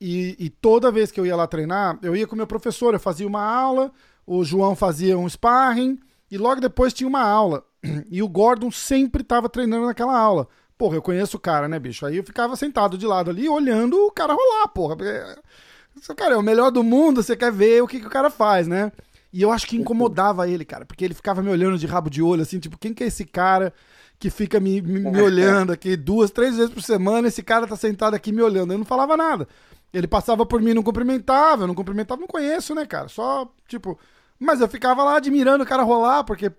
E, 0.00 0.36
e, 0.38 0.50
toda 0.50 0.92
vez 0.92 1.10
que 1.10 1.18
eu 1.18 1.24
ia 1.24 1.34
lá 1.34 1.46
treinar, 1.46 1.98
eu 2.02 2.14
ia 2.14 2.26
com 2.26 2.34
o 2.34 2.36
meu 2.36 2.46
professor, 2.46 2.92
eu 2.92 3.00
fazia 3.00 3.26
uma 3.26 3.42
aula, 3.42 3.90
o 4.26 4.44
João 4.44 4.76
fazia 4.76 5.16
um 5.16 5.28
sparring, 5.28 5.98
e 6.30 6.36
logo 6.36 6.60
depois 6.60 6.92
tinha 6.92 7.08
uma 7.08 7.22
aula. 7.22 7.64
E 8.10 8.22
o 8.22 8.28
Gordon 8.28 8.70
sempre 8.70 9.22
tava 9.22 9.48
treinando 9.48 9.86
naquela 9.86 10.16
aula. 10.18 10.48
Porra, 10.78 10.96
eu 10.96 11.02
conheço 11.02 11.36
o 11.36 11.40
cara, 11.40 11.68
né, 11.68 11.78
bicho? 11.78 12.04
Aí 12.04 12.18
eu 12.18 12.24
ficava 12.24 12.54
sentado 12.56 12.98
de 12.98 13.06
lado 13.06 13.30
ali, 13.30 13.48
olhando 13.48 13.96
o 13.96 14.10
cara 14.10 14.34
rolar, 14.34 14.68
porra. 14.68 14.96
Esse 15.96 16.14
cara 16.14 16.34
é 16.34 16.36
o 16.36 16.42
melhor 16.42 16.70
do 16.70 16.82
mundo, 16.84 17.22
você 17.22 17.34
quer 17.34 17.50
ver 17.50 17.82
o 17.82 17.86
que, 17.86 18.00
que 18.00 18.06
o 18.06 18.10
cara 18.10 18.28
faz, 18.28 18.68
né? 18.68 18.92
E 19.32 19.42
eu 19.42 19.50
acho 19.50 19.66
que 19.66 19.76
incomodava 19.76 20.48
ele, 20.48 20.64
cara, 20.64 20.84
porque 20.84 21.04
ele 21.04 21.14
ficava 21.14 21.42
me 21.42 21.50
olhando 21.50 21.78
de 21.78 21.86
rabo 21.86 22.10
de 22.10 22.22
olho, 22.22 22.42
assim, 22.42 22.58
tipo, 22.58 22.78
quem 22.78 22.92
que 22.92 23.04
é 23.04 23.06
esse 23.06 23.24
cara 23.24 23.72
que 24.18 24.30
fica 24.30 24.60
me, 24.60 24.80
me, 24.80 25.00
me 25.00 25.20
olhando 25.20 25.72
aqui 25.72 25.96
duas, 25.96 26.30
três 26.30 26.56
vezes 26.56 26.72
por 26.72 26.82
semana? 26.82 27.28
Esse 27.28 27.42
cara 27.42 27.66
tá 27.66 27.76
sentado 27.76 28.14
aqui 28.14 28.32
me 28.32 28.42
olhando. 28.42 28.72
Eu 28.72 28.78
não 28.78 28.84
falava 28.84 29.16
nada. 29.16 29.48
Ele 29.92 30.06
passava 30.06 30.44
por 30.44 30.60
mim, 30.60 30.74
não 30.74 30.82
cumprimentava, 30.82 31.62
eu 31.62 31.66
não 31.66 31.74
cumprimentava, 31.74 32.20
não 32.20 32.26
conheço, 32.26 32.74
né, 32.74 32.84
cara? 32.86 33.08
Só, 33.08 33.50
tipo. 33.66 33.98
Mas 34.38 34.60
eu 34.60 34.68
ficava 34.68 35.02
lá 35.02 35.16
admirando 35.16 35.64
o 35.64 35.66
cara 35.66 35.82
rolar, 35.82 36.24
porque, 36.24 36.52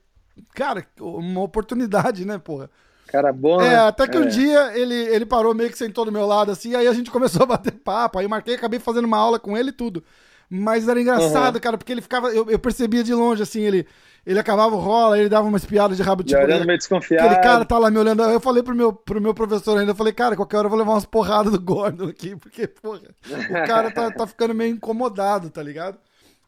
cara, 0.55 0.85
uma 0.99 1.41
oportunidade, 1.41 2.25
né, 2.25 2.39
porra? 2.39 2.69
Cara 3.07 3.31
bom. 3.31 3.61
É, 3.61 3.69
né? 3.69 3.79
até 3.79 4.07
que 4.07 4.17
é. 4.17 4.19
um 4.19 4.27
dia 4.27 4.77
ele, 4.77 4.93
ele 4.93 5.25
parou 5.25 5.53
meio 5.55 5.69
que 5.69 5.77
sentou 5.77 6.05
do 6.05 6.11
meu 6.11 6.25
lado 6.25 6.51
assim, 6.51 6.75
aí 6.75 6.87
a 6.87 6.93
gente 6.93 7.09
começou 7.11 7.43
a 7.43 7.47
bater 7.47 7.71
papo. 7.71 8.19
Aí 8.19 8.25
eu 8.25 8.29
marquei, 8.29 8.55
acabei 8.55 8.79
fazendo 8.79 9.05
uma 9.05 9.17
aula 9.17 9.39
com 9.39 9.57
ele 9.57 9.69
e 9.69 9.73
tudo. 9.73 10.03
Mas 10.49 10.87
era 10.87 10.99
engraçado, 10.99 11.55
uhum. 11.55 11.61
cara, 11.61 11.77
porque 11.77 11.91
ele 11.91 12.01
ficava. 12.01 12.29
Eu, 12.29 12.49
eu 12.49 12.59
percebia 12.59 13.03
de 13.03 13.13
longe, 13.13 13.41
assim, 13.41 13.61
ele. 13.61 13.87
Ele 14.25 14.39
acabava 14.39 14.75
o 14.75 14.79
rola, 14.79 15.17
ele 15.17 15.29
dava 15.29 15.47
umas 15.47 15.63
piadas 15.63 15.95
de 15.95 16.03
rabo 16.03 16.21
tipo. 16.21 16.41
Olhando 16.41 16.65
meio 16.65 16.77
desconfiado. 16.77 17.27
Aquele 17.27 17.41
cara 17.41 17.63
tá 17.63 17.77
lá 17.79 17.89
me 17.89 17.97
olhando. 17.97 18.23
Eu 18.23 18.41
falei 18.41 18.61
pro 18.61 18.75
meu, 18.75 18.91
pro 18.91 19.21
meu 19.21 19.33
professor 19.33 19.77
ainda, 19.77 19.91
eu 19.91 19.95
falei, 19.95 20.11
cara, 20.11 20.35
qualquer 20.35 20.57
hora 20.57 20.65
eu 20.65 20.69
vou 20.69 20.77
levar 20.77 20.91
umas 20.91 21.05
porradas 21.05 21.53
do 21.53 21.61
Gordon 21.61 22.09
aqui, 22.09 22.35
porque, 22.39 22.67
porra, 22.67 22.99
o 23.23 23.65
cara 23.65 23.89
tá, 23.89 24.11
tá 24.11 24.27
ficando 24.27 24.53
meio 24.53 24.73
incomodado, 24.73 25.49
tá 25.49 25.63
ligado? 25.63 25.97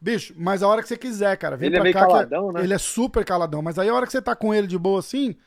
Bicho, 0.02 0.34
mas 0.38 0.62
a 0.62 0.68
hora 0.68 0.82
que 0.82 0.90
você 0.90 0.98
quiser, 0.98 1.38
cara. 1.38 1.56
Vem 1.56 1.68
ele 1.68 1.78
é 1.78 1.80
pra 1.80 1.84
meio 1.84 1.94
cá. 1.94 2.02
que 2.02 2.08
caladão, 2.08 2.52
né? 2.52 2.64
Ele 2.64 2.74
é 2.74 2.78
super 2.78 3.24
caladão. 3.24 3.62
Mas 3.62 3.80
aí 3.80 3.88
a 3.88 3.94
hora 3.94 4.06
que 4.06 4.12
você 4.12 4.22
tá 4.22 4.36
com 4.36 4.54
ele 4.54 4.68
de 4.68 4.78
boa 4.78 5.00
assim, 5.00 5.38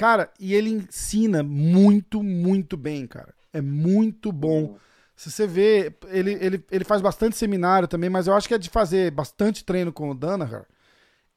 cara, 0.00 0.32
e 0.40 0.54
ele 0.54 0.70
ensina 0.70 1.42
muito, 1.42 2.22
muito 2.22 2.76
bem, 2.76 3.06
cara. 3.06 3.34
É 3.52 3.60
muito 3.60 4.32
bom. 4.32 4.70
Uhum. 4.72 4.78
Se 5.16 5.30
você 5.30 5.46
vê, 5.46 5.94
ele, 6.08 6.32
ele, 6.40 6.64
ele 6.70 6.84
faz 6.84 7.02
bastante 7.02 7.36
seminário 7.36 7.88
também, 7.88 8.08
mas 8.10 8.26
eu 8.26 8.34
acho 8.34 8.48
que 8.48 8.54
é 8.54 8.58
de 8.58 8.70
fazer 8.70 9.10
bastante 9.10 9.64
treino 9.64 9.92
com 9.92 10.10
o 10.10 10.14
Danaher. 10.14 10.64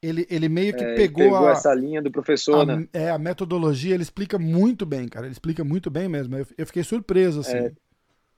Ele, 0.01 0.27
ele 0.29 0.49
meio 0.49 0.73
que 0.75 0.85
É, 0.85 0.95
pegou, 0.95 1.35
pegou 1.35 1.47
a, 1.47 1.51
essa 1.51 1.73
linha 1.73 2.01
do 2.01 2.11
professor, 2.11 2.65
a- 2.65 2.65
né? 2.65 2.83
é, 2.93 3.09
a 3.11 3.17
metodologia, 3.19 3.93
ele 3.95 4.03
explica 4.03 4.39
muito 4.39 4.85
bem, 4.85 5.07
cara. 5.09 5.25
Ele 5.27 5.33
explica 5.33 5.63
muito 5.63 5.91
bem 5.91 6.09
mesmo. 6.09 6.37
Eu, 6.37 6.47
eu 6.57 6.67
fiquei 6.67 6.83
surpreso, 6.83 7.41
assim. 7.41 7.57
É, 7.57 7.71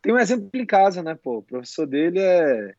Tem 0.02 0.14
um 0.14 0.20
exemplo 0.20 0.50
em 0.56 0.66
casa, 0.66 1.04
né, 1.04 1.16
pô? 1.16 1.40
O 1.40 1.44
professor 1.44 1.88
dele 1.88 2.20
é, 2.20 2.76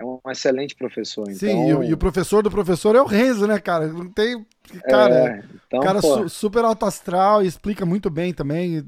é 0.00 0.04
um 0.04 0.18
excelente 0.30 0.74
professor. 0.74 1.24
Então, 1.28 1.36
Sim, 1.38 1.68
e, 1.68 1.74
o- 1.74 1.84
e 1.84 1.92
o 1.92 1.96
professor 1.98 2.42
do 2.42 2.50
professor 2.50 2.96
é 2.96 3.00
o 3.02 3.06
Renzo, 3.06 3.46
né, 3.46 3.58
cara? 3.58 3.86
Não 3.88 4.08
tem. 4.08 4.44
Cara, 4.88 5.14
é, 5.14 5.44
então, 5.66 5.80
cara 5.80 6.00
su- 6.00 6.28
super 6.28 6.64
alto 6.64 6.86
astral 6.86 7.42
e 7.42 7.46
explica 7.46 7.84
muito 7.84 8.08
bem 8.08 8.32
também. 8.32 8.84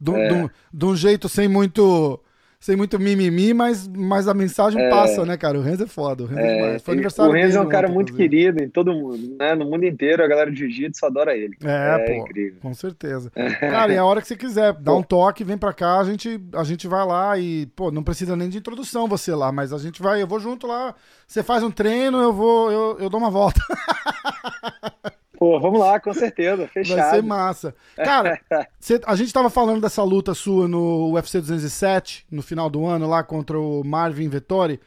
De 0.00 0.10
É. 0.12 0.50
um 0.82 0.96
jeito 0.96 1.28
sem 1.28 1.46
muito. 1.48 2.18
Sem 2.62 2.76
muito 2.76 2.96
mimimi, 2.96 3.52
mas, 3.52 3.88
mas 3.88 4.28
a 4.28 4.32
mensagem 4.32 4.88
passa, 4.88 5.26
né, 5.26 5.36
cara? 5.36 5.58
O 5.58 5.62
Renzo 5.62 5.82
é 5.82 5.86
foda. 5.88 6.22
O 6.22 6.26
Renzo 6.26 6.40
é, 6.40 6.54
demais. 6.54 6.82
Foi 6.82 6.94
aniversário 6.94 7.32
o 7.32 7.34
Renzo 7.34 7.58
é 7.58 7.60
um 7.60 7.68
cara 7.68 7.88
ontem, 7.88 7.94
muito 7.94 8.12
inclusive. 8.12 8.30
querido 8.30 8.62
em 8.62 8.68
todo 8.68 8.92
mundo, 8.92 9.36
né? 9.36 9.52
No 9.56 9.64
mundo 9.64 9.84
inteiro, 9.84 10.22
a 10.22 10.28
galera 10.28 10.48
de 10.48 10.60
jiu-jitsu 10.60 11.04
adora 11.04 11.36
ele. 11.36 11.56
É, 11.60 11.98
pô. 11.98 12.12
incrível. 12.12 12.60
Com 12.62 12.72
certeza. 12.72 13.32
Cara, 13.58 13.92
e 13.92 13.98
a 13.98 14.04
hora 14.04 14.20
que 14.20 14.28
você 14.28 14.36
quiser, 14.36 14.74
dá 14.74 14.94
um 14.94 15.02
toque, 15.02 15.42
vem 15.42 15.58
pra 15.58 15.72
cá, 15.72 15.98
a 15.98 16.04
gente, 16.04 16.40
a 16.54 16.62
gente 16.62 16.86
vai 16.86 17.04
lá 17.04 17.36
e, 17.36 17.66
pô, 17.74 17.90
não 17.90 18.04
precisa 18.04 18.36
nem 18.36 18.48
de 18.48 18.58
introdução 18.58 19.08
você 19.08 19.34
lá, 19.34 19.50
mas 19.50 19.72
a 19.72 19.78
gente 19.78 20.00
vai, 20.00 20.22
eu 20.22 20.28
vou 20.28 20.38
junto 20.38 20.64
lá, 20.64 20.94
você 21.26 21.42
faz 21.42 21.64
um 21.64 21.70
treino, 21.70 22.22
eu 22.22 22.32
vou, 22.32 22.70
eu, 22.70 22.96
eu 23.00 23.10
dou 23.10 23.18
uma 23.18 23.30
volta. 23.30 23.60
Pô, 25.42 25.58
vamos 25.58 25.80
lá, 25.80 25.98
com 25.98 26.14
certeza, 26.14 26.58
Vai 26.58 26.68
fechado. 26.68 27.10
ser 27.16 27.22
massa. 27.24 27.74
Cara, 27.96 28.38
cê- 28.78 29.00
a 29.04 29.16
gente 29.16 29.32
tava 29.32 29.50
falando 29.50 29.80
dessa 29.80 30.00
luta 30.04 30.34
sua 30.34 30.68
no 30.68 31.10
UFC 31.14 31.40
207, 31.40 32.24
no 32.30 32.42
final 32.42 32.70
do 32.70 32.86
ano, 32.86 33.08
lá 33.08 33.24
contra 33.24 33.58
o 33.58 33.82
Marvin 33.82 34.28
Vettori. 34.28 34.78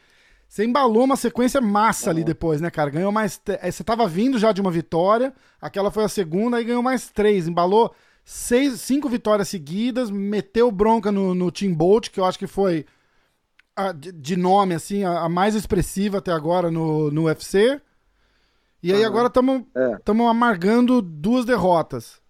Você 0.48 0.64
embalou 0.64 1.04
uma 1.04 1.18
sequência 1.18 1.60
massa 1.60 2.10
ali 2.10 2.24
depois, 2.24 2.62
né, 2.62 2.70
cara? 2.72 2.90
Ganhou 2.90 3.12
mais. 3.12 3.38
te- 3.38 3.60
eh, 3.62 3.70
Você 3.70 3.84
tava 3.84 4.08
vindo 4.08 4.40
já 4.40 4.54
de 4.54 4.62
uma 4.62 4.72
vitória, 4.72 5.34
aquela 5.60 5.92
foi 5.92 6.06
a 6.06 6.08
segunda, 6.08 6.62
e 6.62 6.64
ganhou 6.64 6.82
mais 6.82 7.10
três. 7.10 7.50
Embalou 7.50 7.94
seis, 8.24 8.80
cinco 8.80 9.10
vitórias 9.10 9.50
seguidas, 9.50 10.10
meteu 10.10 10.72
bronca 10.72 11.12
no, 11.12 11.36
no 11.36 11.52
Team 11.52 11.74
Bolt, 11.74 12.10
que 12.12 12.20
eu 12.22 12.24
acho 12.24 12.40
que 12.40 12.48
foi 12.48 12.86
a- 13.76 13.92
de, 13.92 14.14
de 14.14 14.38
nome, 14.38 14.74
assim, 14.74 15.04
a, 15.04 15.20
a 15.24 15.28
mais 15.28 15.54
expressiva 15.54 16.20
até 16.20 16.32
agora 16.32 16.72
no, 16.72 17.12
no 17.12 17.24
UFC. 17.24 17.82
E 18.86 18.94
aí 18.94 19.04
agora 19.04 19.30
estamos 19.30 19.64
É. 19.76 20.30
amargando 20.30 21.02
duas 21.02 21.44
derrotas. 21.44 22.22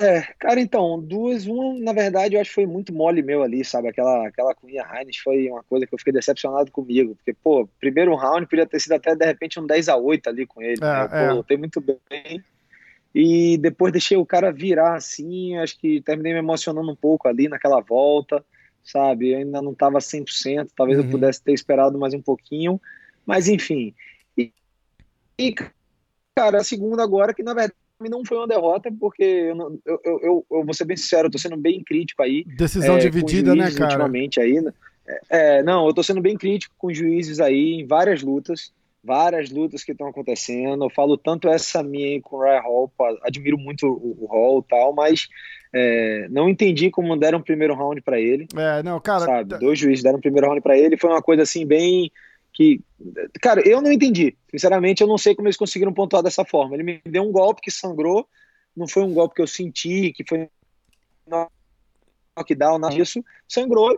É, 0.00 0.20
cara, 0.36 0.60
então, 0.60 1.00
duas, 1.00 1.46
uma, 1.46 1.74
na 1.78 1.92
verdade, 1.92 2.34
eu 2.34 2.40
acho 2.40 2.50
que 2.50 2.54
foi 2.56 2.66
muito 2.66 2.92
mole 2.92 3.22
meu 3.22 3.44
ali, 3.44 3.64
sabe? 3.64 3.88
Aquela, 3.88 4.26
aquela 4.26 4.52
Ian 4.68 4.84
Hines 5.00 5.16
foi 5.18 5.48
uma 5.48 5.62
coisa 5.62 5.86
que 5.86 5.94
eu 5.94 5.98
fiquei 5.98 6.12
decepcionado 6.12 6.72
comigo, 6.72 7.14
porque, 7.14 7.32
pô, 7.32 7.68
primeiro 7.78 8.16
round 8.16 8.46
podia 8.48 8.66
ter 8.66 8.80
sido 8.80 8.92
até, 8.94 9.14
de 9.14 9.24
repente, 9.24 9.60
um 9.60 9.66
10 9.66 9.88
a 9.88 9.96
8 9.96 10.28
ali 10.28 10.44
com 10.44 10.60
ele, 10.60 10.78
É, 10.82 10.84
né? 10.84 11.08
é. 11.12 11.28
Pô, 11.28 11.34
lutei 11.34 11.56
muito 11.56 11.80
bem, 11.80 12.42
e 13.14 13.56
depois 13.58 13.92
deixei 13.92 14.16
o 14.16 14.26
cara 14.26 14.50
virar 14.52 14.94
assim, 14.96 15.56
acho 15.58 15.78
que 15.78 16.00
terminei 16.02 16.32
me 16.32 16.40
emocionando 16.40 16.90
um 16.90 16.96
pouco 16.96 17.28
ali 17.28 17.48
naquela 17.48 17.80
volta, 17.80 18.44
sabe? 18.82 19.32
Eu 19.32 19.38
ainda 19.38 19.62
não 19.62 19.72
tava 19.72 20.00
100%, 20.00 20.70
talvez 20.76 20.98
Uhum. 20.98 21.04
eu 21.06 21.10
pudesse 21.10 21.40
ter 21.42 21.52
esperado 21.52 21.96
mais 21.96 22.12
um 22.12 22.20
pouquinho, 22.22 22.80
mas 23.24 23.48
enfim. 23.48 23.94
E, 25.38 25.54
cara, 26.34 26.58
a 26.58 26.64
segunda 26.64 27.02
agora, 27.02 27.32
que 27.32 27.42
na 27.42 27.54
verdade 27.54 27.74
não 28.00 28.24
foi 28.24 28.36
uma 28.36 28.46
derrota, 28.46 28.90
porque 28.98 29.22
eu, 29.22 29.54
não- 29.54 29.78
eu, 29.84 30.00
eu, 30.04 30.46
eu, 30.50 30.64
vou 30.64 30.74
ser 30.74 30.84
bem 30.84 30.96
sincero, 30.96 31.26
eu 31.26 31.30
tô 31.32 31.38
sendo 31.38 31.56
bem 31.56 31.82
crítico 31.82 32.22
aí. 32.22 32.44
Decisão 32.44 32.96
é, 32.96 32.98
dividida, 32.98 33.54
né, 33.54 33.70
cara? 33.72 33.84
Ultimamente 33.84 34.40
aí, 34.40 34.60
né? 34.60 34.72
É, 35.28 35.62
não, 35.62 35.86
eu 35.86 35.94
tô 35.94 36.02
sendo 36.02 36.20
bem 36.20 36.36
crítico 36.36 36.74
com 36.78 36.92
juízes 36.92 37.40
aí 37.40 37.80
em 37.80 37.86
várias 37.86 38.22
lutas, 38.22 38.72
várias 39.02 39.50
lutas 39.50 39.82
que 39.82 39.92
estão 39.92 40.08
acontecendo. 40.08 40.84
Eu 40.84 40.90
falo 40.90 41.16
tanto 41.16 41.48
essa 41.48 41.82
minha 41.82 42.06
aí 42.06 42.20
com 42.20 42.36
o 42.36 42.42
Ryan 42.42 42.60
Hall, 42.60 42.92
admiro 43.22 43.58
muito 43.58 43.86
o, 43.86 44.24
o 44.24 44.26
Hall 44.26 44.60
e 44.60 44.68
tal, 44.68 44.92
mas 44.92 45.28
é, 45.72 46.28
não 46.30 46.48
entendi 46.48 46.90
como 46.90 47.16
deram 47.16 47.38
o 47.38 47.44
primeiro 47.44 47.74
round 47.74 48.00
pra 48.02 48.20
ele, 48.20 48.46
É, 48.56 48.82
não, 48.82 49.00
cara. 49.00 49.24
sabe? 49.24 49.58
Dois 49.58 49.78
juízes 49.78 50.02
deram 50.02 50.18
o 50.18 50.22
primeiro 50.22 50.46
round 50.46 50.60
pra 50.62 50.76
ele, 50.76 50.96
foi 50.98 51.10
uma 51.10 51.22
coisa 51.22 51.42
assim 51.42 51.66
bem 51.66 52.12
que, 52.58 52.80
cara, 53.40 53.62
eu 53.64 53.80
não 53.80 53.92
entendi. 53.92 54.36
Sinceramente, 54.50 55.00
eu 55.00 55.06
não 55.06 55.16
sei 55.16 55.32
como 55.32 55.46
eles 55.46 55.56
conseguiram 55.56 55.94
pontuar 55.94 56.24
dessa 56.24 56.44
forma. 56.44 56.74
Ele 56.74 56.82
me 56.82 57.00
deu 57.06 57.22
um 57.22 57.30
golpe 57.30 57.62
que 57.62 57.70
sangrou, 57.70 58.26
não 58.76 58.88
foi 58.88 59.04
um 59.04 59.14
golpe 59.14 59.36
que 59.36 59.42
eu 59.42 59.46
senti, 59.46 60.12
que 60.12 60.24
foi 60.28 60.48
knockdown, 62.36 62.80
nada 62.80 62.96
disso. 62.96 63.24
Sangrou, 63.46 63.96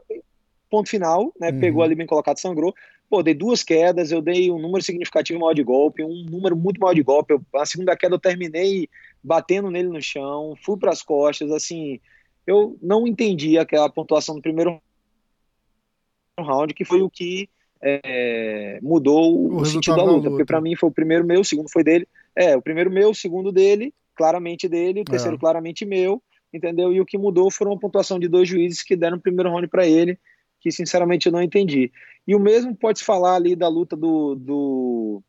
ponto 0.69 0.91
final, 0.91 1.33
né? 1.41 1.51
Uhum. 1.51 1.59
Pegou 1.59 1.83
ali 1.83 1.95
bem 1.95 2.07
colocado, 2.07 2.37
sangrou. 2.37 2.75
Pô, 3.09 3.23
dei 3.23 3.33
duas 3.33 3.63
quedas, 3.63 4.13
eu 4.13 4.21
dei 4.21 4.51
um 4.51 4.59
número 4.59 4.85
significativo 4.85 5.41
maior 5.41 5.55
de 5.55 5.63
golpe, 5.63 6.05
um 6.05 6.27
número 6.29 6.55
muito 6.55 6.79
maior 6.79 6.93
de 6.93 7.03
golpe. 7.03 7.33
Eu, 7.33 7.43
a 7.55 7.65
segunda 7.65 7.97
queda 7.97 8.17
eu 8.17 8.21
terminei 8.21 8.91
batendo 9.25 9.71
nele 9.71 9.89
no 9.89 10.03
chão, 10.03 10.55
fui 10.63 10.77
para 10.77 10.93
as 10.93 11.03
costas, 11.03 11.51
assim, 11.51 11.99
eu 12.47 12.79
não 12.83 13.07
entendi 13.07 13.57
aquela 13.57 13.89
pontuação 13.89 14.35
do 14.35 14.43
primeiro 14.43 14.83
round, 16.39 16.75
que 16.75 16.85
foi 16.85 17.01
o 17.01 17.09
que 17.09 17.49
é, 17.83 18.79
mudou 18.83 19.35
O 19.35 19.57
o, 19.61 19.65
sentido 19.65 19.97
da 19.97 20.05
da 20.05 20.11
luta, 20.11 20.29
porque 20.29 20.43
luta. 20.43 20.45
para 20.47 20.61
mim 20.61 20.77
foi 20.77 20.89
o 20.89 20.93
primeiro 20.93 21.25
meu, 21.25 21.41
o 21.41 21.45
segundo 21.45 21.71
foi 21.71 21.83
dele. 21.83 22.07
É, 22.37 22.57
o 22.57 22.63
primeiro 22.63 22.91
meu, 22.91 23.11
o 23.11 23.15
segundo 23.15 23.51
dele, 23.51 23.93
claramente 24.15 24.69
dele, 24.69 25.01
o 25.01 25.05
terceiro 25.05 25.37
É. 25.37 25.39
claramente 25.39 25.85
meu, 25.85 26.23
entendeu? 26.53 26.93
E 26.93 27.01
o 27.01 27.07
que 27.07 27.17
mudou 27.19 27.51
foram 27.51 27.73
uma 27.73 27.81
pontuação 27.81 28.19
de 28.19 28.29
dois 28.29 28.49
juízes 28.49 28.83
que 28.83 28.97
deram 28.97 29.17
o 29.17 29.21
primeiro 29.21 29.51
round 29.51 29.67
para 29.69 29.87
ele, 29.87 30.19
que 30.61 30.71
sinceramente 30.71 31.27
eu 31.27 31.33
não 31.33 31.43
entendi. 31.43 31.91
E 32.27 32.35
o 32.35 32.41
mesmo 32.41 32.75
pode 32.77 32.99
se 32.99 33.05
falar 33.05 33.35
ali 33.37 33.57
da 33.57 33.69
luta 33.69 33.97
do, 33.97 34.35
do, 34.35 35.23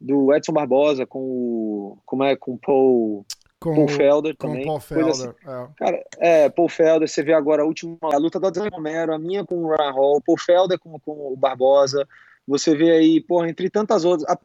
do 0.00 0.34
Edson 0.34 0.52
Barbosa 0.52 1.06
com 1.06 1.20
o, 1.20 1.98
como 2.06 2.24
é, 2.24 2.34
com 2.34 2.54
o 2.54 2.58
Paul, 2.58 3.26
com, 3.60 3.74
Paul 3.74 3.88
Felder 3.88 4.36
com 4.36 4.48
também. 4.48 4.62
o 4.62 4.66
Paul 4.66 4.80
coisa 4.80 5.10
assim. 5.10 5.32
Felder. 5.44 5.68
é. 5.68 5.68
Cara, 5.76 6.04
é, 6.18 6.48
Paul 6.48 6.68
Felder, 6.68 7.08
você 7.08 7.22
vê 7.22 7.32
agora 7.34 7.62
a 7.62 7.66
última 7.66 7.96
a 8.02 8.16
luta 8.16 8.40
do 8.40 8.46
Adriano 8.46 8.70
Romero, 8.74 9.14
a 9.14 9.18
minha 9.18 9.44
com 9.44 9.56
o 9.64 9.68
Ryan 9.68 9.92
Hall, 9.92 10.22
Paul 10.22 10.38
Felder 10.38 10.78
com, 10.78 10.98
com 10.98 11.32
o 11.32 11.36
Barbosa, 11.36 12.08
você 12.48 12.74
vê 12.74 12.90
aí, 12.90 13.20
porra, 13.20 13.48
entre 13.48 13.68
tantas 13.70 14.04
outras, 14.04 14.28
a 14.28 14.38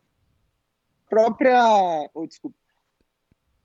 própria, 1.09 2.09
oh, 2.13 2.27
desculpa, 2.27 2.55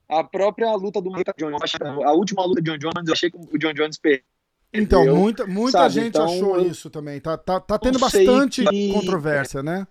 a 0.08 0.24
própria 0.24 0.72
luta 0.74 1.00
do 1.00 1.10
Michael 1.10 1.34
Jones, 1.36 1.60
a 2.04 2.12
última 2.12 2.44
luta 2.44 2.60
do 2.60 2.70
John 2.70 2.78
Jones, 2.78 3.06
eu 3.08 3.12
achei 3.12 3.30
que 3.30 3.36
o 3.36 3.58
John 3.58 3.72
Jones 3.72 3.98
perdeu. 3.98 4.24
Então, 4.72 5.04
muita, 5.16 5.46
muita 5.46 5.78
sabe, 5.78 5.94
gente 5.94 6.08
então, 6.10 6.24
achou 6.26 6.56
eu 6.56 6.68
isso 6.68 6.88
também. 6.90 7.20
Tá, 7.20 7.36
tá, 7.36 7.58
tá 7.58 7.76
tendo 7.76 7.98
bastante 7.98 8.64
que- 8.64 8.92
controvérsia, 8.92 9.62
né? 9.64 9.86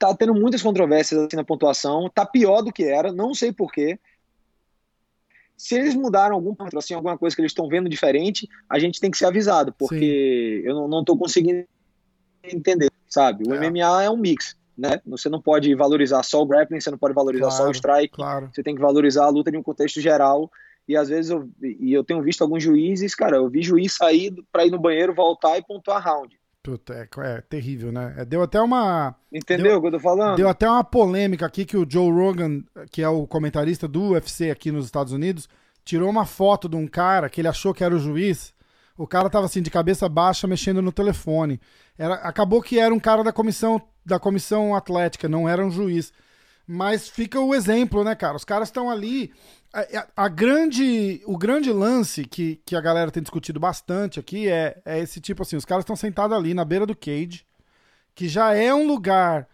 Tá 0.00 0.14
tendo 0.16 0.34
muitas 0.34 0.62
controvérsias 0.62 1.20
assim 1.20 1.36
na 1.36 1.44
pontuação, 1.44 2.10
tá 2.12 2.24
pior 2.24 2.62
do 2.62 2.72
que 2.72 2.84
era, 2.84 3.12
não 3.12 3.34
sei 3.34 3.52
porquê. 3.52 3.98
Se 5.56 5.74
eles 5.74 5.94
mudaram 5.94 6.36
algum 6.36 6.54
ponto, 6.54 6.78
assim, 6.78 6.94
alguma 6.94 7.18
coisa 7.18 7.36
que 7.36 7.42
eles 7.42 7.50
estão 7.50 7.68
vendo 7.68 7.86
diferente, 7.86 8.48
a 8.66 8.78
gente 8.78 8.98
tem 8.98 9.10
que 9.10 9.18
ser 9.18 9.26
avisado, 9.26 9.74
porque 9.78 10.62
eu 10.64 10.74
não, 10.74 10.88
não 10.88 11.04
tô 11.04 11.14
conseguindo 11.18 11.66
entender, 12.42 12.90
sabe? 13.06 13.44
O 13.46 13.54
É. 13.54 13.68
MMA 13.68 14.02
é 14.04 14.08
um 14.08 14.16
mix, 14.16 14.56
né? 14.76 15.02
Você 15.06 15.28
não 15.28 15.40
pode 15.40 15.74
valorizar 15.74 16.22
só 16.22 16.40
o 16.40 16.46
grappling, 16.46 16.80
você 16.80 16.90
não 16.90 16.96
pode 16.96 17.12
valorizar 17.14 17.50
só 17.50 17.56
Claro, 17.58 17.70
o 17.70 17.74
strike, 17.74 18.14
Claro. 18.16 18.50
você 18.50 18.62
tem 18.62 18.74
que 18.74 18.80
valorizar 18.80 19.26
a 19.26 19.28
luta 19.28 19.50
em 19.50 19.58
um 19.58 19.62
contexto 19.62 20.00
geral. 20.00 20.50
E 20.88 20.96
às 20.96 21.10
vezes 21.10 21.30
eu, 21.30 21.50
e 21.60 21.92
eu 21.92 22.02
tenho 22.02 22.22
visto 22.22 22.40
alguns 22.40 22.62
juízes, 22.62 23.14
cara, 23.14 23.36
eu 23.36 23.48
vi 23.50 23.60
juiz 23.60 23.94
sair 23.94 24.34
para 24.50 24.64
ir 24.64 24.70
no 24.70 24.80
banheiro, 24.80 25.14
voltar 25.14 25.58
e 25.58 25.62
pontuar 25.62 26.02
round. 26.02 26.39
Puta, 26.62 26.92
é, 26.94 27.08
é 27.26 27.40
terrível, 27.40 27.90
né? 27.90 28.14
É, 28.18 28.24
Deu 28.24 28.42
até 28.42 28.60
uma. 28.60 29.14
Entendeu 29.32 29.78
o 29.78 29.80
que 29.80 29.86
eu 29.86 29.92
tô 29.92 30.00
falando? 30.00 30.36
Deu 30.36 30.48
até 30.48 30.68
uma 30.68 30.84
polêmica 30.84 31.46
aqui 31.46 31.64
que 31.64 31.76
o 31.76 31.86
Joe 31.88 32.10
Rogan, 32.12 32.62
que 32.90 33.02
é 33.02 33.08
o 33.08 33.26
comentarista 33.26 33.88
do 33.88 34.10
UFC 34.10 34.50
aqui 34.50 34.70
nos 34.70 34.84
Estados 34.84 35.12
Unidos, 35.12 35.48
tirou 35.84 36.10
uma 36.10 36.26
foto 36.26 36.68
de 36.68 36.76
um 36.76 36.86
cara 36.86 37.30
que 37.30 37.40
ele 37.40 37.48
achou 37.48 37.72
que 37.72 37.82
era 37.82 37.94
o 37.94 37.98
juiz. 37.98 38.52
O 38.96 39.06
cara 39.06 39.30
tava 39.30 39.46
assim 39.46 39.62
de 39.62 39.70
cabeça 39.70 40.06
baixa 40.08 40.46
mexendo 40.46 40.82
no 40.82 40.92
telefone. 40.92 41.58
Era, 41.96 42.14
acabou 42.16 42.60
que 42.60 42.78
era 42.78 42.92
um 42.94 43.00
cara 43.00 43.24
da 43.24 43.32
comissão 43.32 43.80
da 44.04 44.18
comissão 44.18 44.74
atlética, 44.74 45.28
não 45.28 45.48
era 45.48 45.64
um 45.64 45.70
juiz. 45.70 46.12
Mas 46.72 47.08
fica 47.08 47.40
o 47.40 47.52
exemplo, 47.54 48.04
né, 48.04 48.14
cara? 48.14 48.36
Os 48.36 48.44
caras 48.44 48.68
estão 48.68 48.90
ali. 48.90 49.32
A, 49.72 50.24
a- 50.24 50.28
grande, 50.28 51.20
o 51.26 51.36
grande 51.36 51.72
lance 51.72 52.24
que, 52.24 52.56
que 52.64 52.76
a 52.76 52.80
galera 52.80 53.10
tem 53.10 53.22
discutido 53.22 53.58
bastante 53.60 54.20
aqui 54.20 54.48
é, 54.48 54.80
é 54.84 54.98
esse 55.00 55.20
tipo 55.20 55.42
assim: 55.42 55.56
os 55.56 55.64
caras 55.64 55.82
estão 55.82 55.96
sentados 55.96 56.36
ali 56.36 56.54
na 56.54 56.64
beira 56.64 56.86
do 56.86 56.94
cage, 56.96 57.44
que 58.14 58.28
já 58.28 58.54
é 58.54 58.74
um 58.74 58.86
lugar 58.86 59.48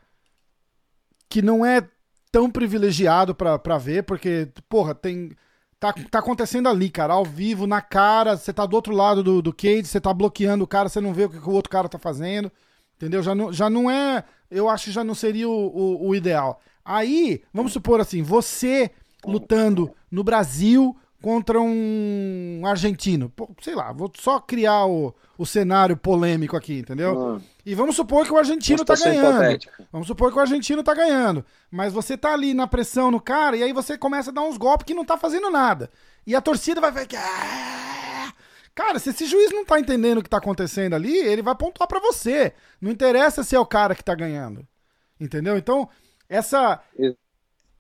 que 1.29 1.42
não 1.42 1.64
é 1.64 1.87
tão 2.31 2.50
privilegiado 2.50 3.35
pra 3.35 3.79
ver, 3.79 4.02
porque, 4.05 4.48
porra, 4.68 4.94
tem. 4.94 5.31
Tá, 5.79 5.92
tá 6.11 6.20
acontecendo 6.20 6.68
ali, 6.70 6.88
cara, 6.88 7.12
ao 7.12 7.24
vivo, 7.24 7.66
na 7.66 7.83
cara, 7.83 8.35
você 8.37 8.50
tá 8.50 8.64
do 8.64 8.74
outro 8.74 8.94
lado 8.94 9.22
do, 9.22 9.42
do 9.42 9.52
cage, 9.52 9.85
você 9.85 10.00
tá 10.00 10.12
bloqueando 10.12 10.64
o 10.64 10.66
cara, 10.66 10.88
você 10.88 11.02
não 11.02 11.12
vê 11.12 11.24
o 11.26 11.29
que, 11.31 11.38
que 11.38 11.48
o 11.48 11.52
outro 11.52 11.70
cara 11.70 11.87
tá 11.88 11.98
fazendo. 11.98 12.50
Entendeu? 12.96 13.22
Já 13.22 13.35
não, 13.35 13.52
já 13.52 13.70
não 13.70 13.90
é. 13.90 14.24
Eu 14.50 14.68
acho 14.68 14.87
que 14.87 14.90
já 14.90 15.04
não 15.04 15.14
seria 15.14 15.48
o, 15.48 15.52
o, 15.52 16.09
o 16.09 16.14
ideal. 16.14 16.61
Aí, 16.85 17.42
vamos 17.52 17.72
supor 17.72 18.00
assim, 18.00 18.22
você 18.22 18.90
lutando 19.24 19.90
no 20.11 20.22
Brasil 20.22 20.96
contra 21.20 21.61
um 21.61 22.62
argentino. 22.64 23.28
Pô, 23.30 23.50
sei 23.61 23.74
lá, 23.74 23.92
vou 23.92 24.11
só 24.16 24.38
criar 24.38 24.87
o, 24.87 25.12
o 25.37 25.44
cenário 25.44 25.96
polêmico 25.96 26.56
aqui, 26.56 26.78
entendeu? 26.78 27.18
Hum. 27.18 27.40
E 27.64 27.74
vamos 27.74 27.96
supor 27.96 28.24
que 28.24 28.32
o 28.32 28.37
argentino 28.37 28.85
tá 28.85 28.94
ganhando. 28.94 29.35
Hipotética. 29.35 29.88
Vamos 29.90 30.06
supor 30.06 30.30
que 30.30 30.38
o 30.38 30.40
argentino 30.40 30.82
tá 30.85 30.94
ganhando. 30.94 31.44
Mas 31.70 31.92
você 31.92 32.16
tá 32.16 32.32
ali 32.32 32.54
na 32.54 32.68
pressão 32.68 33.11
no 33.11 33.20
cara 33.20 33.56
e 33.56 33.62
aí 33.64 33.72
você 33.72 33.98
começa 33.98 34.30
a 34.30 34.32
dar 34.32 34.42
uns 34.42 34.56
golpes 34.56 34.87
que 34.87 34.94
não 34.94 35.04
tá 35.04 35.16
fazendo 35.16 35.50
nada. 35.50 35.90
E 36.24 36.35
a 36.35 36.40
torcida 36.40 36.80
vai 36.80 36.92
ver 36.92 37.06
que. 37.06 37.16
Ah! 37.16 37.95
Cara, 38.77 38.99
se 38.99 39.09
esse 39.09 39.25
juiz 39.25 39.51
não 39.51 39.65
tá 39.65 39.81
entendendo 39.81 40.19
o 40.19 40.23
que 40.23 40.29
tá 40.29 40.37
acontecendo 40.37 40.93
ali, 40.93 41.17
ele 41.17 41.41
vai 41.41 41.55
pontuar 41.55 41.89
para 41.89 41.99
você. 41.99 42.53
Não 42.79 42.93
interessa 42.93 43.43
se 43.43 43.57
é 43.57 43.59
o 43.59 43.65
cara 43.65 43.95
que 43.95 44.05
tá 44.05 44.15
ganhando. 44.15 44.69
Entendeu? 45.19 45.57
Então, 45.57 45.89
essa. 46.29 46.79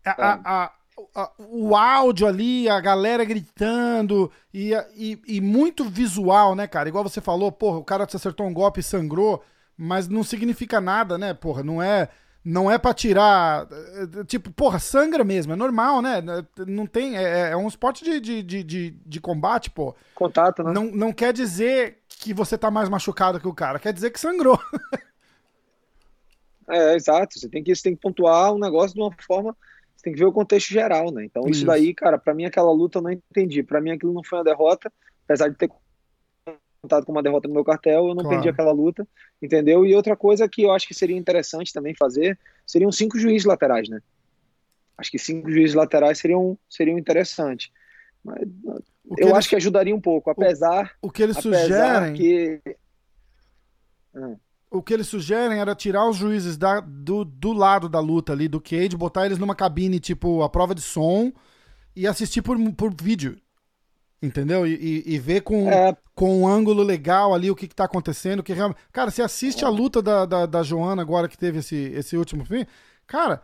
A, 0.02 0.64
a, 0.64 0.72
a, 1.14 1.32
o 1.38 1.76
áudio 1.76 2.26
ali, 2.26 2.66
a 2.66 2.80
galera 2.80 3.26
gritando 3.26 4.32
e, 4.54 4.72
e, 4.96 5.20
e, 5.26 5.40
muito 5.42 5.84
visual, 5.84 6.54
né, 6.54 6.66
cara? 6.66 6.88
Igual 6.88 7.04
você 7.04 7.20
falou, 7.20 7.52
porra, 7.52 7.76
o 7.76 7.84
cara 7.84 8.06
te 8.06 8.16
acertou 8.16 8.46
um 8.46 8.54
golpe 8.54 8.80
e 8.80 8.82
sangrou, 8.82 9.44
mas 9.76 10.08
não 10.08 10.24
significa 10.24 10.80
nada, 10.80 11.18
né, 11.18 11.34
porra? 11.34 11.62
Não 11.62 11.82
é 11.82 12.08
não 12.46 12.70
é 12.70 12.78
pra 12.78 12.94
tirar. 12.94 13.66
Tipo, 14.28 14.52
porra, 14.52 14.78
sangra 14.78 15.24
mesmo, 15.24 15.52
é 15.52 15.56
normal, 15.56 16.00
né? 16.00 16.22
Não 16.64 16.86
tem. 16.86 17.16
É, 17.16 17.50
é 17.50 17.56
um 17.56 17.66
esporte 17.66 18.04
de, 18.04 18.20
de, 18.20 18.40
de, 18.40 18.62
de, 18.62 18.90
de 19.04 19.20
combate, 19.20 19.68
pô. 19.68 19.96
Contato, 20.14 20.62
né? 20.62 20.72
Não, 20.72 20.84
não 20.84 21.12
quer 21.12 21.32
dizer 21.32 21.98
que 22.08 22.32
você 22.32 22.56
tá 22.56 22.70
mais 22.70 22.88
machucado 22.88 23.40
que 23.40 23.48
o 23.48 23.54
cara, 23.54 23.80
quer 23.80 23.92
dizer 23.92 24.10
que 24.10 24.20
sangrou. 24.20 24.60
é, 26.70 26.94
exato. 26.94 27.36
Você 27.36 27.48
tem 27.48 27.64
que, 27.64 27.74
você 27.74 27.82
tem 27.82 27.96
que 27.96 28.00
pontuar 28.00 28.54
um 28.54 28.60
negócio 28.60 28.94
de 28.94 29.02
uma 29.02 29.10
forma. 29.26 29.56
Você 29.96 30.04
tem 30.04 30.12
que 30.12 30.20
ver 30.20 30.26
o 30.26 30.32
contexto 30.32 30.68
geral, 30.68 31.10
né? 31.10 31.24
Então, 31.24 31.42
isso, 31.42 31.52
isso 31.52 31.66
daí, 31.66 31.92
cara, 31.92 32.16
para 32.16 32.32
mim 32.32 32.44
aquela 32.44 32.70
luta 32.70 32.98
eu 32.98 33.02
não 33.02 33.10
entendi. 33.10 33.64
Para 33.64 33.80
mim 33.80 33.90
aquilo 33.90 34.12
não 34.12 34.22
foi 34.22 34.38
uma 34.38 34.44
derrota, 34.44 34.92
apesar 35.24 35.48
de 35.48 35.56
ter 35.56 35.68
com 37.04 37.12
uma 37.12 37.22
derrota 37.22 37.48
no 37.48 37.54
meu 37.54 37.64
cartel, 37.64 38.08
eu 38.08 38.14
não 38.14 38.22
claro. 38.22 38.28
perdi 38.30 38.48
aquela 38.48 38.72
luta, 38.72 39.06
entendeu? 39.42 39.84
E 39.84 39.94
outra 39.94 40.16
coisa 40.16 40.48
que 40.48 40.62
eu 40.62 40.72
acho 40.72 40.86
que 40.86 40.94
seria 40.94 41.16
interessante 41.16 41.72
também 41.72 41.94
fazer, 41.94 42.38
seriam 42.66 42.92
cinco 42.92 43.18
juízes 43.18 43.44
laterais, 43.44 43.88
né? 43.88 44.00
Acho 44.96 45.10
que 45.10 45.18
cinco 45.18 45.50
juízes 45.50 45.74
laterais 45.74 46.18
seriam, 46.18 46.58
seriam 46.68 46.98
interessantes. 46.98 47.70
Mas 48.24 48.48
eu 49.18 49.34
acho 49.36 49.48
que 49.48 49.56
ajudaria 49.56 49.94
um 49.94 50.00
pouco, 50.00 50.30
apesar... 50.30 50.92
O, 51.02 51.08
o 51.08 51.10
que 51.10 51.22
eles 51.22 51.36
sugerem... 51.36 52.14
Que... 52.14 52.60
Hum. 54.14 54.36
O 54.68 54.82
que 54.82 54.92
eles 54.92 55.06
sugerem 55.06 55.60
era 55.60 55.74
tirar 55.76 56.08
os 56.08 56.16
juízes 56.16 56.56
da, 56.56 56.80
do, 56.80 57.24
do 57.24 57.52
lado 57.52 57.88
da 57.88 58.00
luta 58.00 58.32
ali, 58.32 58.48
do 58.48 58.60
cage, 58.60 58.96
botar 58.96 59.24
eles 59.24 59.38
numa 59.38 59.54
cabine, 59.54 60.00
tipo, 60.00 60.42
a 60.42 60.48
prova 60.48 60.74
de 60.74 60.82
som, 60.82 61.32
e 61.94 62.06
assistir 62.06 62.42
por, 62.42 62.58
por 62.72 62.92
vídeo. 63.00 63.38
Entendeu? 64.22 64.66
E, 64.66 64.74
e, 64.74 65.14
e 65.14 65.18
ver 65.18 65.42
com, 65.42 65.70
é. 65.70 65.96
com 66.14 66.42
um 66.42 66.48
ângulo 66.48 66.82
legal 66.82 67.34
ali 67.34 67.50
o 67.50 67.56
que, 67.56 67.68
que 67.68 67.74
tá 67.74 67.84
acontecendo. 67.84 68.42
Que 68.42 68.52
realmente... 68.52 68.78
Cara, 68.92 69.10
você 69.10 69.22
assiste 69.22 69.64
a 69.64 69.68
luta 69.68 70.00
da, 70.00 70.24
da, 70.24 70.46
da 70.46 70.62
Joana 70.62 71.02
agora 71.02 71.28
que 71.28 71.36
teve 71.36 71.58
esse, 71.58 71.76
esse 71.76 72.16
último 72.16 72.44
fim. 72.44 72.66
Cara, 73.06 73.42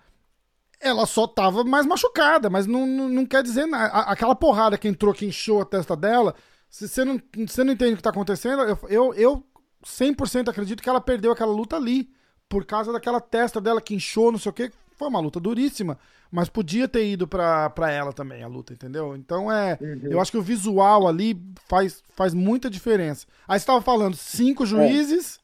ela 0.81 1.07
só 1.07 1.27
tava 1.27 1.63
mais 1.63 1.87
machucada, 1.87 2.51
mas 2.51 2.67
não, 2.67 2.87
não, 2.87 3.09
não 3.09 3.27
quer 3.27 3.43
dizer 3.43 3.67
nada. 3.67 3.93
Aquela 4.01 4.35
porrada 4.35 4.77
que 4.77 4.89
entrou, 4.89 5.15
que 5.15 5.27
inchou 5.27 5.61
a 5.61 5.65
testa 5.65 5.95
dela, 5.95 6.35
se 6.69 6.89
você 6.89 7.05
não, 7.05 7.21
você 7.47 7.63
não 7.63 7.73
entende 7.73 7.95
o 7.95 7.97
que 7.97 8.03
tá 8.03 8.11
acontecendo, 8.11 8.63
eu, 8.63 8.79
eu, 8.89 9.15
eu 9.15 9.47
100% 9.85 10.49
acredito 10.49 10.83
que 10.83 10.89
ela 10.89 11.01
perdeu 11.01 11.31
aquela 11.31 11.53
luta 11.53 11.77
ali. 11.77 12.11
Por 12.49 12.67
causa 12.67 12.93
daquela 12.93 13.21
testa 13.21 13.61
dela 13.61 13.81
que 13.81 13.95
inchou, 13.95 14.33
não 14.33 14.39
sei 14.39 14.51
o 14.51 14.53
que. 14.53 14.71
Foi 15.03 15.09
uma 15.09 15.19
luta 15.19 15.41
duríssima. 15.41 15.99
Mas 16.31 16.49
podia 16.49 16.87
ter 16.87 17.05
ido 17.05 17.27
pra, 17.27 17.69
pra 17.71 17.91
ela 17.91 18.13
também 18.13 18.45
a 18.45 18.47
luta, 18.47 18.73
entendeu? 18.73 19.17
Então 19.17 19.51
é. 19.51 19.77
Uhum. 19.81 20.01
Eu 20.05 20.21
acho 20.21 20.31
que 20.31 20.39
o 20.39 20.43
visual 20.43 21.09
ali 21.09 21.37
faz, 21.69 22.05
faz 22.11 22.33
muita 22.33 22.71
diferença. 22.71 23.27
Aí 23.49 23.59
você 23.59 23.67
tava 23.67 23.83
falando 23.83 24.15
cinco 24.15 24.65
juízes. 24.65 25.41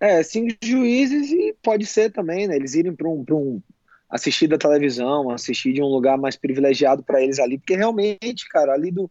É, 0.00 0.20
é 0.20 0.22
cinco 0.22 0.56
juízes 0.62 1.30
e 1.30 1.54
pode 1.62 1.84
ser 1.84 2.10
também, 2.10 2.48
né? 2.48 2.56
Eles 2.56 2.74
irem 2.74 2.94
pra 2.94 3.06
um, 3.06 3.22
pra 3.22 3.34
um 3.34 3.60
assistir 4.08 4.46
da 4.46 4.56
televisão, 4.56 5.28
assistir 5.28 5.74
de 5.74 5.82
um 5.82 5.88
lugar 5.88 6.16
mais 6.16 6.36
privilegiado 6.36 7.02
para 7.02 7.22
eles 7.22 7.38
ali, 7.38 7.58
porque 7.58 7.76
realmente, 7.76 8.48
cara, 8.48 8.72
ali 8.72 8.90
do, 8.90 9.10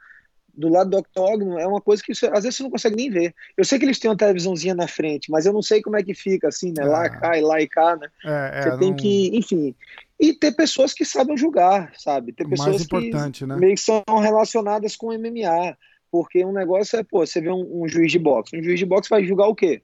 do 0.53 0.69
lado 0.69 0.89
do 0.89 0.97
octógono 0.97 1.57
é 1.57 1.65
uma 1.65 1.81
coisa 1.81 2.03
que 2.03 2.13
você, 2.13 2.27
às 2.27 2.43
vezes 2.43 2.57
você 2.57 2.63
não 2.63 2.69
consegue 2.69 2.95
nem 2.95 3.09
ver. 3.09 3.33
Eu 3.57 3.65
sei 3.65 3.79
que 3.79 3.85
eles 3.85 3.99
têm 3.99 4.09
uma 4.09 4.17
televisãozinha 4.17 4.75
na 4.75 4.87
frente, 4.87 5.31
mas 5.31 5.45
eu 5.45 5.53
não 5.53 5.61
sei 5.61 5.81
como 5.81 5.97
é 5.97 6.03
que 6.03 6.13
fica 6.13 6.49
assim, 6.49 6.73
né? 6.77 6.85
Lá, 6.85 7.05
é. 7.05 7.09
cá 7.09 7.37
e 7.37 7.41
lá 7.41 7.61
e 7.61 7.67
cá, 7.67 7.95
né? 7.95 8.07
É, 8.23 8.51
é, 8.53 8.61
você 8.61 8.77
tem 8.77 8.89
não... 8.89 8.95
que, 8.95 9.37
enfim 9.37 9.75
e 10.19 10.33
ter 10.33 10.53
pessoas 10.53 10.93
que 10.93 11.03
sabem 11.03 11.35
julgar, 11.35 11.91
sabe? 11.97 12.31
Ter 12.31 12.47
pessoas 12.47 12.85
que 12.85 13.45
né? 13.45 13.57
meio 13.57 13.75
que 13.75 13.81
são 13.81 14.01
relacionadas 14.21 14.95
com 14.95 15.11
MMA. 15.11 15.77
Porque 16.09 16.45
um 16.45 16.53
negócio 16.53 16.97
é, 16.97 17.03
pô, 17.03 17.25
você 17.25 17.41
vê 17.41 17.49
um, 17.49 17.83
um, 17.83 17.87
juiz 17.89 18.09
de 18.09 18.19
boxe. 18.19 18.55
Um 18.57 18.63
juiz 18.63 18.79
de 18.79 18.85
boxe 18.85 19.09
vai 19.09 19.23
julgar 19.25 19.47
o 19.47 19.55
quê? 19.55 19.81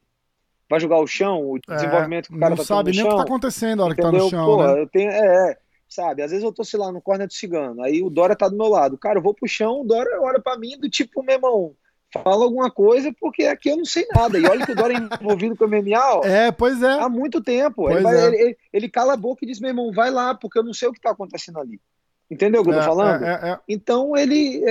Vai 0.70 0.80
julgar 0.80 1.00
o 1.00 1.08
chão, 1.08 1.42
o 1.42 1.58
é, 1.58 1.76
desenvolvimento 1.76 2.30
que 2.30 2.36
o 2.36 2.40
cara 2.40 2.52
não 2.52 2.58
tá 2.58 2.64
sabe 2.64 2.92
nem 2.92 3.04
o 3.04 3.10
que 3.10 3.16
tá 3.16 3.22
acontecendo 3.24 3.80
na 3.80 3.86
hora 3.86 3.94
entendeu? 3.94 4.12
que 4.12 4.18
tá 4.18 4.24
no 4.24 4.30
chão, 4.30 4.46
pô, 4.46 4.64
né? 4.64 4.82
Eu 4.82 4.88
tenho, 4.88 5.10
é, 5.10 5.58
sabe? 5.90 6.22
Às 6.22 6.32
vezes 6.32 6.44
eu 6.44 6.54
tô, 6.54 6.64
sei 6.64 6.80
lá, 6.80 6.92
no 6.92 7.02
corner 7.02 7.28
do 7.28 7.34
cigano, 7.34 7.82
aí 7.84 8.02
o 8.02 8.10
Dória 8.10 8.36
tá 8.36 8.48
do 8.48 8.56
meu 8.56 8.68
lado. 8.68 8.98
Cara, 8.98 9.20
eu 9.20 9.24
vou 9.24 9.34
pro 9.34 9.48
chão, 9.48 9.82
o 9.82 9.84
Dória 9.84 10.22
olha 10.22 10.40
pra 10.40 10.58
mim 10.58 10.78
do 10.78 10.90
tipo, 10.90 11.24
meu 11.24 11.36
irmão, 11.36 11.76
fala 12.14 12.46
alguma 12.46 12.70
coisa, 12.70 13.14
porque 13.20 13.44
aqui 13.46 13.70
eu 13.70 13.78
não 13.78 13.86
sei 13.86 14.06
nada. 14.14 14.38
E 14.38 14.46
olha 14.46 14.66
que 14.66 14.72
o 14.72 14.76
Dora 14.76 14.94
é 14.94 14.98
envolvido 15.22 15.56
com 15.58 15.66
o 15.66 15.68
MMA, 15.68 16.16
ó, 16.16 16.24
É, 16.24 16.52
pois 16.52 16.82
é. 16.82 16.92
Há 16.92 17.10
muito 17.10 17.42
tempo. 17.42 17.90
Ele, 17.90 18.02
vai, 18.02 18.18
é. 18.18 18.26
ele, 18.28 18.58
ele, 18.72 18.90
cala 18.90 19.14
a 19.14 19.18
boca 19.18 19.44
e 19.44 19.48
diz, 19.48 19.60
meu 19.60 19.70
irmão, 19.70 19.92
vai 19.92 20.12
lá, 20.12 20.36
porque 20.36 20.60
eu 20.60 20.64
não 20.64 20.74
sei 20.74 20.88
o 20.88 20.94
que 20.94 21.00
está 21.00 21.12
acontecendo 21.12 21.60
ali. 21.60 21.82
Entendeu 22.30 22.62
o 22.62 22.64
que 22.64 22.70
eu 22.70 22.76
tô 22.76 22.82
é, 22.82 22.84
falando? 22.84 23.26
É, 23.26 23.52
é, 23.52 23.60
então 23.68 24.16
ele. 24.16 24.64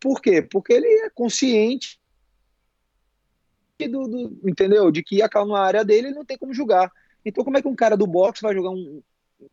por 0.00 0.22
quê? 0.22 0.40
Porque 0.40 0.72
ele 0.72 0.86
é 0.86 1.10
consciente 1.10 2.00
do, 3.88 4.06
do, 4.08 4.40
entendeu? 4.48 4.90
De 4.90 5.02
que 5.02 5.22
aquela 5.22 5.46
na 5.46 5.60
área 5.60 5.84
dele 5.84 6.08
ele 6.08 6.14
não 6.14 6.24
tem 6.24 6.38
como 6.38 6.54
julgar. 6.54 6.90
Então, 7.24 7.44
como 7.44 7.56
é 7.56 7.62
que 7.62 7.68
um 7.68 7.74
cara 7.74 7.96
do 7.96 8.06
boxe 8.06 8.42
vai 8.42 8.54
jogar 8.54 8.70
um. 8.70 9.02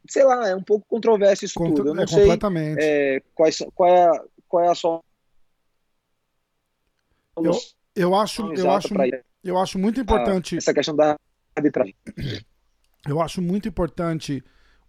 Sei 0.07 0.23
lá, 0.23 0.49
é 0.49 0.55
um 0.55 0.63
pouco 0.63 0.85
controverso 0.87 1.45
isso 1.45 1.55
Contra, 1.55 1.75
tudo. 1.75 1.89
Eu 1.89 1.95
não 1.95 2.07
sei 2.07 2.21
completamente. 2.21 3.23
qual, 3.33 3.49
qual, 3.73 3.89
é, 3.89 4.23
qual 4.47 4.63
é 4.63 4.67
a 4.69 4.75
sua 4.75 5.01
eu, 7.37 7.57
eu 7.95 8.15
acho, 8.15 8.53
eu 8.53 8.71
acho, 8.71 8.89
eu 9.43 9.57
acho 9.57 9.79
muito 9.79 9.99
importante. 9.99 10.57
essa 10.57 10.73
questão 10.73 10.95
da 10.95 11.17
arbitragem. 11.55 11.95
Eu 13.07 13.21
acho 13.21 13.41
muito 13.41 13.67
importante 13.67 14.43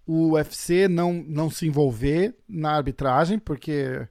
o 0.07 0.33
UFC 0.33 0.89
não, 0.89 1.13
não 1.13 1.49
se 1.49 1.67
envolver 1.67 2.35
na 2.49 2.73
arbitragem, 2.73 3.39
porque 3.39 4.07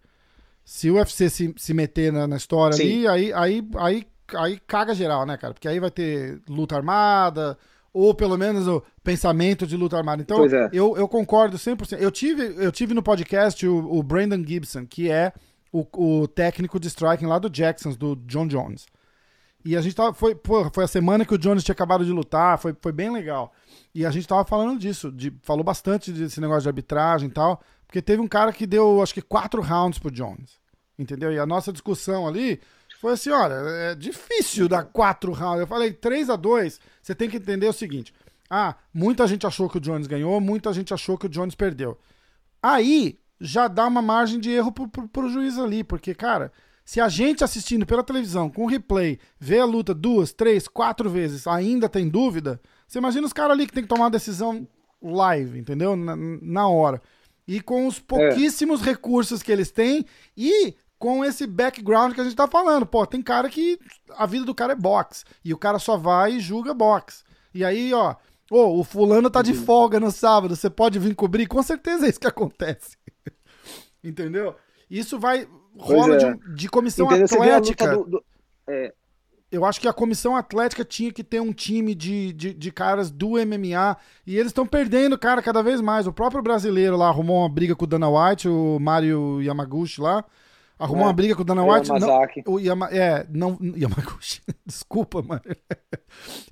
se 0.64 0.90
o 0.90 0.96
UFC 0.96 1.30
se, 1.30 1.54
se 1.58 1.74
meter 1.74 2.14
na, 2.14 2.26
na 2.26 2.38
história 2.38 2.78
Sim. 2.78 3.06
ali, 3.06 3.08
aí, 3.08 3.34
aí, 3.34 3.68
aí, 3.78 4.08
aí 4.36 4.60
caga 4.60 4.94
geral, 4.94 5.26
né, 5.26 5.36
cara? 5.36 5.54
Porque 5.54 5.68
aí 5.68 5.80
vai 5.80 5.92
ter 5.92 6.42
luta 6.48 6.76
armada, 6.76 7.58
ou 7.94 8.14
pelo 8.14 8.38
menos 8.38 8.68
o 8.68 8.84
pensamento 9.04 9.66
de 9.66 9.76
luta 9.76 9.98
armada. 9.98 10.22
Então, 10.22 10.46
é. 10.46 10.70
eu, 10.72 10.96
eu 10.98 11.08
concordo 11.08 11.58
100%. 11.58 11.98
Eu 12.00 12.12
tive, 12.12 12.56
eu 12.58 12.72
tive 12.72 12.94
no 12.94 13.04
podcast 13.04 13.66
o, 13.68 13.78
o 13.92 14.04
Brandon 14.04 14.44
Gibson, 14.46 14.86
que 14.86 15.10
é 15.10 15.34
o, 15.72 15.86
o 15.94 16.28
técnico 16.28 16.80
de 16.80 16.88
striking 16.88 17.26
lá 17.26 17.40
do 17.40 17.50
Jacksons, 17.50 17.98
do 17.98 18.16
John 18.16 18.48
Jones. 18.48 18.86
E 19.64 19.76
a 19.76 19.82
gente 19.82 19.96
tava. 19.96 20.14
Foi, 20.14 20.34
pô, 20.34 20.70
foi 20.74 20.84
a 20.84 20.88
semana 20.88 21.26
que 21.26 21.34
o 21.34 21.38
Jones 21.38 21.64
tinha 21.64 21.74
acabado 21.74 22.06
de 22.06 22.12
lutar, 22.12 22.58
foi, 22.58 22.76
foi 22.82 22.92
bem 22.92 23.12
legal. 23.12 23.52
E 23.94 24.06
a 24.06 24.12
gente 24.12 24.28
tava 24.28 24.46
falando 24.46 24.80
disso, 24.80 25.12
de, 25.12 25.34
falou 25.42 25.64
bastante 25.64 26.12
desse 26.12 26.40
negócio 26.40 26.64
de 26.64 26.70
arbitragem 26.70 27.28
e 27.28 27.32
tal, 27.32 27.62
porque 27.86 28.02
teve 28.02 28.22
um 28.22 28.28
cara 28.28 28.54
que 28.54 28.66
deu, 28.66 29.02
acho 29.02 29.14
que, 29.14 29.22
quatro 29.22 29.62
rounds 29.62 30.00
pro 30.00 30.12
Jones. 30.12 30.60
Entendeu? 30.98 31.32
E 31.32 31.40
a 31.40 31.46
nossa 31.46 31.72
discussão 31.72 32.28
ali 32.28 32.60
foi 33.00 33.14
assim: 33.14 33.30
olha, 33.30 33.54
é 33.54 33.96
difícil 33.96 34.68
dar 34.68 34.84
quatro 34.84 35.32
rounds. 35.32 35.62
Eu 35.62 35.68
falei, 35.68 35.94
3 35.94 36.30
a 36.30 36.36
2 36.36 36.80
você 37.02 37.16
tem 37.16 37.30
que 37.30 37.38
entender 37.38 37.68
o 37.68 37.74
seguinte. 37.74 38.14
Ah, 38.50 38.76
muita 38.94 39.28
gente 39.28 39.48
achou 39.48 39.70
que 39.70 39.78
o 39.78 39.82
Jones 39.82 40.08
ganhou, 40.08 40.42
muita 40.42 40.74
gente 40.74 40.94
achou 40.94 41.18
que 41.18 41.28
o 41.28 41.30
Jones 41.30 41.56
perdeu. 41.56 41.98
Aí, 42.62 43.20
já 43.40 43.68
dá 43.68 43.88
uma 43.88 44.02
margem 44.02 44.40
de 44.40 44.50
erro 44.52 44.72
pro, 44.72 44.88
pro, 44.88 45.08
pro 45.08 45.30
juiz 45.30 45.58
ali, 45.58 45.84
porque, 45.84 46.14
cara, 46.14 46.52
se 46.84 47.00
a 47.00 47.08
gente 47.08 47.44
assistindo 47.44 47.86
pela 47.86 48.04
televisão, 48.04 48.50
com 48.50 48.66
replay, 48.66 49.20
vê 49.40 49.60
a 49.60 49.66
luta 49.66 49.94
duas, 49.94 50.34
três, 50.34 50.68
quatro 50.68 51.10
vezes, 51.10 51.46
ainda 51.48 51.88
tem 51.88 52.10
dúvida, 52.10 52.60
você 52.88 52.98
imagina 52.98 53.28
os 53.28 53.34
caras 53.34 53.52
ali 53.52 53.68
que 53.68 53.74
tem 53.74 53.84
que 53.84 53.90
tomar 53.90 54.06
uma 54.06 54.12
decisão 54.12 54.68
live, 55.02 55.60
entendeu? 55.60 55.96
Na, 55.96 56.16
na 56.18 56.68
hora. 56.68 57.02
E 57.48 57.62
com 57.62 57.88
os 57.88 58.00
pouquíssimos 58.00 58.82
é. 58.82 58.86
recursos 58.86 59.42
que 59.42 59.52
eles 59.52 59.72
têm 59.72 60.06
e 60.36 60.76
com 61.00 61.24
esse 61.24 61.48
background 61.48 62.14
que 62.14 62.22
a 62.22 62.24
gente 62.26 62.36
tá 62.36 62.48
falando. 62.48 62.86
Pô, 62.86 63.08
tem 63.08 63.22
cara 63.22 63.50
que 63.50 63.80
a 64.12 64.26
vida 64.26 64.46
do 64.46 64.54
cara 64.54 64.74
é 64.74 64.76
boxe. 64.76 65.24
E 65.44 65.54
o 65.54 65.58
cara 65.58 65.80
só 65.80 65.98
vai 65.98 66.34
e 66.34 66.40
julga 66.42 66.74
boxe. 66.74 67.24
E 67.54 67.64
aí, 67.64 67.94
ó, 67.94 68.16
oh, 68.52 68.80
o 68.80 68.84
fulano 68.84 69.30
tá 69.30 69.42
de 69.42 69.54
uhum. 69.54 69.64
folga 69.64 70.00
no 70.00 70.12
sábado, 70.12 70.56
você 70.56 70.70
pode 70.70 71.00
vir 71.00 71.16
cobrir? 71.16 71.48
Com 71.48 71.64
certeza 71.64 72.06
é 72.06 72.10
isso 72.10 72.20
que 72.20 72.28
acontece. 72.28 72.98
Entendeu? 74.04 74.56
Isso 74.90 75.18
vai. 75.18 75.48
rola 75.78 76.16
é. 76.16 76.18
de, 76.18 76.56
de, 76.56 76.70
comissão 76.70 77.06
Entendeu? 77.08 77.26
atlética. 77.26 77.96
Do, 77.96 78.04
do, 78.04 78.24
é, 78.68 78.94
eu 79.52 79.66
acho 79.66 79.80
que 79.80 79.88
a 79.88 79.94
comissão 79.94 80.36
atlética 80.36 80.84
tinha 80.84 81.12
que 81.12 81.24
ter 81.24 81.40
um 81.40 81.54
time 81.54 81.96
de, 81.96 82.34
de, 82.34 82.54
de 82.54 82.72
caras 82.72 83.10
do 83.10 83.32
MMA 83.32 83.98
e 84.28 84.36
eles 84.36 84.48
estão 84.48 84.66
perdendo, 84.66 85.18
cara, 85.18 85.42
cada 85.42 85.64
vez 85.64 85.82
mais. 85.82 86.06
O 86.06 86.14
próprio 86.14 86.42
brasileiro 86.42 86.98
lá 86.98 87.08
arrumou 87.08 87.40
uma 87.40 87.50
briga 87.50 87.76
com 87.76 87.86
o 87.86 87.88
Dana 87.88 88.10
White, 88.10 88.48
o 88.48 88.78
Mario 88.80 89.42
Yamaguchi 89.42 90.02
lá. 90.02 90.26
Arrumou 90.80 91.04
é, 91.04 91.08
uma 91.08 91.14
briga 91.14 91.36
com 91.36 91.42
o 91.42 91.46
Dana 91.46 91.64
White. 91.64 91.90
Não, 91.90 92.28
o 92.48 92.58
Yama, 92.58 92.88
é, 92.90 93.26
não. 93.30 93.58
Yamaguchi, 93.76 94.42
desculpa, 94.66 95.22
mano. 95.22 95.42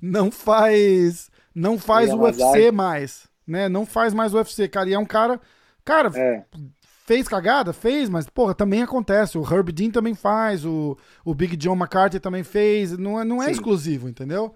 Não 0.02 0.30
faz. 0.30 1.30
Não 1.54 1.78
faz 1.78 2.12
o 2.12 2.20
UFC 2.20 2.70
mais. 2.70 3.26
Né? 3.46 3.70
Não 3.70 3.86
faz 3.86 4.12
mais 4.12 4.34
o 4.34 4.36
UFC, 4.36 4.68
cara. 4.68 4.90
E 4.90 4.92
é 4.92 4.98
um 4.98 5.06
cara. 5.06 5.40
Cara, 5.82 6.10
é. 6.14 6.44
Fez 7.06 7.26
cagada? 7.26 7.72
Fez, 7.72 8.10
mas, 8.10 8.28
porra, 8.28 8.54
também 8.54 8.82
acontece. 8.82 9.38
O 9.38 9.42
Herb 9.42 9.72
Dean 9.72 9.90
também 9.90 10.14
faz, 10.14 10.66
o, 10.66 10.94
o 11.24 11.34
Big 11.34 11.56
John 11.56 11.74
McCarthy 11.74 12.20
também 12.20 12.44
fez. 12.44 12.98
Não 12.98 13.18
é, 13.18 13.24
não 13.24 13.42
é 13.42 13.50
exclusivo, 13.50 14.10
entendeu? 14.10 14.54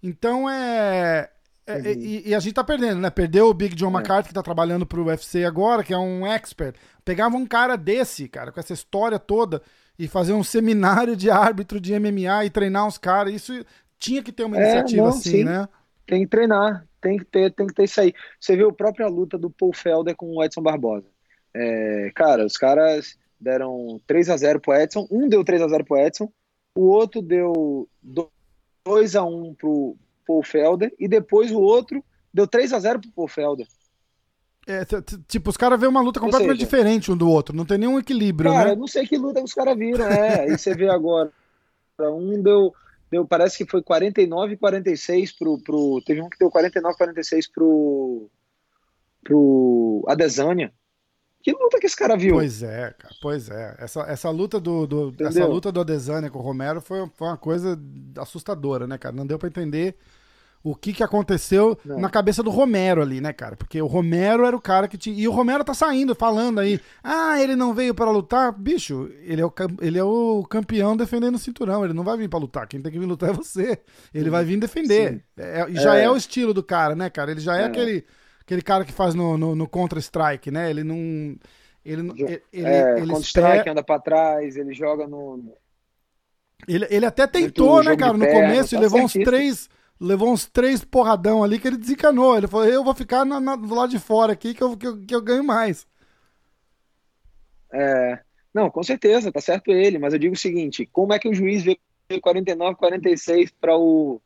Então 0.00 0.48
é. 0.48 1.30
É 1.66 1.76
uhum. 1.76 1.82
e, 1.86 2.28
e, 2.28 2.34
a 2.34 2.40
gente 2.40 2.54
tá 2.54 2.62
perdendo, 2.62 3.00
né? 3.00 3.08
Perdeu 3.08 3.48
o 3.48 3.54
Big 3.54 3.74
John 3.74 3.90
é. 3.90 3.94
McCarthy, 3.94 4.28
que 4.28 4.34
tá 4.34 4.42
trabalhando 4.42 4.84
pro 4.84 5.04
UFC 5.04 5.44
agora, 5.44 5.82
que 5.82 5.94
é 5.94 5.98
um 5.98 6.26
expert. 6.26 6.76
Pegava 7.04 7.36
um 7.36 7.46
cara 7.46 7.76
desse, 7.76 8.28
cara, 8.28 8.52
com 8.52 8.60
essa 8.60 8.74
história 8.74 9.18
toda, 9.18 9.62
e 9.98 10.06
fazer 10.06 10.34
um 10.34 10.44
seminário 10.44 11.16
de 11.16 11.30
árbitro 11.30 11.80
de 11.80 11.98
MMA 11.98 12.44
e 12.44 12.50
treinar 12.50 12.86
uns 12.86 12.98
caras. 12.98 13.32
Isso 13.32 13.64
tinha 13.98 14.22
que 14.22 14.32
ter 14.32 14.44
uma 14.44 14.58
é, 14.58 14.60
iniciativa 14.60 15.02
não, 15.02 15.08
assim, 15.08 15.30
sim. 15.30 15.44
né? 15.44 15.66
Tem 16.06 16.22
que 16.22 16.28
treinar, 16.28 16.86
tem 17.00 17.16
que 17.16 17.24
ter, 17.24 17.50
tem 17.52 17.66
que 17.66 17.74
ter 17.74 17.84
isso 17.84 18.00
aí. 18.00 18.12
Você 18.38 18.54
viu 18.54 18.68
a 18.68 18.74
própria 18.74 19.08
luta 19.08 19.38
do 19.38 19.48
Paul 19.48 19.72
Felder 19.72 20.14
com 20.14 20.36
o 20.36 20.44
Edson 20.44 20.60
Barbosa. 20.60 21.06
É, 21.54 22.10
cara, 22.14 22.44
os 22.44 22.58
caras 22.58 23.16
deram 23.40 24.00
3 24.06 24.28
a 24.28 24.36
0 24.36 24.60
pro 24.60 24.74
Edson, 24.74 25.06
um 25.10 25.28
deu 25.28 25.42
3 25.42 25.62
a 25.62 25.68
0 25.68 25.84
pro 25.84 25.96
Edson, 25.96 26.30
o 26.74 26.88
outro 26.88 27.22
deu 27.22 27.88
2 28.84 29.16
a 29.16 29.24
1 29.24 29.54
pro 29.54 29.96
Paul 30.26 30.42
Felder 30.42 30.92
e 30.98 31.08
depois 31.08 31.50
o 31.50 31.60
outro 31.60 32.04
deu 32.32 32.46
3 32.46 32.72
a 32.72 32.78
0 32.78 33.00
pro 33.00 33.12
Paul 33.12 33.28
Felder. 33.28 33.66
É, 34.66 34.82
tipo, 35.28 35.50
os 35.50 35.58
caras 35.58 35.78
vêem 35.78 35.90
uma 35.90 36.00
luta 36.00 36.18
completamente 36.18 36.56
seja, 36.56 36.64
diferente 36.64 37.12
um 37.12 37.16
do 37.16 37.28
outro, 37.28 37.54
não 37.54 37.66
tem 37.66 37.76
nenhum 37.76 37.98
equilíbrio, 37.98 38.50
cara, 38.50 38.70
né? 38.70 38.74
não 38.74 38.86
sei 38.86 39.06
que 39.06 39.18
luta 39.18 39.42
os 39.42 39.52
caras 39.52 39.76
viram, 39.76 40.06
é. 40.06 40.48
e 40.48 40.56
você 40.56 40.74
vê 40.74 40.88
agora, 40.88 41.30
um 42.00 42.42
deu, 42.42 42.74
deu, 43.10 43.26
parece 43.26 43.58
que 43.58 43.70
foi 43.70 43.82
49 43.82 44.54
e 44.54 44.56
46 44.56 45.32
pro, 45.32 45.58
pro. 45.58 46.02
Teve 46.04 46.22
um 46.22 46.30
que 46.30 46.38
deu 46.38 46.50
49 46.50 46.94
e 46.94 46.98
46 46.98 47.48
pro. 47.48 48.30
pro 49.22 50.04
Adesanya. 50.08 50.72
Que 51.44 51.52
luta 51.52 51.78
que 51.78 51.84
esse 51.84 51.94
cara 51.94 52.16
viu? 52.16 52.36
Pois 52.36 52.62
é, 52.62 52.94
cara, 52.98 53.14
pois 53.20 53.50
é. 53.50 53.76
Essa, 53.78 54.00
essa 54.08 54.30
luta 54.30 54.58
do, 54.58 54.86
do 54.86 55.14
essa 55.20 55.44
luta 55.44 55.70
do 55.70 55.78
Adesanya 55.78 56.30
com 56.30 56.38
o 56.38 56.42
Romero 56.42 56.80
foi, 56.80 57.06
foi 57.14 57.28
uma 57.28 57.36
coisa 57.36 57.78
assustadora, 58.16 58.86
né, 58.86 58.96
cara? 58.96 59.14
Não 59.14 59.26
deu 59.26 59.38
para 59.38 59.48
entender 59.50 59.94
o 60.62 60.74
que, 60.74 60.94
que 60.94 61.02
aconteceu 61.02 61.78
na 61.84 62.08
cabeça 62.08 62.42
do 62.42 62.48
Romero 62.48 63.02
ali, 63.02 63.20
né, 63.20 63.30
cara? 63.34 63.56
Porque 63.56 63.80
o 63.82 63.86
Romero 63.86 64.46
era 64.46 64.56
o 64.56 64.60
cara 64.60 64.88
que 64.88 64.96
tinha. 64.96 65.14
E 65.14 65.28
o 65.28 65.32
Romero 65.32 65.62
tá 65.62 65.74
saindo, 65.74 66.14
falando 66.14 66.60
aí. 66.60 66.80
Ah, 67.02 67.38
ele 67.38 67.54
não 67.54 67.74
veio 67.74 67.94
para 67.94 68.10
lutar. 68.10 68.50
Bicho, 68.50 69.10
ele 69.20 69.42
é, 69.42 69.44
o, 69.44 69.52
ele 69.82 69.98
é 69.98 70.04
o 70.04 70.42
campeão 70.48 70.96
defendendo 70.96 71.34
o 71.34 71.38
cinturão. 71.38 71.84
Ele 71.84 71.92
não 71.92 72.04
vai 72.04 72.16
vir 72.16 72.30
para 72.30 72.38
lutar. 72.38 72.66
Quem 72.66 72.80
tem 72.80 72.90
que 72.90 72.98
vir 72.98 73.04
lutar 73.04 73.28
é 73.28 73.32
você. 73.34 73.78
Ele 74.14 74.30
vai 74.30 74.46
vir 74.46 74.58
defender. 74.58 75.22
É, 75.36 75.66
já 75.72 75.98
é. 75.98 76.04
é. 76.04 76.10
o 76.10 76.16
estilo 76.16 76.54
do 76.54 76.62
cara, 76.62 76.96
né, 76.96 77.10
cara? 77.10 77.32
Ele 77.32 77.40
já 77.40 77.58
é, 77.58 77.60
é. 77.60 77.64
aquele 77.66 78.02
aquele 78.44 78.62
cara 78.62 78.84
que 78.84 78.92
faz 78.92 79.14
no, 79.14 79.36
no, 79.36 79.54
no 79.54 79.68
Counter-Strike, 79.68 80.50
né? 80.50 80.70
Ele 80.70 80.84
não. 80.84 81.36
Ele, 81.84 82.10
ele, 82.52 82.66
é, 82.66 82.98
ele 82.98 83.06
Counter-Strike 83.06 83.68
anda 83.68 83.82
pra 83.82 83.98
trás, 83.98 84.56
ele 84.56 84.72
joga 84.72 85.06
no. 85.06 85.54
Ele, 86.68 86.86
ele 86.88 87.04
até 87.04 87.26
tentou, 87.26 87.82
né, 87.82 87.96
cara, 87.96 88.14
no 88.14 88.26
começo, 88.26 88.70
tá 88.70 88.76
e 88.76 88.80
levou 88.80 89.00
uns 89.00 89.12
três. 89.12 89.68
Levou 90.00 90.32
uns 90.32 90.46
três 90.46 90.84
porradão 90.84 91.44
ali 91.44 91.58
que 91.58 91.68
ele 91.68 91.76
desencanou. 91.76 92.36
Ele 92.36 92.48
falou: 92.48 92.66
eu 92.66 92.82
vou 92.82 92.94
ficar 92.94 93.24
na, 93.24 93.38
na, 93.40 93.56
do 93.56 93.74
lado 93.74 93.90
de 93.90 93.98
fora 93.98 94.32
aqui 94.32 94.52
que 94.52 94.62
eu, 94.62 94.76
que 94.76 94.86
eu, 94.86 95.06
que 95.06 95.14
eu 95.14 95.22
ganho 95.22 95.44
mais. 95.44 95.86
É. 97.72 98.18
Não, 98.52 98.70
com 98.70 98.82
certeza, 98.82 99.32
tá 99.32 99.40
certo 99.40 99.70
ele, 99.70 99.98
mas 99.98 100.12
eu 100.12 100.18
digo 100.18 100.34
o 100.34 100.38
seguinte: 100.38 100.86
como 100.86 101.12
é 101.12 101.18
que 101.18 101.28
o 101.28 101.34
juiz 101.34 101.62
vê 101.62 101.78
49, 102.20 102.76
46 102.76 103.50
para 103.60 103.76
o 103.76 104.20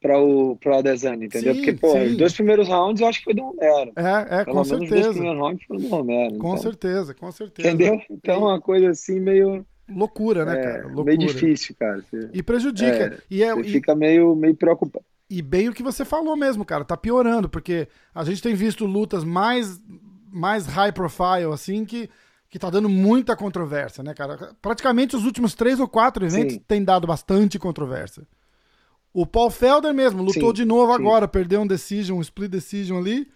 para 0.00 0.18
o 0.18 0.56
pro 0.56 0.76
Adesanya, 0.76 1.26
entendeu? 1.26 1.54
Sim, 1.54 1.60
Porque, 1.60 1.72
pô, 1.74 1.92
sim. 1.92 2.04
os 2.04 2.16
dois 2.16 2.32
primeiros 2.32 2.68
rounds 2.68 3.00
eu 3.00 3.08
acho 3.08 3.18
que 3.18 3.24
foi 3.24 3.34
do 3.34 3.42
Romero. 3.42 3.92
É, 3.96 4.40
é, 4.40 4.44
Pelo 4.44 4.56
com 4.56 4.64
certeza. 4.64 4.94
Os 4.94 5.00
dois 5.02 5.16
primeiros 5.16 5.40
rounds 5.40 5.66
foram 5.66 5.80
do 5.80 5.88
Romero. 5.88 6.38
Com 6.38 6.48
então, 6.48 6.56
certeza, 6.56 7.14
com 7.14 7.32
certeza. 7.32 7.68
Entendeu? 7.68 8.00
Então, 8.10 8.34
é 8.34 8.38
uma 8.38 8.60
coisa 8.60 8.90
assim 8.90 9.20
meio. 9.20 9.64
Loucura, 9.88 10.44
né, 10.44 10.58
é, 10.58 10.62
cara? 10.62 10.82
Loucura. 10.84 11.04
Meio 11.04 11.18
difícil, 11.18 11.74
cara. 11.78 12.02
Você, 12.02 12.30
e 12.32 12.42
prejudica. 12.42 13.14
É, 13.14 13.18
e 13.30 13.42
é, 13.42 13.58
e, 13.58 13.64
fica 13.64 13.94
meio, 13.94 14.34
meio 14.34 14.54
preocupado. 14.54 15.04
E 15.30 15.42
bem 15.42 15.68
o 15.68 15.72
que 15.72 15.82
você 15.82 16.04
falou 16.04 16.36
mesmo, 16.36 16.64
cara. 16.64 16.84
Tá 16.84 16.96
piorando, 16.96 17.48
porque 17.48 17.88
a 18.14 18.24
gente 18.24 18.42
tem 18.42 18.54
visto 18.54 18.84
lutas 18.84 19.24
mais, 19.24 19.80
mais 20.30 20.66
high 20.66 20.92
profile, 20.92 21.52
assim, 21.52 21.84
que, 21.84 22.08
que 22.50 22.58
tá 22.58 22.68
dando 22.68 22.88
muita 22.88 23.34
controvérsia, 23.36 24.02
né, 24.02 24.14
cara? 24.14 24.54
Praticamente 24.60 25.16
os 25.16 25.24
últimos 25.24 25.54
três 25.54 25.80
ou 25.80 25.88
quatro 25.88 26.24
eventos 26.24 26.54
Sim. 26.54 26.62
tem 26.66 26.84
dado 26.84 27.06
bastante 27.06 27.58
controvérsia. 27.58 28.26
O 29.20 29.26
Paul 29.26 29.50
Felder 29.50 29.92
mesmo 29.92 30.22
lutou 30.22 30.50
sim, 30.50 30.52
de 30.52 30.64
novo 30.64 30.94
sim. 30.94 31.00
agora, 31.00 31.26
perdeu 31.26 31.60
um 31.60 31.66
decision, 31.66 32.18
um 32.18 32.20
split 32.20 32.48
decision 32.48 32.98
ali. 32.98 33.26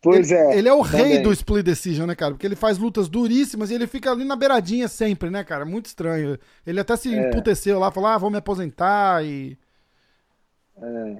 Pois 0.00 0.30
ele, 0.30 0.40
é. 0.40 0.58
Ele 0.58 0.68
é 0.68 0.72
o 0.72 0.84
também. 0.84 1.06
rei 1.06 1.18
do 1.18 1.32
split 1.32 1.64
decision, 1.64 2.06
né, 2.06 2.14
cara? 2.14 2.30
Porque 2.30 2.46
ele 2.46 2.54
faz 2.54 2.78
lutas 2.78 3.08
duríssimas 3.08 3.68
e 3.68 3.74
ele 3.74 3.88
fica 3.88 4.12
ali 4.12 4.22
na 4.22 4.36
beiradinha 4.36 4.86
sempre, 4.86 5.30
né, 5.30 5.42
cara? 5.42 5.64
Muito 5.64 5.86
estranho. 5.86 6.38
Ele 6.64 6.78
até 6.78 6.94
se 6.94 7.12
é. 7.12 7.30
emputeceu 7.30 7.80
lá, 7.80 7.90
falou: 7.90 8.10
ah, 8.10 8.16
vou 8.16 8.30
me 8.30 8.36
aposentar 8.36 9.24
e. 9.24 9.58
É. 10.80 11.16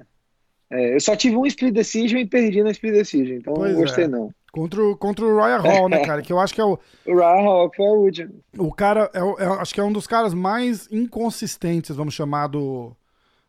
é. 0.69 0.95
eu 0.95 1.01
só 1.01 1.13
tive 1.13 1.35
um 1.35 1.45
split 1.45 1.73
decision 1.73 2.21
e 2.21 2.25
perdi 2.25 2.63
na 2.63 2.71
split 2.71 2.93
decision, 2.93 3.39
então 3.39 3.53
pois 3.53 3.73
não 3.73 3.81
gostei, 3.81 4.05
é. 4.05 4.07
não. 4.07 4.33
Contra 4.49 4.81
o, 4.81 4.95
contra 4.95 5.25
o 5.25 5.35
Ryan 5.35 5.57
Hall, 5.57 5.89
né, 5.89 5.99
cara? 6.07 6.21
Que 6.21 6.31
eu 6.31 6.39
acho 6.39 6.53
que 6.53 6.61
é 6.61 6.63
o. 6.63 6.79
O 7.05 7.15
Ryan 7.15 7.43
Hall, 7.43 7.71
foi 7.75 7.85
o 7.85 7.99
último. 7.99 8.33
O 8.57 8.71
cara, 8.71 9.11
é, 9.13 9.43
é, 9.43 9.47
acho 9.59 9.73
que 9.73 9.81
é 9.81 9.83
um 9.83 9.91
dos 9.91 10.07
caras 10.07 10.33
mais 10.33 10.87
inconsistentes, 10.89 11.93
vamos 11.93 12.13
chamar, 12.13 12.47
do 12.47 12.95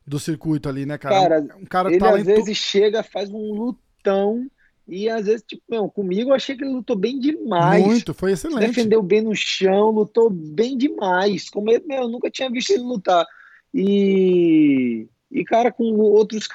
do 0.06 0.18
circuito 0.18 0.68
ali, 0.68 0.86
né, 0.86 0.96
cara? 0.96 1.14
Cara, 1.14 1.56
um 1.60 1.64
cara 1.64 1.88
ele 1.90 1.98
talento... 1.98 2.20
às 2.20 2.36
vezes 2.36 2.56
chega, 2.56 3.02
faz 3.02 3.30
um 3.30 3.52
lutão 3.52 4.48
e 4.88 5.08
às 5.08 5.26
vezes, 5.26 5.42
tipo, 5.42 5.62
meu, 5.68 5.88
comigo 5.88 6.30
eu 6.30 6.34
achei 6.34 6.56
que 6.56 6.62
ele 6.62 6.72
lutou 6.72 6.94
bem 6.94 7.18
demais. 7.18 7.84
Muito, 7.84 8.14
foi 8.14 8.32
excelente. 8.32 8.68
Defendeu 8.68 9.02
bem 9.02 9.20
no 9.20 9.34
chão, 9.34 9.90
lutou 9.90 10.30
bem 10.30 10.78
demais. 10.78 11.50
Como 11.50 11.70
ele, 11.70 11.84
meu, 11.84 12.02
eu 12.02 12.08
nunca 12.08 12.30
tinha 12.30 12.48
visto 12.48 12.70
ele 12.70 12.84
lutar. 12.84 13.26
E, 13.74 15.08
e 15.30 15.44
cara, 15.44 15.72
com 15.72 15.84
outros 15.96 16.48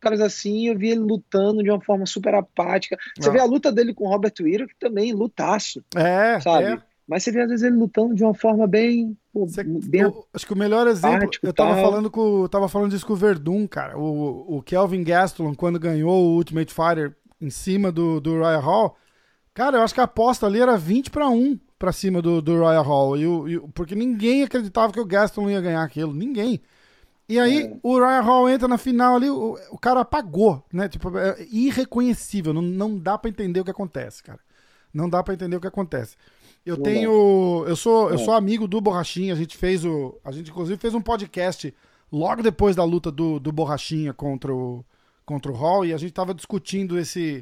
caras 0.00 0.20
assim, 0.20 0.68
eu 0.68 0.76
vi 0.76 0.88
ele 0.90 1.00
lutando 1.00 1.62
de 1.62 1.70
uma 1.70 1.80
forma 1.80 2.04
super 2.04 2.34
apática. 2.34 2.98
Você 3.16 3.28
ah. 3.28 3.32
vê 3.32 3.38
a 3.38 3.44
luta 3.44 3.70
dele 3.70 3.94
com 3.94 4.04
o 4.04 4.08
Robert 4.08 4.34
Wiro, 4.40 4.66
que 4.66 4.76
também 4.76 5.12
lutaço. 5.12 5.84
É, 5.94 6.40
sabe? 6.40 6.64
É. 6.64 6.82
Mas 7.06 7.22
você 7.22 7.30
vê 7.30 7.42
às 7.42 7.48
vezes 7.48 7.64
ele 7.64 7.76
lutando 7.76 8.12
de 8.12 8.24
uma 8.24 8.34
forma 8.34 8.66
bem. 8.66 9.16
Pô, 9.36 9.46
bem 9.84 10.00
eu, 10.00 10.26
acho 10.32 10.46
que 10.46 10.54
o 10.54 10.56
melhor 10.56 10.86
exemplo. 10.86 11.28
Eu 11.42 11.52
tava 11.52 11.74
falando, 11.74 12.10
com, 12.10 12.48
tava 12.48 12.70
falando 12.70 12.92
disso 12.92 13.04
com 13.04 13.12
o 13.12 13.16
Verdun, 13.16 13.68
cara. 13.68 13.98
O, 13.98 14.56
o 14.56 14.62
Kelvin 14.62 15.04
Gastelum, 15.04 15.54
quando 15.54 15.78
ganhou 15.78 16.24
o 16.24 16.36
Ultimate 16.36 16.72
Fighter 16.72 17.14
em 17.38 17.50
cima 17.50 17.92
do, 17.92 18.18
do 18.18 18.38
Royal 18.38 18.62
Hall. 18.62 18.96
Cara, 19.52 19.76
eu 19.76 19.82
acho 19.82 19.92
que 19.92 20.00
a 20.00 20.04
aposta 20.04 20.46
ali 20.46 20.58
era 20.58 20.78
20 20.78 21.10
para 21.10 21.28
1 21.28 21.60
para 21.78 21.92
cima 21.92 22.22
do, 22.22 22.40
do 22.40 22.58
Royal 22.58 22.82
Hall. 22.82 23.18
E 23.18 23.26
o, 23.26 23.46
e, 23.46 23.60
porque 23.74 23.94
ninguém 23.94 24.42
acreditava 24.42 24.90
que 24.90 25.00
o 25.00 25.04
Gastelum 25.04 25.50
ia 25.50 25.60
ganhar 25.60 25.82
aquilo. 25.82 26.14
Ninguém. 26.14 26.62
E 27.28 27.38
aí 27.38 27.64
é. 27.64 27.76
o 27.82 27.98
Ryan 27.98 28.22
Hall 28.22 28.48
entra 28.48 28.66
na 28.66 28.78
final 28.78 29.16
ali, 29.16 29.28
o, 29.28 29.58
o 29.70 29.78
cara 29.78 30.00
apagou, 30.00 30.64
né? 30.72 30.88
Tipo, 30.88 31.18
é 31.18 31.46
irreconhecível. 31.50 32.54
Não, 32.54 32.62
não 32.62 32.98
dá 32.98 33.18
para 33.18 33.28
entender 33.28 33.60
o 33.60 33.64
que 33.64 33.70
acontece, 33.70 34.22
cara. 34.22 34.40
Não 34.94 35.10
dá 35.10 35.22
para 35.22 35.34
entender 35.34 35.56
o 35.56 35.60
que 35.60 35.66
acontece. 35.66 36.16
Eu 36.66 36.76
tenho. 36.76 37.64
Eu 37.66 37.76
sou, 37.76 38.10
eu 38.10 38.16
é. 38.16 38.18
sou 38.18 38.34
amigo 38.34 38.66
do 38.66 38.80
Borrachinha. 38.80 39.32
A 39.32 39.36
gente 39.36 39.56
fez 39.56 39.84
o. 39.84 40.18
A 40.24 40.32
gente, 40.32 40.50
inclusive, 40.50 40.78
fez 40.78 40.94
um 40.94 41.00
podcast 41.00 41.72
logo 42.10 42.42
depois 42.42 42.74
da 42.74 42.82
luta 42.82 43.10
do, 43.10 43.38
do 43.38 43.52
Borrachinha 43.52 44.12
contra 44.12 44.52
o, 44.52 44.84
contra 45.24 45.52
o 45.52 45.54
Hall. 45.54 45.86
E 45.86 45.94
a 45.94 45.96
gente 45.96 46.12
tava 46.12 46.34
discutindo 46.34 46.98
esse. 46.98 47.38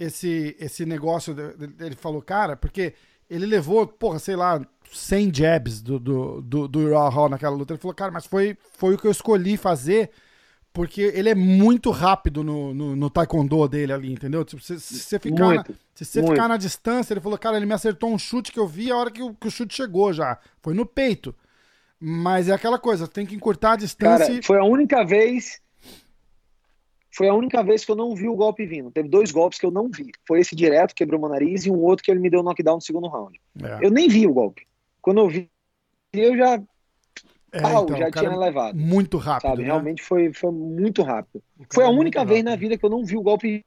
Esse, 0.00 0.56
esse 0.58 0.84
negócio. 0.84 1.36
Ele 1.78 1.94
falou, 1.94 2.20
cara, 2.20 2.56
porque 2.56 2.94
ele 3.30 3.46
levou, 3.46 3.86
porra, 3.86 4.18
sei 4.18 4.34
lá, 4.34 4.60
100 4.92 5.32
jabs 5.32 5.80
do, 5.80 6.00
do, 6.00 6.42
do, 6.42 6.66
do 6.66 6.94
Hall 6.94 7.28
naquela 7.28 7.54
luta. 7.54 7.72
Ele 7.72 7.80
falou, 7.80 7.94
cara, 7.94 8.10
mas 8.10 8.26
foi, 8.26 8.58
foi 8.76 8.94
o 8.94 8.98
que 8.98 9.06
eu 9.06 9.12
escolhi 9.12 9.56
fazer 9.56 10.10
porque 10.72 11.02
ele 11.02 11.28
é 11.28 11.34
muito 11.34 11.90
rápido 11.90 12.42
no, 12.42 12.72
no, 12.72 12.96
no 12.96 13.10
taekwondo 13.10 13.68
dele 13.68 13.92
ali, 13.92 14.12
entendeu? 14.12 14.44
Tipo, 14.44 14.62
se, 14.62 14.80
se 14.80 15.00
você 15.00 15.18
ficar, 15.18 15.44
muito, 15.44 15.70
na, 15.70 15.78
se 15.94 16.04
você 16.04 16.22
ficar 16.26 16.48
na 16.48 16.56
distância, 16.56 17.12
ele 17.12 17.20
falou, 17.20 17.38
cara, 17.38 17.56
ele 17.56 17.66
me 17.66 17.74
acertou 17.74 18.10
um 18.10 18.18
chute 18.18 18.50
que 18.50 18.58
eu 18.58 18.66
vi 18.66 18.90
a 18.90 18.96
hora 18.96 19.10
que 19.10 19.22
o, 19.22 19.34
que 19.34 19.48
o 19.48 19.50
chute 19.50 19.74
chegou 19.74 20.12
já. 20.12 20.38
Foi 20.62 20.72
no 20.72 20.86
peito. 20.86 21.34
Mas 22.00 22.48
é 22.48 22.52
aquela 22.52 22.78
coisa, 22.78 23.06
tem 23.06 23.26
que 23.26 23.34
encurtar 23.34 23.72
a 23.72 23.76
distância. 23.76 24.26
Cara, 24.26 24.42
foi 24.42 24.58
a 24.58 24.64
única 24.64 25.04
vez. 25.04 25.60
Foi 27.14 27.28
a 27.28 27.34
única 27.34 27.62
vez 27.62 27.84
que 27.84 27.92
eu 27.92 27.96
não 27.96 28.14
vi 28.14 28.26
o 28.26 28.34
golpe 28.34 28.64
vindo. 28.64 28.90
Teve 28.90 29.08
dois 29.08 29.30
golpes 29.30 29.58
que 29.58 29.66
eu 29.66 29.70
não 29.70 29.90
vi. 29.90 30.10
Foi 30.26 30.40
esse 30.40 30.56
direto, 30.56 30.94
quebrou 30.94 31.20
meu 31.20 31.28
nariz, 31.28 31.66
e 31.66 31.70
um 31.70 31.78
outro 31.78 32.02
que 32.02 32.10
ele 32.10 32.18
me 32.18 32.30
deu 32.30 32.42
knockdown 32.42 32.76
no 32.76 32.80
segundo 32.80 33.06
round. 33.08 33.38
É. 33.62 33.86
Eu 33.86 33.90
nem 33.90 34.08
vi 34.08 34.26
o 34.26 34.32
golpe. 34.32 34.66
Quando 35.02 35.20
eu 35.20 35.28
vi, 35.28 35.48
eu 36.14 36.36
já 36.36 36.60
é, 37.52 37.60
pau, 37.60 37.84
então, 37.84 37.98
já 37.98 38.10
tinha 38.10 38.36
levado. 38.36 38.76
Muito 38.76 39.18
rápido. 39.18 39.50
Sabe? 39.50 39.62
Né? 39.62 39.66
Realmente 39.66 40.02
foi, 40.02 40.32
foi 40.32 40.50
muito 40.50 41.02
rápido. 41.02 41.42
Foi 41.72 41.84
a 41.84 41.90
única 41.90 42.24
vez 42.24 42.42
na 42.42 42.56
vida 42.56 42.78
que 42.78 42.84
eu 42.84 42.90
não 42.90 43.04
vi 43.04 43.16
o 43.16 43.22
golpe 43.22 43.64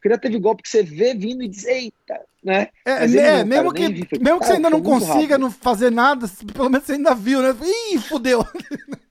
porque 0.00 0.08
já 0.08 0.18
teve 0.18 0.38
golpe 0.38 0.62
que 0.62 0.68
você 0.68 0.82
vê 0.82 1.14
vindo 1.14 1.42
e 1.42 1.48
diz, 1.48 1.66
eita, 1.66 2.20
né? 2.42 2.68
É, 2.86 3.04
é 3.04 3.44
mesmo, 3.44 3.72
que, 3.72 3.86
vi, 3.88 4.08
mesmo 4.18 4.40
que 4.40 4.46
você 4.46 4.52
ainda 4.54 4.70
não 4.70 4.80
consiga 4.80 5.36
não 5.36 5.50
fazer 5.50 5.90
nada, 5.90 6.26
pelo 6.54 6.70
menos 6.70 6.86
você 6.86 6.92
ainda 6.92 7.14
viu, 7.14 7.42
né? 7.42 7.54
Ih, 7.92 7.98
fudeu. 7.98 8.42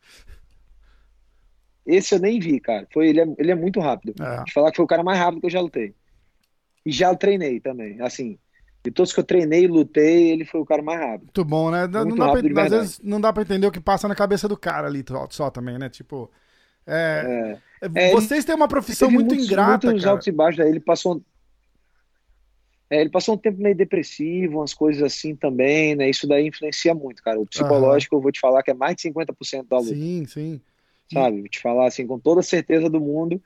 Esse 1.86 2.16
eu 2.16 2.20
nem 2.20 2.40
vi, 2.40 2.60
cara. 2.60 2.88
Foi, 2.92 3.08
ele, 3.08 3.22
é, 3.22 3.28
ele 3.38 3.52
é 3.52 3.56
muito 3.56 3.80
rápido. 3.80 4.16
É. 4.24 4.44
De 4.44 4.52
falar 4.52 4.72
que 4.72 4.78
foi 4.78 4.86
o 4.86 4.88
cara 4.88 5.04
mais 5.04 5.20
rápido 5.20 5.42
que 5.42 5.48
eu 5.48 5.52
já 5.52 5.62
lutei. 5.62 5.94
E 6.86 6.92
já 6.92 7.14
treinei 7.16 7.60
também. 7.60 8.02
Assim, 8.02 8.38
de 8.84 8.92
todos 8.92 9.12
que 9.12 9.20
eu 9.20 9.24
treinei 9.24 9.66
e 9.66 9.68
lutei, 9.68 10.32
ele 10.32 10.46
foi 10.46 10.62
o 10.62 10.66
cara 10.66 10.82
mais 10.82 11.00
rápido. 11.00 11.26
Muito 11.26 11.46
bom, 11.46 11.70
né? 11.70 11.82
Muito 11.88 12.06
não 12.06 12.16
dá 12.16 12.32
pra, 12.32 12.64
às 12.64 12.72
vezes 12.72 13.00
não 13.04 13.22
dá 13.22 13.34
pra 13.34 13.44
entender 13.44 13.68
o 13.68 13.72
que 13.72 13.80
passa 13.80 14.08
na 14.08 14.16
cabeça 14.16 14.48
do 14.48 14.58
cara 14.58 14.88
ali 14.88 15.04
só 15.30 15.50
também, 15.50 15.78
né? 15.78 15.90
Tipo. 15.90 16.32
É, 16.88 17.58
é, 17.82 18.08
é 18.08 18.12
vocês 18.12 18.46
têm 18.46 18.56
uma 18.56 18.68
profissão 18.68 19.12
muito 19.12 19.28
muitos, 19.28 19.46
ingrata. 19.46 19.88
Muitos 19.88 20.04
cara. 20.04 20.14
altos 20.14 20.28
e 20.28 20.32
baixos, 20.32 20.66
ele 20.66 20.80
passou. 20.80 21.22
É, 22.90 23.02
ele 23.02 23.10
passou 23.10 23.36
um 23.36 23.38
tempo 23.38 23.62
meio 23.62 23.76
depressivo, 23.76 24.60
umas 24.60 24.74
coisas 24.74 25.04
assim 25.04 25.36
também, 25.36 25.94
né? 25.94 26.10
Isso 26.10 26.28
daí 26.28 26.48
influencia 26.48 26.96
muito, 26.96 27.22
cara. 27.22 27.40
O 27.40 27.46
psicológico, 27.46 28.16
uhum. 28.16 28.20
eu 28.20 28.24
vou 28.24 28.32
te 28.32 28.40
falar 28.40 28.64
que 28.64 28.72
é 28.72 28.74
mais 28.74 28.96
de 28.96 29.04
50% 29.10 29.68
da 29.68 29.78
luta. 29.78 29.94
Sim, 29.94 30.26
sim. 30.26 30.62
Sabe? 31.12 31.42
Vou 31.42 31.50
te 31.50 31.60
falar 31.60 31.88
assim, 31.88 32.08
com 32.08 32.18
toda 32.18 32.40
a 32.40 32.44
certeza 32.44 32.90
do 32.90 33.00
mundo, 33.00 33.42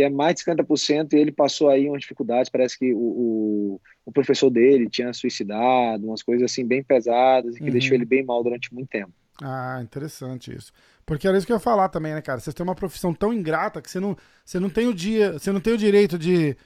que 0.00 0.04
é 0.04 0.08
mais 0.08 0.34
de 0.34 0.44
50%, 0.44 1.12
e 1.12 1.16
ele 1.16 1.30
passou 1.30 1.68
aí 1.68 1.86
umas 1.86 2.00
dificuldades. 2.00 2.48
Parece 2.48 2.78
que 2.78 2.94
o, 2.94 2.98
o, 2.98 3.80
o 4.06 4.12
professor 4.12 4.48
dele 4.48 4.88
tinha 4.88 5.12
suicidado, 5.12 6.06
umas 6.06 6.22
coisas 6.22 6.50
assim 6.50 6.66
bem 6.66 6.82
pesadas, 6.82 7.54
e 7.54 7.58
que 7.58 7.64
uhum. 7.64 7.70
deixou 7.70 7.94
ele 7.94 8.06
bem 8.06 8.24
mal 8.24 8.42
durante 8.42 8.72
muito 8.72 8.88
tempo. 8.88 9.12
Ah, 9.42 9.80
interessante 9.82 10.54
isso. 10.54 10.72
Porque 11.04 11.28
era 11.28 11.36
isso 11.36 11.46
que 11.46 11.52
eu 11.52 11.56
ia 11.56 11.60
falar 11.60 11.90
também, 11.90 12.14
né, 12.14 12.22
cara? 12.22 12.40
Vocês 12.40 12.54
têm 12.54 12.64
uma 12.64 12.74
profissão 12.74 13.12
tão 13.12 13.32
ingrata 13.32 13.82
que 13.82 13.90
você 13.90 14.00
não, 14.00 14.16
você 14.44 14.58
não 14.58 14.70
tem 14.70 14.86
o 14.86 14.94
dia, 14.94 15.32
você 15.32 15.52
não 15.52 15.60
tem 15.60 15.74
o 15.74 15.78
direito 15.78 16.18
de, 16.18 16.56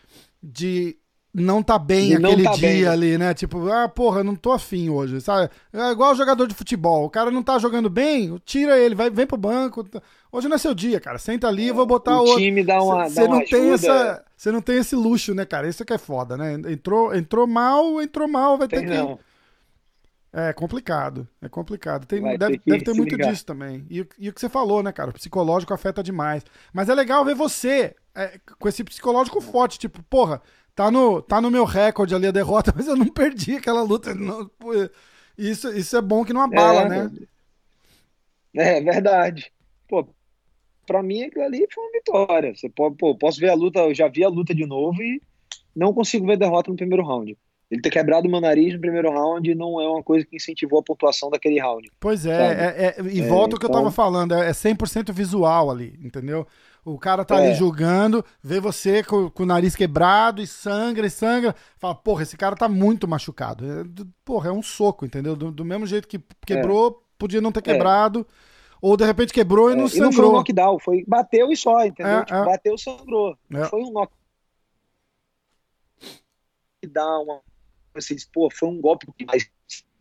de 0.40 0.96
não 1.34 1.62
tá 1.64 1.76
bem 1.78 2.14
aquele 2.14 2.44
tá 2.44 2.52
dia 2.52 2.68
bem. 2.68 2.86
ali, 2.86 3.18
né? 3.18 3.34
Tipo, 3.34 3.68
ah, 3.68 3.88
porra, 3.88 4.22
não 4.22 4.36
tô 4.36 4.52
afim 4.52 4.88
hoje, 4.88 5.20
sabe? 5.20 5.50
É 5.72 5.90
igual 5.90 6.14
jogador 6.14 6.46
de 6.46 6.54
futebol. 6.54 7.04
O 7.04 7.10
cara 7.10 7.30
não 7.30 7.42
tá 7.42 7.58
jogando 7.58 7.90
bem, 7.90 8.40
tira 8.44 8.78
ele, 8.78 8.94
vai, 8.94 9.10
vem 9.10 9.26
pro 9.26 9.36
banco. 9.36 9.84
Hoje 10.30 10.48
não 10.48 10.54
é 10.54 10.58
seu 10.58 10.72
dia, 10.72 11.00
cara. 11.00 11.18
Senta 11.18 11.48
ali, 11.48 11.66
e 11.68 11.72
vou 11.72 11.84
botar 11.84 12.18
o 12.18 12.20
outro. 12.20 12.36
time 12.36 12.62
dá 12.62 12.80
uma, 12.80 13.08
Você 13.08 13.26
não 13.26 13.44
tem 13.44 13.72
essa, 13.72 14.24
você 14.36 14.52
não 14.52 14.60
tem 14.60 14.78
esse 14.78 14.94
luxo, 14.94 15.34
né, 15.34 15.44
cara? 15.44 15.68
Isso 15.68 15.84
que 15.84 15.92
é 15.92 15.98
foda, 15.98 16.36
né? 16.36 16.54
Entrou, 16.70 17.12
entrou 17.12 17.48
mal, 17.48 18.00
entrou 18.00 18.28
mal, 18.28 18.56
vai 18.56 18.68
tem 18.68 18.80
ter 18.80 18.86
que 18.86 18.96
não. 18.96 19.18
É 20.36 20.52
complicado, 20.52 21.28
é 21.40 21.48
complicado. 21.48 22.06
Tem, 22.06 22.20
deve, 22.36 22.58
ter, 22.58 22.62
deve 22.66 22.84
ter 22.84 22.92
muito 22.92 23.14
ligar. 23.14 23.30
disso 23.30 23.46
também. 23.46 23.86
E, 23.88 24.04
e, 24.18 24.28
o 24.28 24.32
que 24.32 24.40
você 24.40 24.48
falou, 24.48 24.82
né, 24.82 24.90
cara? 24.90 25.10
O 25.10 25.12
psicológico 25.12 25.72
afeta 25.72 26.02
demais. 26.02 26.44
Mas 26.72 26.88
é 26.88 26.94
legal 26.94 27.24
ver 27.24 27.36
você 27.36 27.94
é, 28.12 28.40
com 28.58 28.68
esse 28.68 28.82
psicológico 28.82 29.40
forte, 29.40 29.78
tipo, 29.78 30.02
porra, 30.02 30.42
tá 30.74 30.90
no, 30.90 31.22
tá 31.22 31.40
no 31.40 31.50
meu 31.50 31.64
recorde 31.64 32.14
ali 32.14 32.26
a 32.26 32.32
derrota, 32.32 32.72
mas 32.76 32.86
eu 32.86 32.96
não 32.96 33.08
perdi 33.08 33.56
aquela 33.56 33.82
luta. 33.82 34.14
Não, 34.14 34.50
isso, 35.36 35.68
isso 35.70 35.96
é 35.96 36.02
bom 36.02 36.24
que 36.24 36.32
não 36.32 36.42
abala, 36.42 36.82
é, 36.82 36.88
né? 36.88 37.10
É 38.56 38.80
verdade. 38.80 39.52
Pô, 39.88 40.06
pra 40.86 41.02
mim 41.02 41.22
aquilo 41.22 41.44
ali 41.44 41.66
foi 41.72 41.84
uma 41.84 41.92
vitória. 41.92 42.54
Você 42.54 42.68
pode, 42.68 42.96
pô, 42.96 43.16
posso 43.16 43.40
ver 43.40 43.50
a 43.50 43.54
luta, 43.54 43.80
eu 43.80 43.94
já 43.94 44.08
vi 44.08 44.24
a 44.24 44.28
luta 44.28 44.54
de 44.54 44.66
novo 44.66 45.02
e 45.02 45.20
não 45.74 45.92
consigo 45.92 46.26
ver 46.26 46.36
derrota 46.36 46.70
no 46.70 46.76
primeiro 46.76 47.04
round. 47.04 47.36
Ele 47.70 47.80
ter 47.80 47.90
quebrado 47.90 48.28
o 48.28 48.30
meu 48.30 48.40
nariz 48.40 48.74
no 48.74 48.80
primeiro 48.80 49.10
round 49.10 49.52
não 49.54 49.80
é 49.80 49.88
uma 49.88 50.02
coisa 50.02 50.24
que 50.24 50.36
incentivou 50.36 50.78
a 50.78 50.82
pontuação 50.82 51.30
daquele 51.30 51.58
round. 51.58 51.90
Pois 51.98 52.24
é, 52.24 52.30
é, 52.30 52.86
é, 52.86 53.02
e 53.10 53.20
é, 53.20 53.26
volta 53.26 53.56
o 53.56 53.58
que 53.58 53.66
então... 53.66 53.80
eu 53.80 53.84
tava 53.84 53.90
falando, 53.90 54.34
é 54.34 54.50
100% 54.50 55.12
visual 55.12 55.70
ali, 55.70 55.98
entendeu? 56.00 56.46
O 56.84 56.98
cara 56.98 57.24
tá 57.24 57.40
é. 57.40 57.46
ali 57.46 57.54
julgando, 57.54 58.22
vê 58.42 58.60
você 58.60 59.02
com, 59.02 59.30
com, 59.30 59.42
o 59.42 59.46
nariz 59.46 59.74
quebrado 59.74 60.42
e 60.42 60.46
sangra 60.46 61.06
e 61.06 61.10
sangra, 61.10 61.54
fala, 61.78 61.94
porra, 61.94 62.24
esse 62.24 62.36
cara 62.36 62.54
tá 62.54 62.68
muito 62.68 63.08
machucado. 63.08 63.64
É, 63.64 64.04
porra, 64.24 64.50
é 64.50 64.52
um 64.52 64.62
soco, 64.62 65.06
entendeu? 65.06 65.34
Do, 65.34 65.50
do 65.50 65.64
mesmo 65.64 65.86
jeito 65.86 66.06
que 66.06 66.20
quebrou, 66.46 66.90
é. 66.90 67.04
podia 67.18 67.40
não 67.40 67.50
ter 67.50 67.62
quebrado. 67.62 68.26
Ou 68.82 68.98
de 68.98 69.04
repente 69.06 69.32
quebrou 69.32 69.70
e 69.70 69.74
não 69.74 69.88
sangrou. 69.88 70.04
E 70.04 70.10
não 70.10 70.12
foi 70.12 70.28
um 70.28 70.32
knockdown, 70.32 70.78
foi 70.78 71.04
bateu 71.08 71.50
e 71.50 71.56
só, 71.56 71.86
entendeu? 71.86 72.22
Tipo, 72.22 72.44
bateu 72.44 72.74
e 72.74 72.78
sangrou. 72.78 73.38
Não 73.48 73.64
foi 73.64 73.80
um 73.80 73.90
knockdown. 73.90 74.24
Down, 76.86 77.40
você 77.94 78.14
diz, 78.14 78.26
pô, 78.26 78.50
foi 78.50 78.68
um 78.68 78.78
golpe, 78.78 79.06
mas 79.26 79.50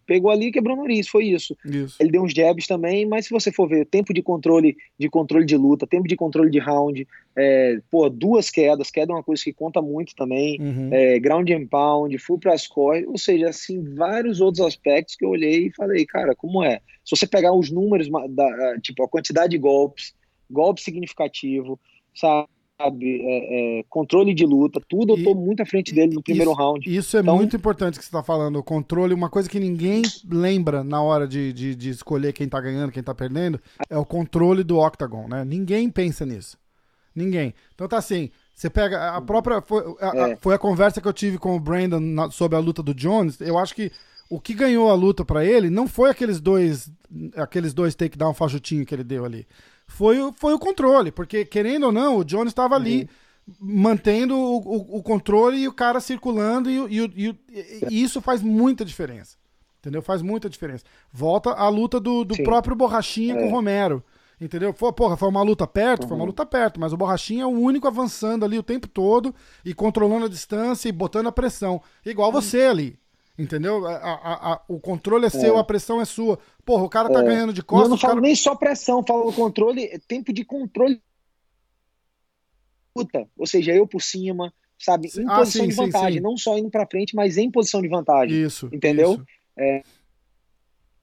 pegou 0.05 0.31
ali 0.31 0.47
e 0.47 0.51
quebrou 0.51 0.77
o 0.77 0.81
nariz, 0.81 1.07
foi 1.07 1.25
isso. 1.25 1.55
isso. 1.65 1.95
Ele 1.99 2.11
deu 2.11 2.23
uns 2.23 2.33
jabs 2.33 2.67
também, 2.67 3.05
mas 3.05 3.25
se 3.25 3.31
você 3.31 3.51
for 3.51 3.67
ver, 3.67 3.85
tempo 3.85 4.13
de 4.13 4.21
controle 4.21 4.75
de 4.97 5.09
controle 5.09 5.45
de 5.45 5.57
luta, 5.57 5.87
tempo 5.87 6.07
de 6.07 6.15
controle 6.15 6.49
de 6.49 6.59
round, 6.59 7.07
é, 7.35 7.79
pô, 7.89 8.09
duas 8.09 8.49
quedas, 8.49 8.91
queda 8.91 9.11
é 9.11 9.15
uma 9.15 9.23
coisa 9.23 9.43
que 9.43 9.53
conta 9.53 9.81
muito 9.81 10.15
também, 10.15 10.59
uhum. 10.61 10.89
é, 10.91 11.19
ground 11.19 11.49
and 11.49 11.67
pound, 11.67 12.17
full 12.17 12.39
press 12.39 12.67
core, 12.67 13.05
ou 13.05 13.17
seja, 13.17 13.49
assim, 13.49 13.83
vários 13.95 14.39
outros 14.39 14.65
aspectos 14.65 15.15
que 15.15 15.25
eu 15.25 15.29
olhei 15.29 15.67
e 15.67 15.73
falei, 15.73 16.05
cara, 16.05 16.35
como 16.35 16.63
é? 16.63 16.79
Se 17.03 17.15
você 17.15 17.27
pegar 17.27 17.53
os 17.53 17.69
números, 17.69 18.07
da, 18.29 18.79
tipo, 18.79 19.03
a 19.03 19.09
quantidade 19.09 19.51
de 19.51 19.57
golpes, 19.57 20.13
golpe 20.49 20.81
significativo, 20.81 21.79
sabe? 22.15 22.47
Sabe, 22.77 23.21
é, 23.21 23.79
é, 23.79 23.83
controle 23.89 24.33
de 24.33 24.45
luta, 24.45 24.81
tudo, 24.87 25.13
eu 25.13 25.23
tô 25.23 25.35
muito 25.35 25.61
à 25.61 25.65
frente 25.65 25.93
dele 25.93 26.15
no 26.15 26.23
primeiro 26.23 26.51
isso, 26.51 26.59
round. 26.59 26.97
Isso 26.97 27.17
é 27.17 27.21
então, 27.21 27.35
muito 27.35 27.55
importante 27.55 27.99
que 27.99 28.05
você 28.05 28.11
tá 28.11 28.23
falando, 28.23 28.57
o 28.57 28.63
controle, 28.63 29.13
uma 29.13 29.29
coisa 29.29 29.49
que 29.49 29.59
ninguém 29.59 30.01
lembra 30.29 30.83
na 30.83 31.01
hora 31.01 31.27
de, 31.27 31.53
de, 31.53 31.75
de, 31.75 31.89
escolher 31.89 32.33
quem 32.33 32.49
tá 32.49 32.59
ganhando, 32.59 32.91
quem 32.91 33.03
tá 33.03 33.13
perdendo, 33.13 33.59
é 33.89 33.97
o 33.97 34.05
controle 34.05 34.63
do 34.63 34.79
octagon, 34.79 35.27
né? 35.27 35.45
Ninguém 35.45 35.89
pensa 35.89 36.25
nisso. 36.25 36.57
Ninguém. 37.15 37.53
Então 37.75 37.87
tá 37.87 37.97
assim, 37.97 38.31
você 38.55 38.71
pega 38.71 39.15
a 39.15 39.21
própria. 39.21 39.61
Foi 39.61 39.83
a, 40.01 40.29
é. 40.29 40.35
foi 40.37 40.55
a 40.55 40.57
conversa 40.57 40.99
que 40.99 41.07
eu 41.07 41.13
tive 41.13 41.37
com 41.37 41.55
o 41.55 41.59
Brandon 41.59 41.99
na, 41.99 42.31
sobre 42.31 42.57
a 42.57 42.59
luta 42.59 42.81
do 42.81 42.91
Jones. 42.91 43.39
Eu 43.39 43.59
acho 43.59 43.75
que 43.75 43.91
o 44.31 44.39
que 44.39 44.55
ganhou 44.55 44.89
a 44.89 44.95
luta 44.95 45.23
para 45.23 45.45
ele 45.45 45.69
não 45.69 45.87
foi 45.87 46.09
aqueles 46.09 46.41
dois 46.41 46.91
aqueles 47.35 47.71
dois 47.71 47.93
takedown 47.93 48.33
fajutinho 48.33 48.83
que 48.83 48.95
ele 48.95 49.03
deu 49.03 49.23
ali 49.23 49.45
foi, 49.87 50.17
foi 50.33 50.53
o 50.53 50.59
controle, 50.59 51.11
porque 51.11 51.45
querendo 51.45 51.87
ou 51.87 51.91
não, 51.91 52.17
o 52.17 52.23
Jones 52.25 52.51
estava 52.51 52.75
ali 52.75 53.07
uhum. 53.47 53.55
mantendo 53.59 54.35
o, 54.35 54.57
o, 54.57 54.97
o, 54.97 55.03
controle 55.03 55.57
e 55.57 55.67
o 55.67 55.73
cara 55.73 55.99
circulando, 55.99 56.69
e, 56.69 56.77
e, 56.77 57.27
e, 57.27 57.39
e, 57.89 58.03
isso 58.03 58.21
faz 58.21 58.41
muita 58.41 58.83
diferença. 58.83 59.37
Entendeu? 59.79 60.01
Faz 60.01 60.21
muita 60.21 60.49
diferença. 60.49 60.85
Volta 61.11 61.51
a 61.51 61.67
luta 61.67 61.99
do, 61.99 62.23
do 62.23 62.41
próprio 62.41 62.75
Borrachinha 62.75 63.35
é. 63.35 63.37
com 63.37 63.47
o 63.47 63.51
Romero. 63.51 64.03
Entendeu? 64.39 64.73
Foi, 64.73 64.91
porra, 64.91 65.15
foi 65.15 65.29
uma 65.29 65.41
luta 65.41 65.67
perto? 65.67 66.03
Uhum. 66.03 66.07
Foi 66.07 66.17
uma 66.17 66.23
uhum. 66.23 66.27
luta 66.27 66.45
perto, 66.45 66.79
mas 66.79 66.93
o 66.93 66.97
Borrachinha 66.97 67.43
é 67.43 67.45
o 67.45 67.49
único 67.49 67.87
avançando 67.87 68.43
ali 68.43 68.57
o 68.57 68.63
tempo 68.63 68.87
todo 68.87 69.33
e 69.63 69.73
controlando 69.73 70.25
a 70.25 70.29
distância 70.29 70.89
e 70.89 70.91
botando 70.91 71.27
a 71.27 71.31
pressão. 71.31 71.81
Igual 72.05 72.29
uhum. 72.29 72.41
você 72.41 72.61
ali. 72.61 72.99
Entendeu? 73.37 73.85
A, 73.87 73.95
a, 73.95 74.53
a, 74.53 74.61
o 74.67 74.79
controle 74.79 75.25
é, 75.25 75.27
é, 75.27 75.29
seu, 75.29 75.57
a 75.57 75.63
pressão 75.63 75.99
é 75.99 76.05
sua. 76.05 76.37
Porra, 76.63 76.83
o 76.83 76.89
cara 76.89 77.09
tá 77.09 77.19
é. 77.21 77.23
ganhando 77.23 77.51
de 77.51 77.63
costas. 77.63 77.87
Eu 77.87 77.89
não 77.89 77.97
falo 77.97 78.15
cara... 78.15 78.27
nem 78.27 78.35
só 78.35 78.55
pressão, 78.55 79.03
falo 79.03 79.33
controle, 79.33 79.85
é 79.85 79.97
tempo 79.97 80.31
de 80.31 80.45
controle. 80.45 81.01
Ou 83.35 83.47
seja, 83.47 83.73
eu 83.73 83.87
por 83.87 84.01
cima, 84.01 84.53
sabe? 84.77 85.09
Em 85.17 85.27
ah, 85.27 85.37
posição 85.37 85.63
sim, 85.63 85.69
de 85.69 85.75
vantagem. 85.75 86.09
Sim, 86.09 86.17
sim. 86.17 86.23
Não 86.23 86.37
só 86.37 86.57
indo 86.57 86.69
pra 86.69 86.85
frente, 86.85 87.15
mas 87.15 87.37
em 87.37 87.49
posição 87.49 87.81
de 87.81 87.87
vantagem. 87.87 88.43
Isso. 88.43 88.69
Entendeu? 88.71 89.13
Isso. 89.13 89.25
É, 89.57 89.83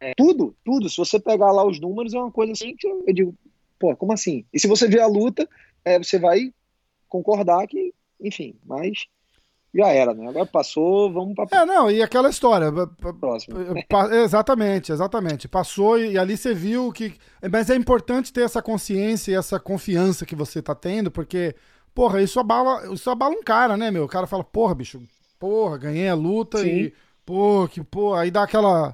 é, 0.01 0.15
tudo, 0.17 0.57
tudo. 0.65 0.89
Se 0.89 0.97
você 0.97 1.19
pegar 1.19 1.51
lá 1.51 1.67
os 1.67 1.81
números, 1.81 2.15
é 2.15 2.19
uma 2.19 2.31
coisa 2.31 2.53
assim 2.53 2.77
que 2.77 2.87
eu, 2.87 3.05
eu 3.09 3.13
digo, 3.13 3.35
pô, 3.77 3.95
como 3.97 4.13
assim? 4.13 4.45
E 4.53 4.61
se 4.61 4.69
você 4.69 4.87
ver 4.87 5.01
a 5.01 5.07
luta, 5.07 5.49
é, 5.85 5.99
você 5.99 6.19
vai 6.19 6.55
concordar 7.09 7.67
que, 7.67 7.93
enfim, 8.21 8.55
mas 8.65 9.07
já 9.75 9.89
era, 9.89 10.13
né? 10.13 10.29
Agora 10.29 10.47
passou, 10.47 11.13
vamos 11.13 11.35
para 11.35 11.63
É, 11.63 11.65
não, 11.65 11.91
e 11.91 12.03
aquela 12.03 12.29
história. 12.29 12.73
Próximo. 13.21 13.57
exatamente, 14.25 14.91
exatamente. 14.91 15.49
Passou 15.49 15.99
e, 15.99 16.19
ali 16.19 16.37
você 16.37 16.53
viu 16.53 16.93
que. 16.93 17.15
Mas 17.51 17.71
é 17.71 17.77
importante 17.77 18.33
ter 18.33 18.43
essa 18.43 18.61
consciência 18.61 19.31
e 19.31 19.35
essa 19.35 19.61
confiança 19.61 20.27
que 20.27 20.35
você 20.35 20.61
tá 20.61 20.75
tendo, 20.75 21.11
porque, 21.11 21.55
porra, 21.95 22.21
isso 22.21 22.41
abala, 22.41 22.93
isso 22.93 23.09
abala 23.09 23.35
um 23.35 23.43
cara, 23.43 23.77
né, 23.77 23.91
meu? 23.91 24.05
O 24.05 24.09
cara 24.09 24.27
fala, 24.27 24.43
porra, 24.43 24.75
bicho, 24.75 25.01
porra, 25.39 25.79
ganhei 25.79 26.09
a 26.09 26.15
luta 26.15 26.59
Sim. 26.59 26.67
e. 26.67 26.95
Pô, 27.25 27.69
que 27.69 27.83
porra, 27.83 28.23
aí 28.23 28.31
dá 28.31 28.43
aquela. 28.43 28.93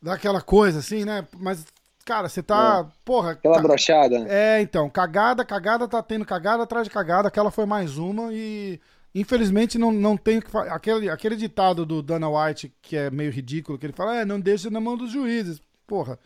Dá 0.00 0.14
aquela 0.14 0.40
coisa 0.42 0.78
assim, 0.80 1.04
né? 1.04 1.26
Mas 1.38 1.64
cara, 2.04 2.28
você 2.28 2.42
tá. 2.42 2.86
É. 2.86 2.92
Porra. 3.04 3.32
Aquela 3.32 3.60
brochada. 3.60 4.26
É, 4.28 4.60
então, 4.60 4.90
cagada, 4.90 5.44
cagada, 5.44 5.88
tá 5.88 6.02
tendo 6.02 6.24
cagada 6.24 6.62
atrás 6.62 6.84
de 6.84 6.90
cagada. 6.90 7.28
Aquela 7.28 7.50
foi 7.50 7.64
mais 7.64 7.96
uma 7.96 8.32
e 8.32 8.78
Infelizmente 9.18 9.78
não, 9.78 9.92
não 9.92 10.16
tem 10.16 10.40
que 10.40 10.56
aquele 10.56 11.10
aquele 11.10 11.36
ditado 11.36 11.84
do 11.84 12.02
Dana 12.02 12.28
White 12.28 12.72
que 12.80 12.96
é 12.96 13.10
meio 13.10 13.30
ridículo 13.32 13.78
que 13.78 13.86
ele 13.86 13.92
fala, 13.92 14.20
é, 14.20 14.24
não 14.24 14.40
deixa 14.40 14.70
na 14.70 14.80
mão 14.80 14.96
dos 14.96 15.10
juízes. 15.10 15.60
Porra. 15.86 16.18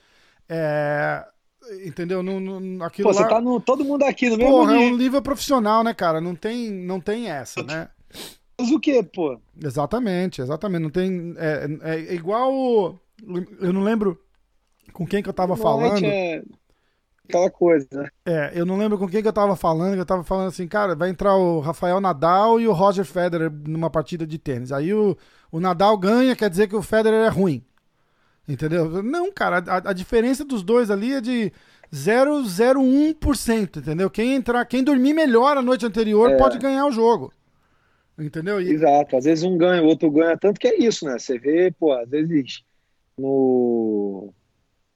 É, 0.49 1.25
entendeu? 1.87 2.23
No, 2.23 2.39
no, 2.39 2.85
aquilo 2.85 3.09
Pô, 3.09 3.15
lá... 3.15 3.23
você 3.23 3.29
tá 3.29 3.41
no 3.41 3.61
todo 3.61 3.85
mundo 3.85 4.03
aqui 4.03 4.29
no 4.29 4.37
mesmo 4.37 4.53
Porra, 4.53 4.75
é 4.75 4.79
um 4.79 4.97
nível 4.97 5.23
profissional, 5.23 5.83
né, 5.83 5.95
cara? 5.95 6.21
Não 6.21 6.35
tem 6.35 6.71
não 6.71 7.01
tem 7.01 7.31
essa, 7.31 7.63
né? 7.63 7.89
Mas 8.59 8.71
o 8.71 8.79
que, 8.79 9.03
pô? 9.03 9.41
Exatamente, 9.63 10.43
exatamente. 10.43 10.83
Não 10.83 10.91
tem 10.91 11.35
é, 11.39 12.09
é 12.11 12.15
igual 12.15 13.01
eu 13.61 13.73
não 13.73 13.83
lembro 13.83 14.21
com 14.93 15.07
quem 15.07 15.23
que 15.23 15.29
eu 15.29 15.35
tava 15.35 15.57
falando. 15.57 16.05
É 16.05 16.43
aquela 17.29 17.51
coisa, 17.51 17.87
né? 17.93 18.09
É, 18.27 18.53
eu 18.55 18.67
não 18.67 18.77
lembro 18.77 18.99
com 18.99 19.09
quem 19.09 19.23
que 19.23 19.29
eu 19.29 19.33
tava 19.33 19.57
falando, 19.57 19.95
que 19.95 20.01
eu 20.01 20.07
tava 20.07 20.25
falando 20.25 20.49
assim, 20.49 20.67
cara, 20.67 20.95
vai 20.95 21.11
entrar 21.11 21.37
o 21.37 21.61
Rafael 21.61 22.01
Nadal 22.01 22.61
e 22.61 22.67
o 22.67 22.73
Roger 22.73 23.05
Federer 23.05 23.51
numa 23.67 23.91
partida 23.91 24.27
de 24.27 24.39
tênis. 24.39 24.73
Aí 24.73 24.93
o, 24.93 25.17
o 25.51 25.61
Nadal 25.61 25.97
ganha, 25.97 26.37
quer 26.37 26.51
dizer 26.51 26.69
que 26.69 26.77
o 26.77 26.83
Federer 26.83 27.27
é 27.27 27.29
ruim. 27.29 27.65
Entendeu? 28.49 29.03
Não, 29.03 29.33
cara, 29.33 29.63
a, 29.67 29.91
a 29.91 29.93
diferença 29.93 30.45
dos 30.45 30.63
dois 30.63 30.91
ali 30.91 31.15
é 31.15 31.21
de 31.21 31.53
0,01%, 31.93 33.77
entendeu? 33.77 34.11
Quem 34.11 34.35
entrar, 34.35 34.65
quem 34.65 34.83
dormir 34.83 35.15
melhor 35.15 35.57
a 35.57 35.63
noite 35.63 35.87
anterior 35.87 36.31
é. 36.31 36.37
pode 36.37 36.59
ganhar 36.59 36.87
o 36.87 36.93
jogo. 36.93 37.33
Entendeu? 38.19 38.61
E... 38.61 38.71
Exato, 38.71 39.17
às 39.17 39.25
vezes 39.25 39.45
um 39.45 39.57
ganha, 39.57 39.83
o 39.83 39.87
outro 39.87 40.11
ganha, 40.11 40.37
tanto 40.37 40.59
que 40.59 40.69
é 40.69 40.79
isso, 40.79 41.05
né? 41.05 41.19
Você 41.19 41.39
vê, 41.39 41.73
pô, 41.79 41.93
às 41.93 42.09
vezes 42.09 42.63
no 43.17 44.33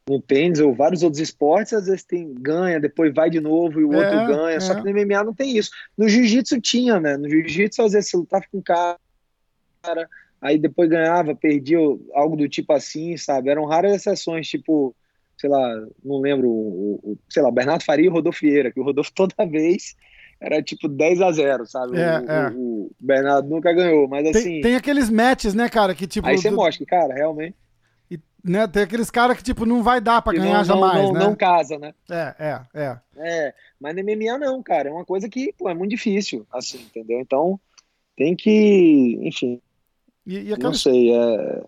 no 0.09 0.21
tênis 0.21 0.61
ou 0.61 0.73
vários 0.73 1.03
outros 1.03 1.21
esportes, 1.21 1.73
às 1.73 1.87
vezes 1.87 2.05
tem 2.05 2.33
ganha, 2.33 2.79
depois 2.79 3.13
vai 3.13 3.29
de 3.29 3.41
novo 3.41 3.81
e 3.81 3.85
o 3.85 3.93
é, 3.93 3.97
outro 3.97 4.37
ganha. 4.37 4.57
É. 4.57 4.61
Só 4.61 4.75
que 4.75 4.85
no 4.85 4.93
MMA 4.93 5.25
não 5.25 5.35
tem 5.35 5.57
isso. 5.57 5.71
No 5.99 6.09
jiu-jitsu 6.09 6.61
tinha, 6.61 7.01
né? 7.01 7.17
No 7.17 7.29
jiu-jitsu, 7.29 7.83
às 7.83 7.93
vezes 7.93 8.11
você 8.11 8.17
lutava 8.17 8.45
com 8.51 8.59
um 8.59 8.63
cara, 8.63 8.99
aí 10.41 10.59
depois 10.59 10.89
ganhava, 10.89 11.35
perdia 11.35 11.79
algo 12.15 12.37
do 12.37 12.49
tipo 12.49 12.73
assim, 12.73 13.17
sabe? 13.17 13.51
Eram 13.51 13.65
raras 13.65 13.95
exceções, 13.95 14.47
tipo, 14.47 14.95
sei 15.37 15.51
lá, 15.51 15.87
não 16.05 16.21
lembro, 16.21 16.49
o, 16.49 17.01
o 17.03 17.19
sei 17.29 17.43
lá, 17.43 17.51
Bernardo 17.51 17.85
Faria 17.85 18.07
e 18.07 18.11
Rodolfo 18.11 18.41
Vieira, 18.41 18.71
que 18.71 18.79
o 18.79 18.85
Rodolfo 18.85 19.11
toda 19.15 19.35
vez 19.45 19.97
era 20.41 20.63
tipo 20.63 20.87
10 20.87 21.21
a 21.21 21.33
0 21.33 21.67
sabe? 21.67 21.99
É, 21.99 22.21
o, 22.21 22.31
é. 22.31 22.53
o, 22.55 22.91
Bernardo 23.01 23.49
nunca 23.49 23.73
ganhou, 23.73 24.07
mas 24.07 24.23
tem, 24.23 24.41
assim. 24.41 24.61
Tem 24.61 24.77
aqueles 24.77 25.11
matches, 25.11 25.53
né, 25.53 25.69
cara? 25.69 25.97
Que 25.97 26.07
tipo. 26.07 26.29
Aí 26.29 26.39
você 26.39 26.51
do... 26.51 26.57
mostra 26.57 26.85
que, 26.85 26.89
cara, 26.89 27.13
realmente 27.13 27.57
né, 28.47 28.67
tem 28.67 28.83
aqueles 28.83 29.11
caras 29.11 29.37
que, 29.37 29.43
tipo, 29.43 29.67
não 29.67 29.83
vai 29.83 30.01
dar 30.01 30.23
pra 30.23 30.33
que 30.33 30.39
ganhar 30.39 30.59
não, 30.59 30.65
jamais, 30.65 31.03
não, 31.03 31.13
né? 31.13 31.21
Não 31.21 31.35
casa, 31.35 31.79
né? 31.79 31.93
É, 32.09 32.35
é, 32.39 32.61
é. 32.75 32.99
É, 33.17 33.55
mas 33.81 33.95
no 33.95 34.03
MMA 34.03 34.39
não, 34.39 34.63
cara. 34.63 34.89
É 34.89 34.93
uma 34.93 35.05
coisa 35.05 35.29
que, 35.29 35.53
pô, 35.53 35.69
é 35.69 35.75
muito 35.75 35.91
difícil, 35.91 36.47
assim, 36.53 36.79
entendeu? 36.79 37.21
Então, 37.21 37.59
tem 38.17 38.37
que, 38.37 39.19
enfim. 39.23 39.61
E, 40.27 40.49
e 40.49 40.53
aquela... 40.53 40.71
Não 40.71 40.75
sei, 40.75 41.13
é... 41.13 41.63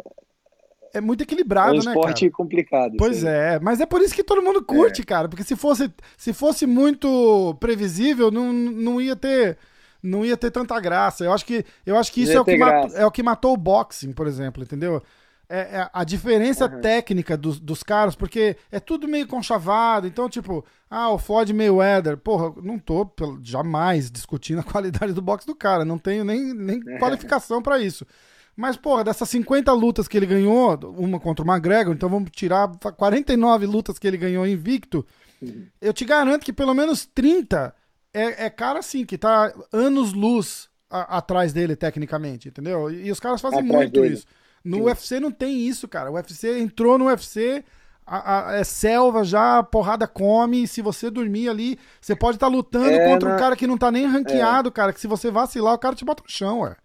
É 0.94 1.00
muito 1.02 1.22
equilibrado, 1.22 1.74
né, 1.74 1.80
cara? 1.80 1.90
É 1.90 1.96
um 1.96 2.00
esporte 2.00 2.24
né, 2.24 2.30
complicado. 2.30 2.94
Pois 2.96 3.18
assim. 3.18 3.28
é, 3.28 3.60
mas 3.60 3.78
é 3.78 3.84
por 3.84 4.00
isso 4.00 4.14
que 4.14 4.24
todo 4.24 4.42
mundo 4.42 4.64
curte, 4.64 5.02
é. 5.02 5.04
cara. 5.04 5.28
Porque 5.28 5.44
se 5.44 5.54
fosse, 5.54 5.92
se 6.16 6.32
fosse 6.32 6.66
muito 6.66 7.54
previsível, 7.60 8.30
não, 8.30 8.52
não 8.52 8.98
ia 8.98 9.14
ter 9.14 9.58
não 10.02 10.24
ia 10.24 10.36
ter 10.36 10.50
tanta 10.50 10.78
graça. 10.80 11.24
Eu 11.24 11.32
acho 11.32 11.44
que, 11.44 11.64
eu 11.84 11.96
acho 11.96 12.12
que 12.12 12.22
isso 12.22 12.32
é 12.32 12.40
o 12.40 12.44
que, 12.44 12.56
matou, 12.56 12.96
é 12.96 13.06
o 13.06 13.10
que 13.10 13.22
matou 13.22 13.52
o 13.52 13.56
boxing, 13.56 14.12
por 14.12 14.26
exemplo, 14.26 14.62
entendeu? 14.62 15.02
É, 15.48 15.60
é, 15.78 15.90
a 15.92 16.04
diferença 16.04 16.66
uhum. 16.66 16.80
técnica 16.80 17.36
dos, 17.36 17.58
dos 17.58 17.82
caras, 17.82 18.14
porque 18.14 18.56
é 18.70 18.78
tudo 18.78 19.08
meio 19.08 19.26
conchavado. 19.26 20.06
Então, 20.06 20.28
tipo, 20.28 20.64
ah, 20.90 21.10
o 21.10 21.18
Floyd 21.18 21.52
Mayweather, 21.54 22.18
porra, 22.18 22.52
não 22.62 22.78
tô 22.78 23.10
jamais 23.42 24.10
discutindo 24.10 24.60
a 24.60 24.64
qualidade 24.64 25.12
do 25.12 25.22
boxe 25.22 25.46
do 25.46 25.54
cara, 25.54 25.84
não 25.84 25.98
tenho 25.98 26.24
nem, 26.24 26.52
nem 26.52 26.80
qualificação 26.98 27.62
para 27.62 27.78
isso. 27.78 28.06
Mas, 28.54 28.76
porra, 28.76 29.04
dessas 29.04 29.28
50 29.30 29.72
lutas 29.72 30.08
que 30.08 30.16
ele 30.16 30.26
ganhou, 30.26 30.76
uma 30.98 31.20
contra 31.20 31.44
o 31.44 31.48
McGregor, 31.48 31.94
então 31.94 32.08
vamos 32.08 32.30
tirar 32.32 32.68
49 32.96 33.66
lutas 33.66 33.98
que 33.98 34.06
ele 34.06 34.16
ganhou 34.16 34.46
invicto. 34.46 35.06
Uhum. 35.40 35.66
Eu 35.80 35.92
te 35.92 36.04
garanto 36.04 36.44
que 36.44 36.52
pelo 36.52 36.74
menos 36.74 37.06
30 37.06 37.72
é, 38.12 38.46
é 38.46 38.50
cara 38.50 38.80
assim, 38.80 39.06
que 39.06 39.16
tá 39.16 39.54
anos-luz 39.72 40.68
atrás 40.90 41.52
dele, 41.52 41.76
tecnicamente, 41.76 42.48
entendeu? 42.48 42.90
E, 42.90 43.06
e 43.06 43.10
os 43.12 43.20
caras 43.20 43.40
fazem 43.40 43.60
atrás 43.60 43.82
muito 43.82 44.00
dele. 44.00 44.14
isso. 44.14 44.26
No 44.68 44.76
Sim. 44.76 44.82
UFC 44.82 45.20
não 45.20 45.30
tem 45.30 45.66
isso, 45.66 45.88
cara. 45.88 46.10
O 46.10 46.14
UFC 46.14 46.60
entrou 46.60 46.98
no 46.98 47.06
UFC, 47.06 47.64
a, 48.06 48.50
a, 48.50 48.56
é 48.56 48.64
selva 48.64 49.24
já, 49.24 49.62
porrada 49.62 50.06
come. 50.06 50.68
Se 50.68 50.82
você 50.82 51.10
dormir 51.10 51.48
ali, 51.48 51.78
você 51.98 52.14
pode 52.14 52.36
estar 52.36 52.48
tá 52.48 52.52
lutando 52.52 52.90
é, 52.90 53.08
contra 53.08 53.30
na... 53.30 53.34
um 53.34 53.38
cara 53.38 53.56
que 53.56 53.66
não 53.66 53.78
tá 53.78 53.90
nem 53.90 54.06
ranqueado, 54.06 54.68
é. 54.68 54.72
cara. 54.72 54.92
Que 54.92 55.00
se 55.00 55.06
você 55.06 55.30
vacilar, 55.30 55.72
o 55.72 55.78
cara 55.78 55.96
te 55.96 56.04
bota 56.04 56.22
no 56.22 56.30
chão, 56.30 56.60
ué. 56.60 56.76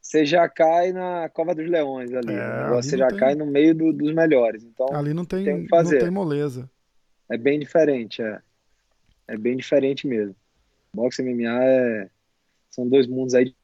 Você 0.00 0.24
já 0.24 0.48
cai 0.48 0.90
na 0.90 1.28
cova 1.28 1.54
dos 1.54 1.68
leões 1.68 2.14
ali. 2.14 2.32
É, 2.32 2.36
né? 2.36 2.70
Você 2.70 2.96
já 2.96 3.08
tem... 3.08 3.18
cai 3.18 3.34
no 3.34 3.44
meio 3.44 3.74
do, 3.74 3.92
dos 3.92 4.14
melhores. 4.14 4.64
Então, 4.64 4.86
ali 4.94 5.12
não 5.12 5.26
tem, 5.26 5.44
tem 5.44 5.66
não 5.70 5.84
tem 5.90 6.10
moleza. 6.10 6.70
É 7.28 7.36
bem 7.36 7.58
diferente, 7.58 8.22
é. 8.22 8.40
É 9.28 9.36
bem 9.36 9.54
diferente 9.54 10.06
mesmo. 10.06 10.34
Boxe 10.94 11.22
MMA 11.22 11.62
é... 11.62 12.08
são 12.70 12.88
dois 12.88 13.06
mundos 13.06 13.34
aí 13.34 13.54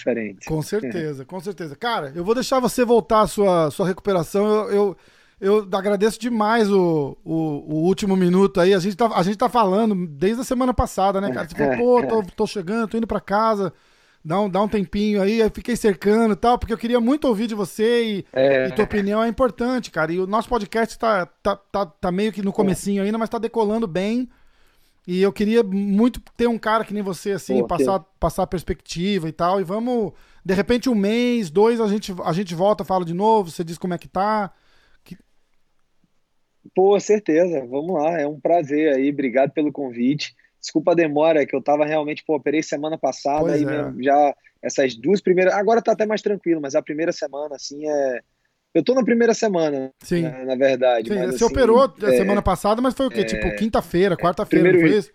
diferente. 0.00 0.46
Com 0.46 0.60
certeza, 0.62 1.24
com 1.24 1.40
certeza. 1.40 1.76
Cara, 1.76 2.12
eu 2.14 2.24
vou 2.24 2.34
deixar 2.34 2.58
você 2.58 2.84
voltar 2.84 3.22
à 3.22 3.26
sua, 3.26 3.70
sua 3.70 3.86
recuperação. 3.86 4.46
Eu, 4.46 4.70
eu, 4.70 4.96
eu 5.40 5.68
agradeço 5.72 6.18
demais 6.18 6.70
o, 6.70 7.16
o, 7.24 7.34
o, 7.34 7.74
último 7.84 8.16
minuto 8.16 8.60
aí. 8.60 8.74
A 8.74 8.78
gente, 8.78 8.96
tá, 8.96 9.10
a 9.14 9.22
gente 9.22 9.38
tá 9.38 9.48
falando 9.48 10.06
desde 10.06 10.42
a 10.42 10.44
semana 10.44 10.74
passada, 10.74 11.20
né, 11.20 11.30
cara? 11.32 11.48
Você 11.48 11.54
falou, 11.54 11.76
pô, 11.76 12.06
tô, 12.06 12.22
tô 12.36 12.46
chegando, 12.46 12.88
tô 12.88 12.96
indo 12.96 13.06
pra 13.06 13.20
casa. 13.20 13.72
Dá 14.22 14.38
um, 14.38 14.50
dá 14.50 14.60
um 14.60 14.68
tempinho 14.68 15.22
aí, 15.22 15.38
eu 15.38 15.50
fiquei 15.50 15.74
cercando 15.74 16.34
e 16.34 16.36
tal, 16.36 16.58
porque 16.58 16.74
eu 16.74 16.78
queria 16.78 17.00
muito 17.00 17.26
ouvir 17.26 17.46
de 17.46 17.54
você 17.54 18.04
e, 18.04 18.26
é. 18.34 18.66
e 18.68 18.72
tua 18.72 18.84
opinião 18.84 19.24
é 19.24 19.28
importante, 19.28 19.90
cara. 19.90 20.12
E 20.12 20.20
o 20.20 20.26
nosso 20.26 20.46
podcast 20.46 20.98
tá, 20.98 21.24
tá, 21.42 21.56
tá, 21.56 21.86
tá 21.86 22.12
meio 22.12 22.30
que 22.30 22.42
no 22.42 22.52
comecinho 22.52 23.02
ainda, 23.02 23.16
mas 23.16 23.30
tá 23.30 23.38
decolando 23.38 23.86
bem. 23.86 24.28
E 25.10 25.22
eu 25.22 25.32
queria 25.32 25.64
muito 25.64 26.20
ter 26.36 26.46
um 26.46 26.56
cara 26.56 26.84
que 26.84 26.94
nem 26.94 27.02
você, 27.02 27.32
assim, 27.32 27.62
Pô, 27.62 27.66
passar, 27.66 27.98
passar 28.20 28.46
perspectiva 28.46 29.28
e 29.28 29.32
tal. 29.32 29.60
E 29.60 29.64
vamos, 29.64 30.12
de 30.44 30.54
repente, 30.54 30.88
um 30.88 30.94
mês, 30.94 31.50
dois, 31.50 31.80
a 31.80 31.88
gente, 31.88 32.14
a 32.24 32.32
gente 32.32 32.54
volta, 32.54 32.84
fala 32.84 33.04
de 33.04 33.12
novo, 33.12 33.50
você 33.50 33.64
diz 33.64 33.76
como 33.76 33.92
é 33.92 33.98
que 33.98 34.06
tá. 34.06 34.52
Que... 35.02 35.18
Pô, 36.76 37.00
certeza, 37.00 37.66
vamos 37.66 37.92
lá, 37.92 38.20
é 38.20 38.24
um 38.24 38.38
prazer 38.38 38.94
aí, 38.94 39.10
obrigado 39.10 39.50
pelo 39.50 39.72
convite. 39.72 40.32
Desculpa 40.60 40.92
a 40.92 40.94
demora, 40.94 41.44
que 41.44 41.56
eu 41.56 41.60
tava 41.60 41.84
realmente, 41.84 42.22
pô, 42.24 42.36
operei 42.36 42.62
semana 42.62 42.96
passada, 42.96 43.54
aí 43.54 43.64
é. 43.64 44.04
já 44.04 44.36
essas 44.62 44.94
duas 44.94 45.20
primeiras. 45.20 45.54
Agora 45.54 45.82
tá 45.82 45.90
até 45.90 46.06
mais 46.06 46.22
tranquilo, 46.22 46.60
mas 46.60 46.76
a 46.76 46.82
primeira 46.82 47.10
semana, 47.10 47.56
assim, 47.56 47.84
é 47.84 48.20
eu 48.74 48.84
tô 48.84 48.94
na 48.94 49.04
primeira 49.04 49.34
semana, 49.34 49.92
Sim. 50.02 50.22
Na, 50.22 50.44
na 50.44 50.56
verdade. 50.56 51.08
Sim, 51.08 51.18
mas, 51.18 51.30
você 51.30 51.44
assim, 51.44 51.52
operou 51.52 51.92
é, 52.02 52.16
semana 52.16 52.42
passada, 52.42 52.80
mas 52.80 52.94
foi 52.94 53.06
o 53.06 53.10
quê? 53.10 53.24
Tipo, 53.24 53.46
é, 53.46 53.50
tipo, 53.50 53.58
quinta-feira, 53.58 54.16
quarta-feira, 54.16 54.68
primeiro... 54.68 54.88
foi 54.88 54.98
isso? 54.98 55.12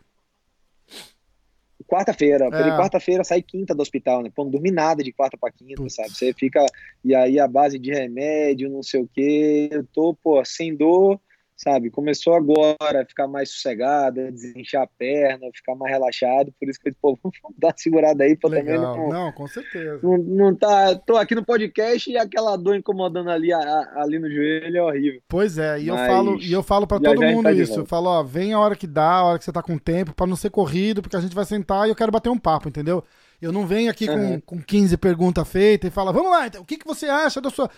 Quarta-feira, 1.87 2.45
é. 2.45 2.77
quarta-feira 2.77 3.23
saí 3.23 3.43
quinta 3.43 3.75
do 3.75 3.81
hospital, 3.81 4.23
né? 4.23 4.31
Pô, 4.35 4.43
não 4.43 4.51
dormi 4.51 4.71
nada 4.71 5.03
de 5.03 5.13
quarta 5.13 5.37
pra 5.37 5.51
quinta, 5.51 5.75
Putz. 5.75 5.93
sabe? 5.93 6.09
Você 6.09 6.33
fica, 6.33 6.65
e 7.03 7.13
aí 7.13 7.39
a 7.39 7.47
base 7.47 7.77
de 7.77 7.91
remédio, 7.91 8.71
não 8.71 8.81
sei 8.81 9.01
o 9.01 9.09
quê, 9.13 9.69
eu 9.71 9.85
tô, 9.93 10.15
pô, 10.15 10.43
sem 10.43 10.75
dor, 10.75 11.19
sabe? 11.55 11.89
Começou 11.89 12.33
agora 12.33 13.01
a 13.01 13.05
ficar 13.05 13.27
mais 13.27 13.51
sossegada, 13.51 14.31
desinchar 14.31 14.83
a 14.83 14.87
perna, 14.87 15.47
ficar 15.53 15.75
mais 15.75 15.91
relaxado, 15.91 16.53
por 16.59 16.69
isso 16.69 16.79
que 16.79 16.89
eu 16.89 16.95
pô, 17.01 17.17
vamos 17.23 17.37
dar 17.57 17.69
uma 17.69 17.73
segurada 17.77 18.23
aí 18.23 18.35
pra 18.35 18.49
Legal. 18.49 18.93
também 18.93 19.09
não, 19.09 19.25
não, 19.25 19.31
com 19.31 19.47
certeza. 19.47 19.99
Não, 20.03 20.17
não 20.17 20.55
tá, 20.55 20.95
tô 20.95 21.15
aqui 21.15 21.33
no 21.33 21.45
podcast 21.45 22.11
e 22.11 22.17
aquela 22.17 22.55
dor 22.57 22.75
incomodando 22.75 23.29
ali, 23.29 23.53
a, 23.53 23.93
ali 23.95 24.19
no 24.19 24.29
joelho 24.29 24.77
é 24.77 24.83
horrível. 24.83 25.21
Pois 25.27 25.57
é, 25.57 25.79
e 25.79 25.87
Mas 25.87 26.01
eu 26.01 26.07
falo, 26.07 26.39
e 26.39 26.53
eu 26.53 26.63
falo 26.63 26.87
para 26.87 26.99
todo 26.99 27.21
mundo 27.21 27.43
tá 27.43 27.51
isso, 27.51 27.79
eu 27.79 27.85
falo, 27.85 28.09
ó, 28.09 28.23
vem 28.23 28.53
a 28.53 28.59
hora 28.59 28.75
que 28.75 28.87
dá, 28.87 29.11
a 29.11 29.23
hora 29.23 29.39
que 29.39 29.45
você 29.45 29.51
tá 29.51 29.61
com 29.61 29.77
tempo, 29.77 30.13
para 30.13 30.27
não 30.27 30.35
ser 30.35 30.49
corrido, 30.49 31.01
porque 31.01 31.15
a 31.15 31.21
gente 31.21 31.35
vai 31.35 31.45
sentar 31.45 31.87
e 31.87 31.91
eu 31.91 31.95
quero 31.95 32.11
bater 32.11 32.29
um 32.29 32.37
papo, 32.37 32.67
entendeu? 32.67 33.03
Eu 33.45 33.51
não 33.51 33.65
venho 33.65 33.91
aqui 33.91 34.09
uhum. 34.09 34.39
com, 34.41 34.57
com 34.57 34.61
15 34.61 34.97
perguntas 34.97 35.47
feitas 35.47 35.89
e 35.89 35.93
fala, 35.93 36.11
vamos 36.11 36.31
lá, 36.31 36.47
então, 36.47 36.61
o 36.61 36.65
que, 36.65 36.77
que 36.77 36.87
você 36.87 37.07
acha 37.07 37.39
da 37.39 37.49
sua 37.49 37.69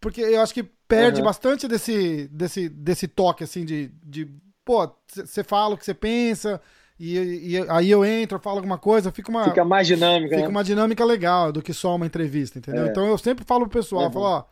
porque 0.00 0.20
eu 0.20 0.42
acho 0.42 0.52
que 0.52 0.62
perde 0.62 1.20
uhum. 1.20 1.24
bastante 1.24 1.66
desse, 1.66 2.28
desse, 2.30 2.68
desse 2.68 3.08
toque, 3.08 3.42
assim, 3.42 3.64
de, 3.64 3.90
de 4.02 4.28
pô, 4.62 4.86
você 5.08 5.42
fala 5.42 5.74
o 5.74 5.78
que 5.78 5.84
você 5.84 5.94
pensa, 5.94 6.60
e, 7.00 7.56
e, 7.56 7.66
aí 7.70 7.90
eu 7.90 8.04
entro, 8.04 8.38
falo 8.38 8.58
alguma 8.58 8.78
coisa, 8.78 9.10
fica 9.10 9.30
uma. 9.30 9.44
Fica 9.44 9.64
mais 9.64 9.86
dinâmica. 9.86 10.36
Fica 10.36 10.42
né? 10.42 10.48
uma 10.48 10.62
dinâmica 10.62 11.04
legal 11.04 11.50
do 11.50 11.62
que 11.62 11.72
só 11.72 11.96
uma 11.96 12.06
entrevista, 12.06 12.58
entendeu? 12.58 12.84
É. 12.84 12.88
Então 12.88 13.06
eu 13.06 13.18
sempre 13.18 13.44
falo 13.44 13.66
pro 13.66 13.80
pessoal, 13.80 14.04
uhum. 14.04 14.12
falo, 14.12 14.24
ó, 14.26 14.44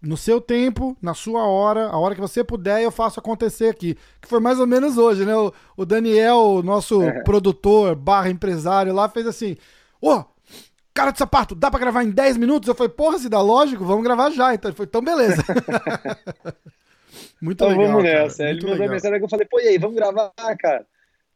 no 0.00 0.16
seu 0.16 0.40
tempo, 0.40 0.96
na 1.02 1.12
sua 1.12 1.44
hora, 1.44 1.88
a 1.88 1.98
hora 1.98 2.14
que 2.14 2.20
você 2.20 2.44
puder, 2.44 2.82
eu 2.82 2.90
faço 2.90 3.18
acontecer 3.18 3.68
aqui. 3.68 3.96
Que 4.20 4.28
foi 4.28 4.38
mais 4.38 4.60
ou 4.60 4.66
menos 4.66 4.96
hoje, 4.96 5.24
né? 5.24 5.34
O, 5.34 5.52
o 5.76 5.84
Daniel, 5.84 6.62
nosso 6.62 7.02
é. 7.02 7.22
produtor 7.24 7.96
barra 7.96 8.30
empresário 8.30 8.94
lá, 8.94 9.08
fez 9.08 9.26
assim: 9.26 9.56
Ô, 10.00 10.14
oh, 10.14 10.24
cara 10.94 11.10
de 11.10 11.18
sapato, 11.18 11.54
dá 11.54 11.70
pra 11.70 11.80
gravar 11.80 12.02
em 12.02 12.10
10 12.10 12.36
minutos? 12.36 12.68
Eu 12.68 12.74
falei, 12.74 12.92
porra, 12.92 13.18
se 13.18 13.28
dá 13.28 13.40
lógico, 13.40 13.84
vamos 13.84 14.04
gravar 14.04 14.30
já. 14.30 14.54
Então 14.54 14.68
ele 14.68 14.76
falou, 14.76 14.88
então 14.88 15.02
beleza. 15.02 15.44
muito 17.40 17.64
então, 17.64 17.68
legal. 17.68 17.86
Vamos 17.86 18.02
nessa. 18.02 18.38
Cara, 18.38 18.50
ele 18.50 18.60
mandou 18.62 18.78
legal. 18.78 18.90
mensagem 18.90 19.18
que 19.18 19.24
eu 19.24 19.28
falei, 19.28 19.46
pô, 19.46 19.60
e 19.60 19.68
aí, 19.68 19.78
vamos 19.78 19.96
gravar, 19.96 20.32
cara? 20.58 20.86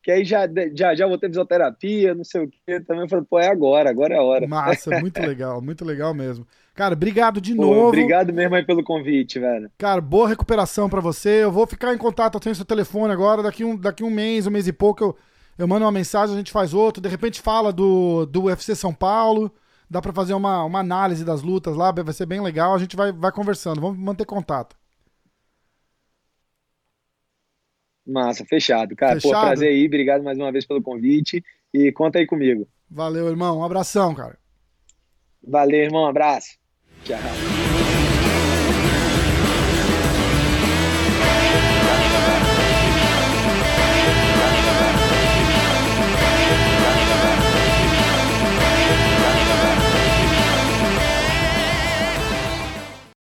Que 0.02 0.10
aí 0.10 0.24
já, 0.24 0.48
já, 0.74 0.96
já 0.96 1.06
vou 1.06 1.16
ter 1.16 1.28
fisioterapia, 1.28 2.12
não 2.12 2.24
sei 2.24 2.42
o 2.44 2.48
quê. 2.48 2.80
Também 2.80 3.04
eu 3.04 3.08
falei, 3.08 3.24
pô, 3.24 3.38
é 3.38 3.48
agora, 3.48 3.88
agora 3.88 4.14
é 4.14 4.18
a 4.18 4.22
hora. 4.22 4.48
Massa, 4.48 4.98
muito 4.98 5.20
legal, 5.22 5.62
muito 5.62 5.84
legal 5.84 6.12
mesmo. 6.12 6.44
Cara, 6.74 6.94
obrigado 6.94 7.40
de 7.40 7.54
pô, 7.54 7.62
novo. 7.62 7.88
Obrigado 7.88 8.32
mesmo 8.32 8.56
aí 8.56 8.66
pelo 8.66 8.82
convite, 8.82 9.38
velho. 9.38 9.70
Cara, 9.78 10.00
boa 10.00 10.28
recuperação 10.28 10.88
para 10.88 11.00
você. 11.00 11.44
Eu 11.44 11.52
vou 11.52 11.68
ficar 11.68 11.94
em 11.94 11.98
contato, 11.98 12.34
eu 12.34 12.40
tenho 12.40 12.56
seu 12.56 12.64
telefone 12.64 13.12
agora, 13.12 13.44
daqui 13.44 13.64
um, 13.64 13.76
daqui 13.76 14.02
um 14.02 14.10
mês, 14.10 14.44
um 14.44 14.50
mês 14.50 14.66
e 14.66 14.72
pouco, 14.72 15.04
eu, 15.04 15.16
eu 15.62 15.68
mando 15.68 15.84
uma 15.84 15.92
mensagem, 15.92 16.34
a 16.34 16.38
gente 16.38 16.50
faz 16.50 16.74
outro, 16.74 17.00
de 17.00 17.08
repente 17.08 17.40
fala 17.40 17.72
do, 17.72 18.26
do 18.26 18.44
UFC 18.44 18.74
São 18.74 18.92
Paulo, 18.92 19.54
dá 19.88 20.02
para 20.02 20.12
fazer 20.12 20.34
uma, 20.34 20.64
uma 20.64 20.80
análise 20.80 21.24
das 21.24 21.40
lutas 21.40 21.76
lá, 21.76 21.92
vai 21.92 22.12
ser 22.12 22.26
bem 22.26 22.40
legal, 22.40 22.74
a 22.74 22.78
gente 22.78 22.96
vai, 22.96 23.12
vai 23.12 23.30
conversando, 23.30 23.80
vamos 23.80 23.96
manter 23.96 24.24
contato. 24.24 24.76
Massa, 28.04 28.44
fechado, 28.44 28.96
cara. 28.96 29.20
Fechado? 29.20 29.40
Pô, 29.40 29.46
prazer 29.46 29.68
aí, 29.68 29.86
obrigado 29.86 30.24
mais 30.24 30.36
uma 30.36 30.50
vez 30.50 30.66
pelo 30.66 30.82
convite 30.82 31.44
e 31.72 31.92
conta 31.92 32.18
aí 32.18 32.26
comigo. 32.26 32.66
Valeu, 32.90 33.28
irmão, 33.28 33.58
um 33.58 33.64
abração, 33.64 34.12
cara. 34.16 34.36
Valeu, 35.46 35.84
irmão, 35.84 36.02
um 36.02 36.08
abraço. 36.08 36.58
Tchau. 37.04 37.71